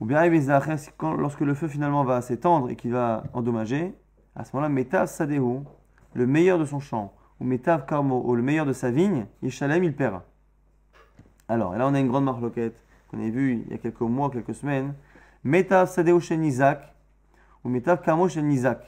ou 0.00 0.06
bien 0.06 0.30
lorsque 1.18 1.40
le 1.40 1.54
feu 1.54 1.66
finalement 1.66 2.04
va 2.04 2.20
s'étendre 2.20 2.70
et 2.70 2.76
qu'il 2.76 2.92
va 2.92 3.24
endommager, 3.32 3.94
à 4.36 4.44
ce 4.44 4.54
moment-là, 4.54 4.68
Métav 4.68 5.08
sadeo, 5.08 5.64
le 6.14 6.26
meilleur 6.26 6.58
de 6.58 6.64
son 6.64 6.78
champ, 6.78 7.12
ou 7.40 7.44
Métav 7.44 7.84
karmo, 7.86 8.22
ou 8.24 8.36
le 8.36 8.42
meilleur 8.42 8.66
de 8.66 8.72
sa 8.72 8.90
vigne, 8.90 9.26
Yeshalem, 9.42 9.82
il 9.82 9.96
paiera. 9.96 10.24
Alors, 11.48 11.74
et 11.74 11.78
là 11.78 11.88
on 11.88 11.94
a 11.94 12.00
une 12.00 12.08
grande 12.08 12.24
marloquette 12.24 12.76
qu'on 13.10 13.18
a 13.18 13.28
vue 13.30 13.64
il 13.66 13.72
y 13.72 13.74
a 13.74 13.78
quelques 13.78 14.00
mois, 14.02 14.30
quelques 14.30 14.54
semaines. 14.54 14.94
Métav 15.44 15.88
sadeo 15.88 16.18
chez 16.18 16.36
Nizak, 16.36 16.94
ou 17.62 17.68
Métav 17.68 18.02
karmo 18.02 18.28
chez 18.28 18.42
Nizak. 18.42 18.82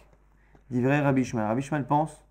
Dit 0.71 0.83
vrai 0.83 1.01
Rabbi 1.01 1.23
Ishmael. 1.23 1.47
Rabbi 1.47 1.85
pense 1.87 2.25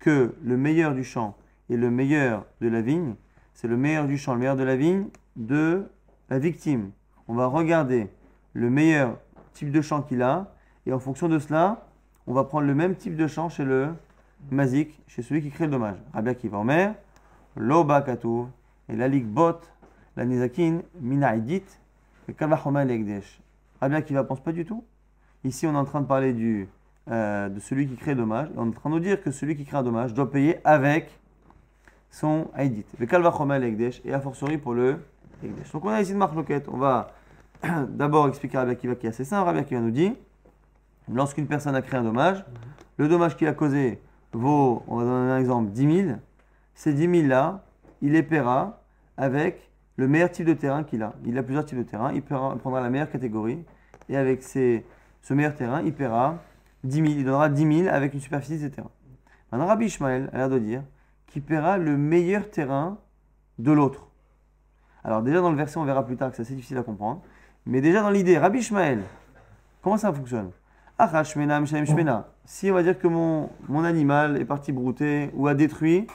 que 0.00 0.34
le 0.42 0.56
meilleur 0.56 0.92
du 0.92 1.04
champ 1.04 1.36
et 1.68 1.76
le 1.76 1.88
meilleur 1.88 2.46
de 2.60 2.68
la 2.68 2.82
vigne, 2.82 3.14
c'est 3.54 3.68
le 3.68 3.76
meilleur 3.76 4.06
du 4.06 4.18
champ, 4.18 4.34
le 4.34 4.40
meilleur 4.40 4.56
de 4.56 4.64
la 4.64 4.74
vigne 4.74 5.06
de 5.36 5.88
la 6.30 6.40
victime. 6.40 6.90
On 7.28 7.34
va 7.34 7.46
regarder 7.46 8.08
le 8.54 8.70
meilleur 8.70 9.18
type 9.52 9.70
de 9.70 9.80
champ 9.80 10.02
qu'il 10.02 10.22
a 10.22 10.52
et 10.86 10.92
en 10.92 10.98
fonction 10.98 11.28
de 11.28 11.38
cela, 11.38 11.86
on 12.26 12.32
va 12.32 12.42
prendre 12.44 12.66
le 12.66 12.74
même 12.74 12.96
type 12.96 13.14
de 13.14 13.28
champ 13.28 13.48
chez 13.48 13.64
le 13.64 13.94
mazik, 14.50 15.00
chez 15.06 15.22
celui 15.22 15.42
qui 15.42 15.50
crée 15.50 15.66
le 15.66 15.70
dommage. 15.70 15.98
Rabbi 16.12 16.30
Akiva 16.30 16.58
Omer, 16.58 16.94
Loba 17.56 18.02
Katouv, 18.02 18.48
et 18.88 18.96
la 18.96 19.08
bot, 19.08 19.60
la 20.16 20.24
nizakin, 20.24 20.80
mina 21.00 21.36
edit, 21.36 21.62
et 22.28 22.34
legdesh. 22.84 23.40
Rabbi 23.80 23.94
Akiva 23.94 24.24
pense 24.24 24.40
pas 24.40 24.52
du 24.52 24.64
tout. 24.64 24.84
Ici, 25.44 25.66
on 25.66 25.72
est 25.72 25.76
en 25.76 25.84
train 25.84 26.00
de 26.00 26.06
parler 26.06 26.32
du, 26.32 26.68
euh, 27.10 27.48
de 27.48 27.60
celui 27.60 27.86
qui 27.86 27.96
crée 27.96 28.14
dommage. 28.14 28.48
On 28.56 28.66
est 28.66 28.68
en 28.68 28.72
train 28.72 28.90
de 28.90 28.94
nous 28.94 29.00
dire 29.00 29.22
que 29.22 29.30
celui 29.30 29.56
qui 29.56 29.64
crée 29.64 29.78
un 29.78 29.82
dommage 29.82 30.12
doit 30.12 30.30
payer 30.30 30.58
avec 30.64 31.18
son 32.10 32.48
Aïdit. 32.54 32.84
Le 32.98 33.06
Kalvachoma 33.06 33.58
l'Egdesh 33.58 34.02
et 34.04 34.12
a 34.12 34.20
fortiori 34.20 34.58
pour 34.58 34.74
le 34.74 34.98
Egdesh. 35.42 35.72
Donc 35.72 35.84
on 35.84 35.88
a 35.88 36.00
ici 36.00 36.12
une 36.12 36.18
marque 36.18 36.34
loquette. 36.34 36.68
On 36.68 36.76
va 36.76 37.12
d'abord 37.88 38.28
expliquer 38.28 38.58
à 38.58 38.60
Rabbi 38.60 38.72
Akiva 38.72 38.94
qui 38.96 39.06
est 39.06 39.10
assez 39.10 39.24
simple. 39.24 39.46
Rabbi 39.46 39.60
Akiva 39.60 39.80
nous 39.80 39.90
dit 39.90 40.12
lorsqu'une 41.10 41.46
personne 41.46 41.74
a 41.74 41.82
créé 41.82 41.98
un 41.98 42.04
dommage, 42.04 42.44
le 42.98 43.08
dommage 43.08 43.36
qu'il 43.36 43.48
a 43.48 43.54
causé 43.54 44.00
vaut, 44.32 44.82
on 44.86 44.96
va 44.96 45.04
donner 45.04 45.32
un 45.32 45.38
exemple, 45.38 45.70
10 45.70 46.04
000. 46.04 46.18
Ces 46.74 46.92
10 46.92 47.20
000 47.20 47.28
là, 47.28 47.64
il 48.02 48.12
les 48.12 48.22
paiera 48.22 48.80
avec 49.16 49.69
le 50.00 50.08
meilleur 50.08 50.30
type 50.30 50.46
de 50.46 50.54
terrain 50.54 50.82
qu'il 50.82 51.02
a. 51.02 51.12
Il 51.26 51.36
a 51.36 51.42
plusieurs 51.42 51.66
types 51.66 51.76
de 51.76 51.82
terrain. 51.82 52.10
Il 52.14 52.22
prendra 52.22 52.80
la 52.80 52.88
meilleure 52.88 53.10
catégorie 53.10 53.62
et 54.08 54.16
avec 54.16 54.42
ce 54.42 54.82
meilleur 55.28 55.54
terrain, 55.54 55.82
il 55.82 55.92
paiera 55.92 56.38
10 56.84 56.96
000. 56.96 57.06
Il 57.08 57.24
donnera 57.24 57.50
10 57.50 57.82
000 57.82 57.94
avec 57.94 58.14
une 58.14 58.20
superficie 58.20 58.56
de 58.56 58.62
ces 58.62 58.70
terrains. 58.70 58.90
Maintenant, 59.52 59.66
Rabbi 59.66 59.84
Ishmael 59.84 60.30
a 60.32 60.38
l'air 60.38 60.48
de 60.48 60.58
dire 60.58 60.82
qu'il 61.26 61.42
paiera 61.42 61.76
le 61.76 61.98
meilleur 61.98 62.48
terrain 62.48 62.96
de 63.58 63.72
l'autre. 63.72 64.08
Alors 65.04 65.20
déjà 65.20 65.42
dans 65.42 65.50
le 65.50 65.56
verset, 65.56 65.76
on 65.76 65.84
verra 65.84 66.06
plus 66.06 66.16
tard 66.16 66.30
que 66.30 66.36
c'est 66.36 66.42
assez 66.42 66.54
difficile 66.54 66.78
à 66.78 66.82
comprendre. 66.82 67.20
Mais 67.66 67.82
déjà 67.82 68.00
dans 68.00 68.10
l'idée, 68.10 68.38
Rabbi 68.38 68.60
Ishmael, 68.60 69.02
comment 69.82 69.98
ça 69.98 70.10
fonctionne? 70.14 70.50
Si 72.46 72.70
on 72.70 72.74
va 72.74 72.82
dire 72.82 72.98
que 72.98 73.06
mon, 73.06 73.50
mon 73.68 73.84
animal 73.84 74.38
est 74.38 74.46
parti 74.46 74.72
brouter 74.72 75.30
ou 75.34 75.46
a 75.46 75.54
détruit 75.54 76.06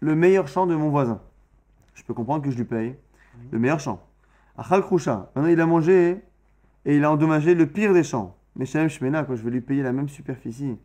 le 0.00 0.14
meilleur 0.14 0.48
champ 0.48 0.66
de 0.66 0.74
mon 0.74 0.88
voisin, 0.88 1.20
je 1.96 2.04
peux 2.04 2.14
comprendre 2.14 2.44
que 2.44 2.50
je 2.50 2.56
lui 2.56 2.64
paye 2.64 2.94
le 3.50 3.58
meilleur 3.58 3.80
champ. 3.80 4.00
Achal 4.56 4.82
krusha. 4.82 5.30
Maintenant 5.34 5.50
il 5.50 5.60
a 5.60 5.66
mangé 5.66 6.22
et 6.84 6.96
il 6.96 7.04
a 7.04 7.10
endommagé 7.10 7.54
le 7.54 7.66
pire 7.66 7.92
des 7.92 8.04
champs. 8.04 8.36
Mais 8.54 8.64
shmena, 8.64 9.24
quoi, 9.24 9.34
je 9.34 9.42
vais 9.42 9.50
lui 9.50 9.60
payer 9.60 9.82
la 9.82 9.92
même 9.92 10.08
superficie 10.08 10.78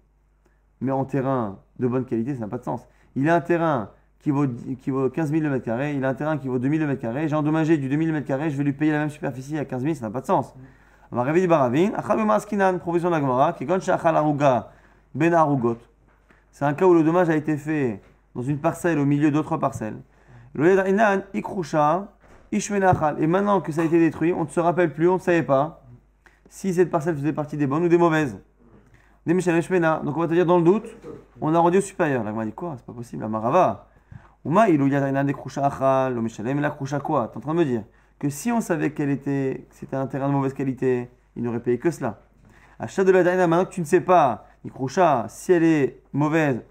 mais 0.82 0.92
en 0.92 1.06
terrain 1.06 1.60
de 1.80 1.88
bonne 1.88 2.06
qualité, 2.06 2.34
ça 2.34 2.42
n'a 2.42 2.48
pas 2.48 2.58
de 2.58 2.64
sens. 2.64 2.88
Il 3.16 3.30
a 3.30 3.36
un 3.36 3.42
terrain 3.42 3.92
qui 4.20 4.32
vaut, 4.32 4.48
qui 4.80 4.92
vaut 4.92 5.10
15 5.10 5.32
000 5.32 5.44
le 5.44 5.50
mètre 5.50 5.66
carré, 5.66 5.94
il 5.94 6.04
a 6.04 6.10
un 6.10 6.14
terrain 6.14 6.38
qui 6.38 6.48
vaut 6.48 6.60
2 6.60 6.68
000 6.68 6.82
le 6.82 6.88
mètre 6.88 7.02
carré, 7.02 7.28
j'ai 7.28 7.36
endommagé 7.36 7.78
du 7.78 7.88
2 7.88 7.96
000 7.96 8.08
le 8.08 8.14
mètre 8.14 8.28
carré, 8.28 8.50
je 8.50 8.58
vais 8.58 8.64
lui 8.64 8.74
payer 8.74 8.92
la 8.92 9.00
même 9.00 9.10
superficie 9.10 9.58
à 9.58 9.66
15 9.66 9.84
000, 9.84 9.96
ça 9.96 10.02
n'a 10.08 10.12
pas 10.12 10.22
de 10.22 10.26
sens. 10.26 10.54
On 11.12 11.16
va 11.16 11.24
réveiller 11.24 11.48
Baravin, 11.48 11.92
Achal 11.96 12.80
provision 12.80 13.10
d'Agmara, 13.10 13.54
qui 13.54 13.66
gonche 13.66 13.88
Achal 13.90 14.16
Aruga, 14.16 14.72
Ben 15.14 15.34
Arugot. 15.34 15.78
C'est 16.52 16.66
un 16.66 16.74
cas 16.74 16.86
où 16.86 16.94
le 16.94 17.04
dommage 17.04 17.30
a 17.30 17.36
été 17.36 17.58
fait 17.58 18.02
dans 18.36 18.42
une 18.42 18.58
parcelle 18.60 19.00
au 19.00 19.06
milieu 19.06 19.32
d'autres 19.32 19.58
parcelles. 19.58 19.98
Et 20.58 20.60
maintenant 23.28 23.62
que 23.62 23.72
ça 23.72 23.82
a 23.82 23.86
été 23.86 24.00
détruit, 24.00 24.34
on 24.34 24.44
ne 24.44 24.50
se 24.50 24.60
rappelle 24.60 24.94
plus, 24.94 25.08
on 25.08 25.16
ne 25.16 25.20
savait 25.20 25.44
pas 25.44 25.84
si 26.50 26.74
cette 26.74 26.90
parcelle 26.90 27.16
faisait 27.16 27.34
partie 27.34 27.56
des 27.56 27.68
bonnes 27.68 27.86
ou 27.86 27.88
des 27.88 27.98
mauvaises. 27.98 28.38
Donc 29.26 29.38
on 29.38 30.20
va 30.20 30.28
te 30.28 30.34
dire 30.34 30.46
dans 30.46 30.58
le 30.58 30.64
doute, 30.64 30.90
on 31.40 31.54
a 31.54 31.60
rendu 31.60 31.78
au 31.78 31.82
supérieur. 31.82 32.24
Là, 32.24 32.34
on 32.36 32.44
dit 32.44 32.52
quoi? 32.52 32.76
C'est 32.78 32.86
pas 32.86 32.94
possible, 32.94 33.22
la 33.22 33.30
Marava. 33.30 33.88
Uma 34.44 34.68
il 34.70 34.78
des 34.80 36.22
Mishalem 36.22 36.60
la 36.60 36.72
Krusha 36.72 37.00
quoi? 37.00 37.28
T'es 37.28 37.38
en 37.38 37.42
train 37.42 37.54
de 37.54 37.60
me 37.60 37.66
dire 37.66 37.84
que 38.18 38.30
si 38.30 38.52
on 38.52 38.60
savait 38.60 38.92
qu'elle 38.92 39.12
était, 39.12 39.68
que 39.70 39.76
c'était 39.76 39.96
un 39.96 40.08
terrain 40.08 40.28
de 40.28 40.34
mauvaise 40.34 40.54
qualité, 40.54 41.10
il 41.36 41.44
n'aurait 41.44 41.60
payé 41.60 41.78
que 41.78 41.92
cela. 41.92 42.22
Achat 42.80 43.04
de 43.04 43.12
la 43.12 43.24
Daina, 43.24 43.46
maintenant 43.46 43.66
que 43.66 43.74
tu 43.74 43.82
ne 43.82 43.86
sais 43.86 44.02
pas, 44.02 44.48
Ikrusha, 44.66 45.26
si 45.30 45.54
elle 45.54 45.64
est 45.64 46.02
mauvaise, 46.14 46.64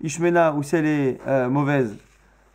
Ishmena 0.00 0.54
ou 0.54 0.62
si 0.62 0.76
elle 0.76 0.86
est 0.86 1.20
euh, 1.26 1.48
mauvaise, 1.48 1.96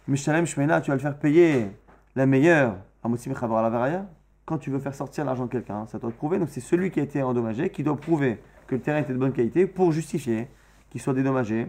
Mishalem 0.08 0.46
Shmena, 0.46 0.82
tu 0.82 0.92
vas 0.92 0.96
le 0.96 1.02
faire 1.02 1.18
payer 1.18 1.72
la 2.16 2.28
meilleure. 2.28 2.76
Quand 3.02 4.58
tu 4.60 4.70
veux 4.70 4.78
faire 4.78 4.94
sortir 4.94 5.26
l'argent 5.26 5.46
de 5.46 5.50
quelqu'un, 5.50 5.88
ça 5.88 5.98
doit 5.98 6.12
te 6.12 6.16
prouver. 6.16 6.38
Donc 6.38 6.50
c'est 6.52 6.62
celui 6.62 6.92
qui 6.92 7.00
a 7.00 7.04
été 7.04 7.24
endommagé 7.24 7.72
qui 7.72 7.82
doit 7.82 7.98
prouver 7.98 8.40
que 8.68 8.76
le 8.76 8.82
terrain 8.82 9.00
était 9.00 9.14
de 9.14 9.18
bonne 9.18 9.32
qualité 9.32 9.66
pour 9.66 9.92
justifier 9.92 10.48
qu'il 10.92 11.02
soit 11.02 11.16
dédommagé 11.16 11.68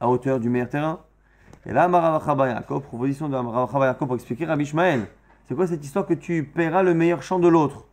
à 0.00 0.08
hauteur 0.08 0.40
du 0.40 0.48
meilleur 0.48 0.68
terrain. 0.68 0.98
Et 1.64 1.72
là, 1.72 1.86
Maravachaba 1.86 2.48
Yaakov, 2.48 2.82
proposition 2.82 3.28
de 3.28 3.36
Maravachaba 3.36 3.86
Yaakov 3.86 4.08
pour 4.08 4.16
expliquer 4.16 4.46
Rabbi 4.46 4.64
Ishmael. 4.64 5.06
C'est 5.46 5.54
quoi 5.54 5.68
cette 5.68 5.84
histoire 5.84 6.04
que 6.04 6.14
tu 6.14 6.42
paieras 6.42 6.82
le 6.82 6.94
meilleur 6.94 7.22
champ 7.22 7.38
de 7.38 7.46
l'autre? 7.46 7.84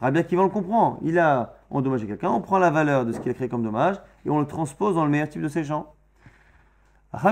Rabbi 0.00 0.20
Akiva 0.20 0.42
le 0.42 0.48
comprend. 0.48 0.98
Il 1.02 1.18
a 1.18 1.54
endommagé 1.68 2.06
quelqu'un, 2.06 2.30
on 2.30 2.40
prend 2.40 2.58
la 2.58 2.70
valeur 2.70 3.04
de 3.04 3.12
ce 3.12 3.20
qu'il 3.20 3.30
a 3.30 3.34
créé 3.34 3.50
comme 3.50 3.62
dommage 3.62 3.96
et 4.24 4.30
on 4.30 4.40
le 4.40 4.46
transpose 4.46 4.94
dans 4.94 5.04
le 5.04 5.10
meilleur 5.10 5.28
type 5.28 5.42
de 5.42 5.48
ses 5.48 5.64
champs. 5.64 5.94
C'est 7.12 7.26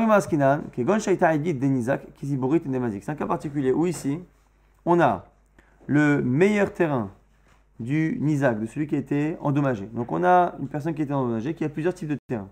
un 3.10 3.14
cas 3.14 3.26
particulier 3.26 3.70
où 3.72 3.86
ici, 3.86 4.18
on 4.84 4.98
a 4.98 5.26
le 5.86 6.20
meilleur 6.20 6.72
terrain 6.72 7.12
du 7.78 8.18
Nizak, 8.20 8.58
de 8.58 8.66
celui 8.66 8.88
qui 8.88 8.96
a 8.96 8.98
été 8.98 9.36
endommagé. 9.40 9.86
Donc 9.86 10.10
on 10.10 10.24
a 10.24 10.56
une 10.58 10.66
personne 10.66 10.94
qui 10.94 11.02
a 11.02 11.04
été 11.04 11.14
endommagée 11.14 11.54
qui 11.54 11.64
a 11.64 11.68
plusieurs 11.68 11.94
types 11.94 12.08
de 12.08 12.18
terrains. 12.28 12.48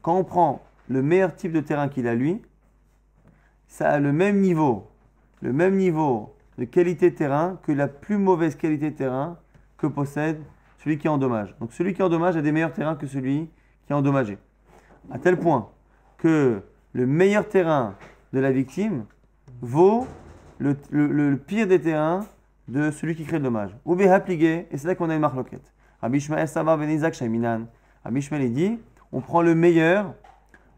Quand 0.00 0.14
on 0.14 0.22
prend 0.22 0.62
le 0.88 1.02
meilleur 1.02 1.34
type 1.34 1.50
de 1.50 1.58
terrain 1.58 1.88
qu'il 1.88 2.06
a 2.06 2.14
lui, 2.14 2.40
ça 3.66 3.90
a 3.90 3.98
le 3.98 4.12
même 4.12 4.40
niveau, 4.40 4.88
le 5.42 5.52
même 5.52 5.76
niveau 5.76 6.36
de 6.56 6.66
qualité 6.66 7.10
de 7.10 7.16
terrain 7.16 7.58
que 7.64 7.72
la 7.72 7.88
plus 7.88 8.16
mauvaise 8.16 8.54
qualité 8.54 8.92
de 8.92 8.96
terrain 8.96 9.38
que 9.76 9.88
possède 9.88 10.40
celui 10.78 10.98
qui 10.98 11.08
endommage. 11.08 11.52
Donc 11.58 11.72
celui 11.72 11.94
qui 11.94 12.02
endommage 12.04 12.36
a 12.36 12.42
des 12.42 12.52
meilleurs 12.52 12.72
terrains 12.72 12.94
que 12.94 13.08
celui 13.08 13.50
qui 13.86 13.92
est 13.92 13.96
endommagé. 13.96 14.38
À 15.10 15.18
tel 15.18 15.36
point 15.36 15.68
que 16.20 16.62
le 16.92 17.06
meilleur 17.06 17.48
terrain 17.48 17.94
de 18.32 18.40
la 18.40 18.52
victime 18.52 19.04
vaut 19.62 20.06
le, 20.58 21.34
pire 21.36 21.66
des 21.66 21.80
terrains 21.80 22.26
de 22.68 22.90
celui 22.90 23.16
qui 23.16 23.24
crée 23.24 23.38
le 23.38 23.44
dommage. 23.44 23.70
Ou 23.84 23.94
behapligé, 23.94 24.68
et 24.70 24.78
c'est 24.78 24.86
là 24.86 24.94
qu'on 24.94 25.10
a 25.10 25.14
une 25.14 25.20
marloquette. 25.20 25.72
Rabbi 26.02 26.18
Ishmael 26.18 26.46
Sabar 26.46 26.78
ben 26.78 26.88
Isaac 26.90 27.14
Shaiminan. 27.14 27.66
Rabbi 28.04 28.20
dit, 28.50 28.78
on 29.12 29.20
prend 29.20 29.42
le 29.42 29.54
meilleur, 29.54 30.14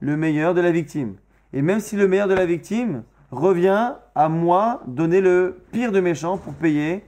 le 0.01 0.16
meilleur 0.16 0.55
de 0.55 0.61
la 0.61 0.70
victime. 0.70 1.16
Et 1.53 1.62
même 1.62 1.80
si 1.80 1.97
le 1.97 2.09
meilleur 2.09 2.28
de 2.28 2.34
la 2.34 2.47
victime 2.47 3.03
revient 3.30 3.95
à 4.14 4.28
moi 4.28 4.82
donner 4.86 5.20
le 5.20 5.62
pire 5.72 5.93
de 5.93 6.01
méchant 6.01 6.38
pour 6.38 6.55
payer 6.55 7.05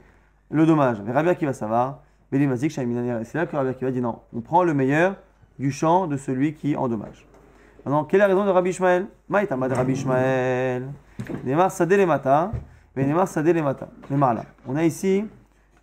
le 0.50 0.66
dommage. 0.66 0.98
Mais 1.04 1.12
Rabbi 1.12 1.30
Akiva 1.30 1.52
Savar, 1.52 2.02
ben 2.30 2.42
Isaac 2.52 2.70
Shaiminan. 2.70 3.22
C'est 3.24 3.38
là 3.38 3.46
que 3.46 3.56
Rabbi 3.56 3.70
Akiva 3.70 3.90
dit 3.90 4.00
non, 4.00 4.20
on 4.34 4.40
prend 4.40 4.64
le 4.64 4.74
meilleur 4.74 5.16
du 5.58 5.70
champ 5.70 6.06
de 6.06 6.16
celui 6.16 6.54
qui 6.54 6.76
endommage. 6.76 7.26
Maintenant, 7.84 8.04
quelle 8.04 8.20
est 8.20 8.22
la 8.22 8.28
raison 8.28 8.46
de 8.46 8.50
Rabbi 8.50 8.70
Ishmael? 8.70 9.06
Maïtama 9.28 9.68
de 9.68 9.74
Rabbi 9.74 9.92
Ishmael. 9.92 10.88
Nemar 11.44 11.70
Sadeh 11.70 11.98
le 11.98 12.06
Mata, 12.06 12.50
mais 12.96 13.04
Nemar 13.04 13.28
Sadeh 13.28 13.52
le 13.52 13.62
Mata. 13.62 13.88
Nemar 14.10 14.32
là. 14.32 14.44
On 14.66 14.74
a 14.74 14.84
ici 14.84 15.26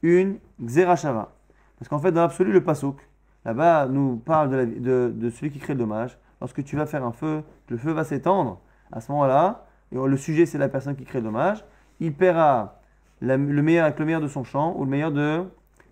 une 0.01 0.37
Xerashava. 0.59 1.31
Parce 1.77 1.89
qu'en 1.89 1.99
fait, 1.99 2.11
dans 2.11 2.21
l'absolu, 2.21 2.51
le 2.51 2.63
Pasuk, 2.63 2.97
là-bas, 3.45 3.85
nous 3.87 4.15
parle 4.17 4.49
de, 4.79 5.29
celui 5.29 5.51
qui 5.51 5.59
crée 5.59 5.73
le 5.73 5.79
dommage. 5.79 6.17
Lorsque 6.39 6.63
tu 6.63 6.75
vas 6.75 6.87
faire 6.87 7.03
un 7.05 7.11
feu, 7.11 7.43
le 7.69 7.77
feu 7.77 7.91
va 7.91 8.03
s'étendre. 8.03 8.59
À 8.91 8.99
ce 8.99 9.11
moment-là, 9.11 9.65
le 9.91 10.17
sujet, 10.17 10.47
c'est 10.47 10.57
la 10.57 10.69
personne 10.69 10.95
qui 10.95 11.05
crée 11.05 11.19
le 11.19 11.25
dommage. 11.25 11.63
Il 11.99 12.13
paiera 12.13 12.79
le 13.19 13.37
meilleur 13.37 13.85
avec 13.85 13.99
le 13.99 14.05
meilleur 14.05 14.21
de 14.21 14.27
son 14.27 14.43
champ 14.43 14.73
ou 14.75 14.85
le 14.85 14.89
meilleur 14.89 15.11
de 15.11 15.43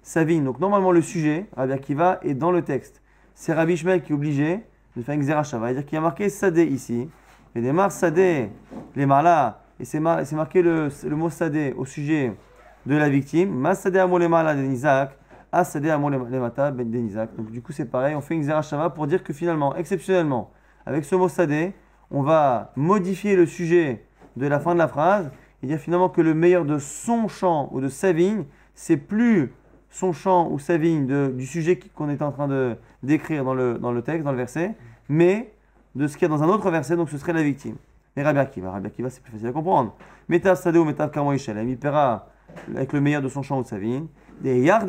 sa 0.01 0.23
vigne. 0.23 0.43
Donc, 0.43 0.59
normalement, 0.59 0.91
le 0.91 1.03
sujet, 1.03 1.45
Rabbi 1.55 1.73
Akiva, 1.73 2.19
est 2.23 2.33
dans 2.33 2.51
le 2.51 2.63
texte. 2.63 3.03
C'est 3.35 3.53
Rabbi 3.53 3.73
Ishmael 3.73 4.01
qui 4.01 4.11
est 4.11 4.15
obligé 4.15 4.63
de 4.95 5.01
faire 5.01 5.15
une. 5.15 5.23
C'est-à-dire 5.23 5.85
qu'il 5.85 5.95
y 5.95 5.97
a 5.97 6.01
marqué 6.01 6.29
Sadeh 6.29 6.65
ici. 6.65 7.09
Et 7.55 7.61
des 7.61 7.73
Sadeh, 7.89 8.51
les 8.95 9.05
marla, 9.05 9.61
et 9.79 9.85
c'est 9.85 9.99
mar- 9.99 10.19
c'est 10.23 10.35
marqué 10.35 10.61
le, 10.61 10.89
le 11.03 11.15
mot 11.15 11.29
Sadeh 11.29 11.73
au 11.77 11.85
sujet 11.85 12.33
de 12.85 12.95
la 12.95 13.09
victime. 13.09 13.49
Masadeh 13.49 13.99
amol 13.99 14.27
mala 14.27 14.55
de 14.55 14.63
Isaac, 14.63 15.17
Asadeh 15.51 15.89
amol 15.89 16.17
mata 16.17 16.71
ben 16.71 16.93
Isaac. 16.93 17.35
Donc 17.35 17.49
du 17.51 17.61
coup 17.61 17.71
c'est 17.71 17.85
pareil, 17.85 18.15
on 18.15 18.21
fait 18.21 18.35
une 18.35 18.41
Xerashava 18.41 18.89
pour 18.91 19.07
dire 19.07 19.23
que 19.23 19.33
finalement, 19.33 19.75
exceptionnellement, 19.75 20.51
avec 20.85 21.05
ce 21.05 21.15
mot 21.15 21.27
Sadeh, 21.27 21.73
on 22.11 22.21
va 22.21 22.71
modifier 22.75 23.35
le 23.35 23.45
sujet 23.45 24.05
de 24.35 24.47
la 24.47 24.59
fin 24.59 24.73
de 24.73 24.79
la 24.79 24.87
phrase 24.87 25.31
et 25.61 25.67
dire 25.67 25.79
finalement 25.79 26.09
que 26.09 26.21
le 26.21 26.33
meilleur 26.33 26.65
de 26.65 26.77
son 26.77 27.27
champ 27.27 27.69
ou 27.71 27.81
de 27.81 27.89
sa 27.89 28.11
vigne, 28.11 28.45
c'est 28.73 28.97
plus 28.97 29.51
son 29.89 30.13
champ 30.13 30.49
ou 30.51 30.59
sa 30.59 30.77
vigne 30.77 31.07
de- 31.07 31.33
du 31.35 31.45
sujet 31.45 31.79
qu'on 31.95 32.09
est 32.09 32.21
en 32.21 32.31
train 32.31 32.47
de 32.47 32.75
d'écrire 33.03 33.43
dans 33.43 33.53
le, 33.53 33.77
dans 33.77 33.91
le 33.91 34.01
texte, 34.01 34.23
dans 34.23 34.31
le 34.31 34.37
verset, 34.37 34.75
mais 35.07 35.53
de 35.95 36.07
ce 36.07 36.17
qu'il 36.17 36.27
y 36.27 36.31
a 36.31 36.35
dans 36.35 36.43
un 36.43 36.49
autre 36.49 36.69
verset, 36.69 36.95
donc 36.95 37.09
ce 37.09 37.17
serait 37.17 37.33
la 37.33 37.43
victime. 37.43 37.75
Et 38.15 38.23
Rabbi 38.23 38.39
Akiva, 38.39 38.71
Rabbi 38.71 38.87
Akiva 38.87 39.09
c'est 39.09 39.21
plus 39.21 39.31
facile 39.31 39.47
à 39.47 39.51
comprendre. 39.51 39.95
Metav 40.27 40.57
Sadeh 40.57 40.79
ou 40.79 40.85
Metav 40.85 41.11
Kamo 41.11 41.33
Ishalem, 41.33 41.69
il 41.69 41.77
paiera 41.77 42.27
avec 42.75 42.93
le 42.93 43.01
meilleur 43.01 43.21
de 43.21 43.29
son 43.29 43.41
champ 43.41 43.59
ou 43.59 43.63
de 43.63 43.67
sa 43.67 43.77
vigne. 43.77 44.07
Des 44.41 44.59
Yard 44.61 44.87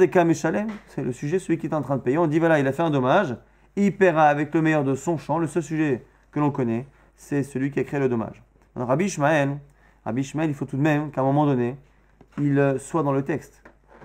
c'est 0.86 1.02
le 1.02 1.12
sujet, 1.12 1.38
celui 1.38 1.58
qui 1.58 1.66
est 1.66 1.74
en 1.74 1.82
train 1.82 1.96
de 1.96 2.02
payer. 2.02 2.18
On 2.18 2.26
dit 2.26 2.38
voilà, 2.38 2.60
il 2.60 2.66
a 2.66 2.72
fait 2.72 2.82
un 2.82 2.90
dommage, 2.90 3.36
il 3.76 3.96
paiera 3.96 4.28
avec 4.28 4.54
le 4.54 4.62
meilleur 4.62 4.84
de 4.84 4.94
son 4.94 5.18
champ, 5.18 5.38
le 5.38 5.46
seul 5.46 5.62
sujet 5.62 6.04
que 6.32 6.40
l'on 6.40 6.50
connaît, 6.50 6.86
c'est 7.16 7.42
celui 7.42 7.70
qui 7.70 7.80
a 7.80 7.84
créé 7.84 8.00
le 8.00 8.08
dommage. 8.08 8.42
Alors 8.76 8.88
Rabbi 8.88 9.06
Ishmael, 9.06 9.58
Rabbi 10.04 10.20
Ishmael, 10.22 10.50
il 10.50 10.54
faut 10.54 10.64
tout 10.64 10.76
de 10.76 10.82
même 10.82 11.10
qu'à 11.10 11.20
un 11.20 11.24
moment 11.24 11.46
donné, 11.46 11.76
il 12.38 12.58
euh, 12.58 12.78
soit 12.78 13.02
dans 13.02 13.12
le 13.12 13.22
texte. 13.22 13.62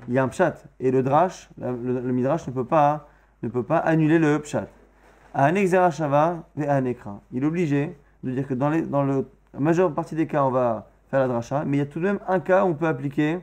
Il 0.08 0.14
y 0.14 0.20
a 0.20 0.24
un 0.24 0.28
pshat, 0.28 0.56
et 0.80 0.92
le 0.92 1.02
drash, 1.02 1.50
le 1.58 2.12
midrash 2.12 2.48
ne 2.48 2.54
peut 2.54 2.66
pas, 2.66 3.08
ne 3.44 3.50
peut 3.50 3.64
pas 3.64 3.78
annuler 3.78 4.20
le 4.20 4.40
pshat. 4.40 4.68
À 5.34 5.46
un 5.46 5.56
exerashava 5.56 6.44
et 6.58 6.68
à 6.68 6.76
un 6.76 6.86
écran. 6.86 7.22
Il 7.32 7.44
est 7.44 7.46
obligé 7.46 7.96
de 8.24 8.32
dire 8.32 8.48
que 8.48 8.54
dans, 8.54 8.70
les, 8.70 8.82
dans 8.82 9.04
le, 9.04 9.28
la 9.54 9.60
majeure 9.60 9.94
partie 9.94 10.16
des 10.16 10.28
cas, 10.28 10.44
on 10.44 10.52
va 10.52 10.90
faire 11.12 11.20
la 11.20 11.28
drasha, 11.28 11.64
mais 11.66 11.78
il 11.78 11.80
y 11.80 11.84
a 11.84 11.86
tout 11.86 12.00
de 12.00 12.06
même 12.06 12.20
un 12.28 12.40
cas 12.40 12.64
où 12.64 12.70
on 12.70 12.74
peut 12.74 12.88
appliquer 12.88 13.40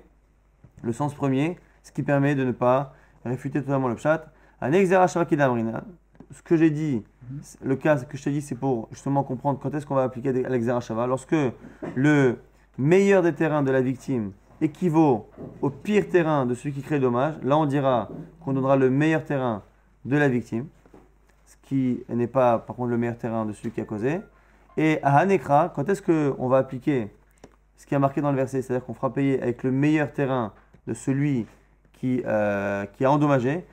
le 0.83 0.93
sens 0.93 1.15
premier, 1.15 1.59
ce 1.83 1.93
qui 1.93 2.03
permet 2.03 2.35
de 2.35 2.45
ne 2.45 2.53
pas 2.53 2.95
réfuter 3.25 3.61
totalement 3.61 3.89
le 3.89 3.95
pshat. 3.95 4.25
Ce 6.31 6.43
que 6.43 6.57
j'ai 6.57 6.71
dit, 6.71 7.03
c'est- 7.43 7.63
le 7.63 7.77
cas 7.77 7.97
que 7.97 8.17
je 8.17 8.25
t'ai 8.25 8.31
dit, 8.31 8.41
c'est 8.41 8.55
pour 8.55 8.89
justement 8.91 9.23
comprendre 9.23 9.59
quand 9.63 9.73
est-ce 9.75 9.85
qu'on 9.87 9.95
va 9.95 10.03
appliquer 10.05 10.31
à 10.45 10.49
l'exerashava. 10.49 11.07
Lorsque 11.07 11.37
le 11.95 12.39
meilleur 12.79 13.23
des 13.23 13.35
terrains 13.35 13.63
de 13.63 13.71
la 13.71 13.81
victime 13.83 14.33
équivaut 14.61 15.29
au 15.61 15.71
pire 15.71 16.09
terrain 16.09 16.47
de 16.47 16.55
celui 16.55 16.73
qui 16.73 16.83
crée 16.83 16.97
le 16.97 17.03
dommage, 17.03 17.35
là 17.43 17.59
on 17.59 17.67
dira 17.67 18.09
qu'on 18.41 18.53
donnera 18.55 18.77
le 18.77 18.89
meilleur 18.91 19.25
terrain 19.25 19.63
de 20.05 20.17
la 20.17 20.29
victime, 20.29 20.67
ce 21.47 21.57
qui 21.69 22.05
n'est 22.09 22.27
pas 22.27 22.59
par 22.59 22.77
contre 22.77 22.91
le 22.91 22.99
meilleur 22.99 23.17
terrain 23.17 23.45
de 23.47 23.53
celui 23.53 23.71
qui 23.71 23.81
a 23.81 23.85
causé. 23.85 24.21
Et 24.77 24.99
à 25.03 25.19
Hanekra, 25.19 25.73
quand 25.75 25.89
est-ce 25.89 26.03
qu'on 26.03 26.49
va 26.49 26.59
appliquer 26.59 27.11
ce 27.77 27.87
qui 27.87 27.95
est 27.95 27.99
marqué 27.99 28.21
dans 28.21 28.31
le 28.31 28.37
verset, 28.37 28.63
c'est-à-dire 28.63 28.87
qu'on 28.87 28.95
fera 28.95 29.13
payer 29.13 29.43
avec 29.43 29.65
le 29.65 29.73
meilleur 29.73 30.13
terrain 30.13 30.53
de 30.87 30.95
celui 30.95 31.47
qui, 31.95 32.23
euh, 32.25 32.87
qui 32.87 33.05
a 33.05 33.11
endommagé. 33.11 33.65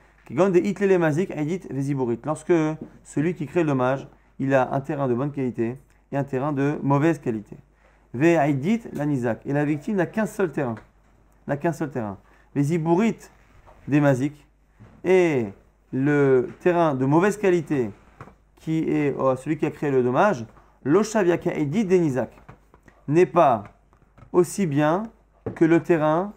Lorsque 2.24 2.52
celui 3.04 3.34
qui 3.34 3.46
crée 3.46 3.60
le 3.60 3.68
dommage, 3.68 4.08
il 4.38 4.54
a 4.54 4.72
un 4.72 4.80
terrain 4.80 5.06
de 5.06 5.14
bonne 5.14 5.30
qualité 5.30 5.76
et 6.10 6.16
un 6.16 6.24
terrain 6.24 6.52
de 6.52 6.78
mauvaise 6.82 7.20
qualité. 7.20 7.56
Ve 8.12 8.24
aidit 8.24 8.82
lanizak. 8.92 9.46
Et 9.46 9.52
la 9.52 9.64
victime 9.64 9.96
n'a 9.96 10.06
qu'un 10.06 10.26
seul 10.26 10.50
terrain. 10.50 10.74
N'a 11.46 11.56
qu'un 11.56 11.72
seul 11.72 11.90
terrain. 11.90 12.18
Des 12.56 14.00
mazik. 14.00 14.46
Et 15.04 15.46
le 15.92 16.48
terrain 16.60 16.94
de 16.94 17.04
mauvaise 17.04 17.36
qualité 17.36 17.90
qui 18.56 18.78
est 18.88 19.18
euh, 19.18 19.36
celui 19.36 19.56
qui 19.56 19.66
a 19.66 19.70
créé 19.70 19.90
le 19.90 20.02
dommage, 20.02 20.44
l'oshaviaka 20.84 21.54
edit 21.54 21.84
denizak, 21.84 22.30
n'est 23.08 23.26
pas 23.26 23.64
aussi 24.32 24.66
bien 24.66 25.04
que 25.54 25.64
le 25.64 25.82
terrain 25.82 26.32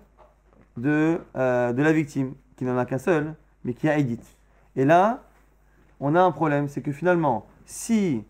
de, 0.78 1.20
euh, 1.36 1.74
de 1.74 1.84
la 1.84 1.92
victime, 1.92 2.34
qui 2.56 2.66
n'en 2.66 2.78
a 2.78 2.86
qu'un 2.86 2.98
seul, 2.98 3.36
mais 3.64 3.74
qui 3.74 3.88
a 3.88 3.98
Edith. 3.98 4.38
Et 4.76 4.86
là, 4.86 5.24
on 6.00 6.16
a 6.16 6.22
un 6.22 6.32
problème, 6.32 6.68
c'est 6.68 6.82
que 6.82 6.92
finalement, 6.92 7.46
si 7.66 8.24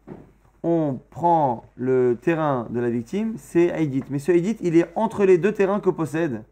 on 0.63 0.99
prend 1.09 1.65
le 1.76 2.17
terrain 2.21 2.67
de 2.69 2.80
la 2.80 2.89
victime, 2.89 3.36
c'est 3.38 3.67
Edith. 3.82 4.05
Mais 4.09 4.19
ce 4.19 4.32
Edith, 4.32 4.59
il 4.61 4.76
est 4.78 4.89
entre 4.95 5.26
les 5.26 5.38
deux 5.38 5.53
terrains 5.53 5.80
que 5.80 5.89
possède, 5.89 6.43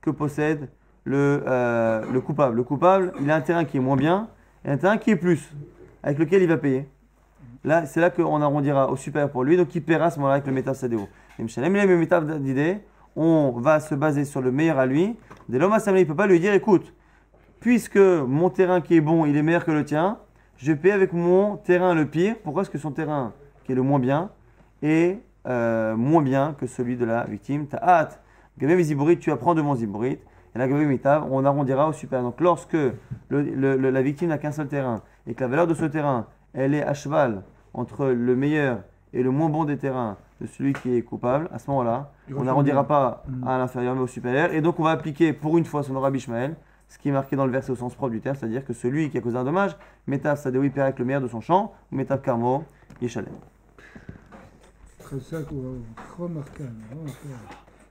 que 0.00 0.10
possède 0.10 0.68
le, 1.04 1.42
euh, 1.46 2.02
le 2.10 2.20
coupable. 2.20 2.56
Le 2.56 2.62
coupable, 2.62 3.12
il 3.20 3.30
a 3.30 3.36
un 3.36 3.40
terrain 3.40 3.64
qui 3.64 3.76
est 3.76 3.80
moins 3.80 3.96
bien 3.96 4.28
et 4.64 4.70
un 4.70 4.76
terrain 4.76 4.98
qui 4.98 5.10
est 5.10 5.16
plus, 5.16 5.52
avec 6.02 6.18
lequel 6.18 6.42
il 6.42 6.48
va 6.48 6.56
payer. 6.56 6.88
Là, 7.64 7.84
c'est 7.84 8.00
là 8.00 8.10
qu'on 8.10 8.40
arrondira 8.40 8.90
au 8.90 8.96
supérieur 8.96 9.30
pour 9.30 9.44
lui, 9.44 9.56
donc 9.56 9.74
il 9.74 9.82
paiera 9.82 10.06
à 10.06 10.10
ce 10.10 10.18
moment-là 10.18 10.34
avec 10.34 10.46
le 10.46 10.52
métaf 10.52 10.76
sadéo. 10.76 11.08
Le 11.38 11.96
métaf 11.96 12.24
d'idée, 12.40 12.78
on 13.16 13.52
va 13.58 13.80
se 13.80 13.94
baser 13.94 14.24
sur 14.24 14.40
le 14.40 14.50
meilleur 14.50 14.78
à 14.78 14.86
lui. 14.86 15.16
Dès 15.48 15.58
l'homme 15.58 15.72
assemblé, 15.72 16.00
il 16.00 16.04
ne 16.04 16.08
peut 16.08 16.16
pas 16.16 16.26
lui 16.26 16.40
dire, 16.40 16.54
écoute, 16.54 16.94
puisque 17.60 17.96
mon 17.96 18.48
terrain 18.50 18.80
qui 18.80 18.96
est 18.96 19.00
bon, 19.00 19.26
il 19.26 19.36
est 19.36 19.42
meilleur 19.42 19.64
que 19.64 19.72
le 19.72 19.84
tien, 19.84 20.18
je 20.56 20.72
paie 20.72 20.92
avec 20.92 21.12
mon 21.12 21.56
terrain 21.56 21.94
le 21.94 22.06
pire. 22.06 22.36
Pourquoi 22.42 22.62
est-ce 22.62 22.70
que 22.70 22.78
son 22.78 22.92
terrain 22.92 23.32
qui 23.64 23.72
est 23.72 23.74
le 23.74 23.82
moins 23.82 23.98
bien 23.98 24.30
est 24.82 25.18
euh, 25.46 25.96
moins 25.96 26.22
bien 26.22 26.54
que 26.58 26.66
celui 26.66 26.96
de 26.96 27.04
la 27.04 27.24
victime? 27.24 27.66
T'as 27.66 27.82
hâte. 27.82 28.22
Gabé 28.58 28.82
Ziborit, 28.82 29.18
tu 29.18 29.30
apprends 29.32 29.54
de 29.54 29.62
mon 29.62 29.74
Ziborit. 29.74 30.18
On 31.30 31.44
arrondira 31.44 31.88
au 31.88 31.92
supérieur. 31.92 32.24
Donc, 32.28 32.40
lorsque 32.40 32.72
le- 32.74 32.92
le- 33.30 33.76
le- 33.76 33.90
la 33.90 34.02
victime 34.02 34.28
n'a 34.30 34.38
qu'un 34.38 34.52
seul 34.52 34.68
terrain 34.68 35.02
et 35.26 35.34
que 35.34 35.40
la 35.42 35.48
valeur 35.48 35.66
de 35.66 35.74
ce 35.74 35.84
terrain, 35.84 36.26
elle 36.54 36.74
est 36.74 36.82
à 36.84 36.94
cheval 36.94 37.42
entre 37.72 38.06
le 38.06 38.36
meilleur 38.36 38.80
et 39.12 39.22
le 39.22 39.30
moins 39.30 39.48
bon 39.48 39.64
des 39.64 39.76
terrains 39.78 40.16
de 40.40 40.46
celui 40.46 40.72
qui 40.72 40.94
est 40.96 41.02
coupable, 41.02 41.48
à 41.52 41.58
ce 41.58 41.70
moment-là, 41.70 42.10
on 42.30 42.44
n'arrondira 42.44 42.84
pas 42.88 43.24
Mm. 43.28 43.46
à 43.48 43.58
l'inférieur 43.58 43.94
mais 43.94 44.00
au 44.00 44.06
supérieur. 44.06 44.52
Et 44.52 44.60
donc, 44.60 44.80
on 44.80 44.84
va 44.84 44.90
appliquer 44.90 45.32
pour 45.32 45.58
une 45.58 45.64
fois 45.64 45.82
son 45.82 45.98
Rabbi 46.00 46.18
Ishmael, 46.18 46.56
ce 46.88 46.98
qui 46.98 47.10
est 47.10 47.12
marqué 47.12 47.36
dans 47.36 47.46
le 47.46 47.52
verset 47.52 47.70
au 47.70 47.76
sens 47.76 47.94
propre 47.94 48.10
du 48.12 48.20
terme, 48.20 48.34
c'est-à-dire 48.36 48.64
que 48.64 48.72
celui 48.72 49.10
qui 49.10 49.18
a 49.18 49.20
causé 49.20 49.36
un 49.36 49.44
dommage, 49.44 49.76
Metav 50.08 50.36
Sadewi 50.38 50.72
avec 50.76 50.98
le 50.98 51.04
meilleur 51.04 51.22
de 51.22 51.28
son 51.28 51.40
champ, 51.40 51.72
ou 51.92 51.96
Metav 51.96 52.20
Karmo, 52.22 52.64
Yeshalem. 53.00 53.34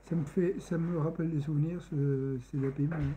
Ça, 0.10 0.16
me, 0.16 0.26
fait, 0.26 0.60
ça 0.60 0.78
me 0.78 0.98
rappelle 0.98 1.30
des 1.30 1.42
souvenirs, 1.42 1.82
ce- 1.84 2.38
ces 2.52 2.58
hein. 3.00 3.16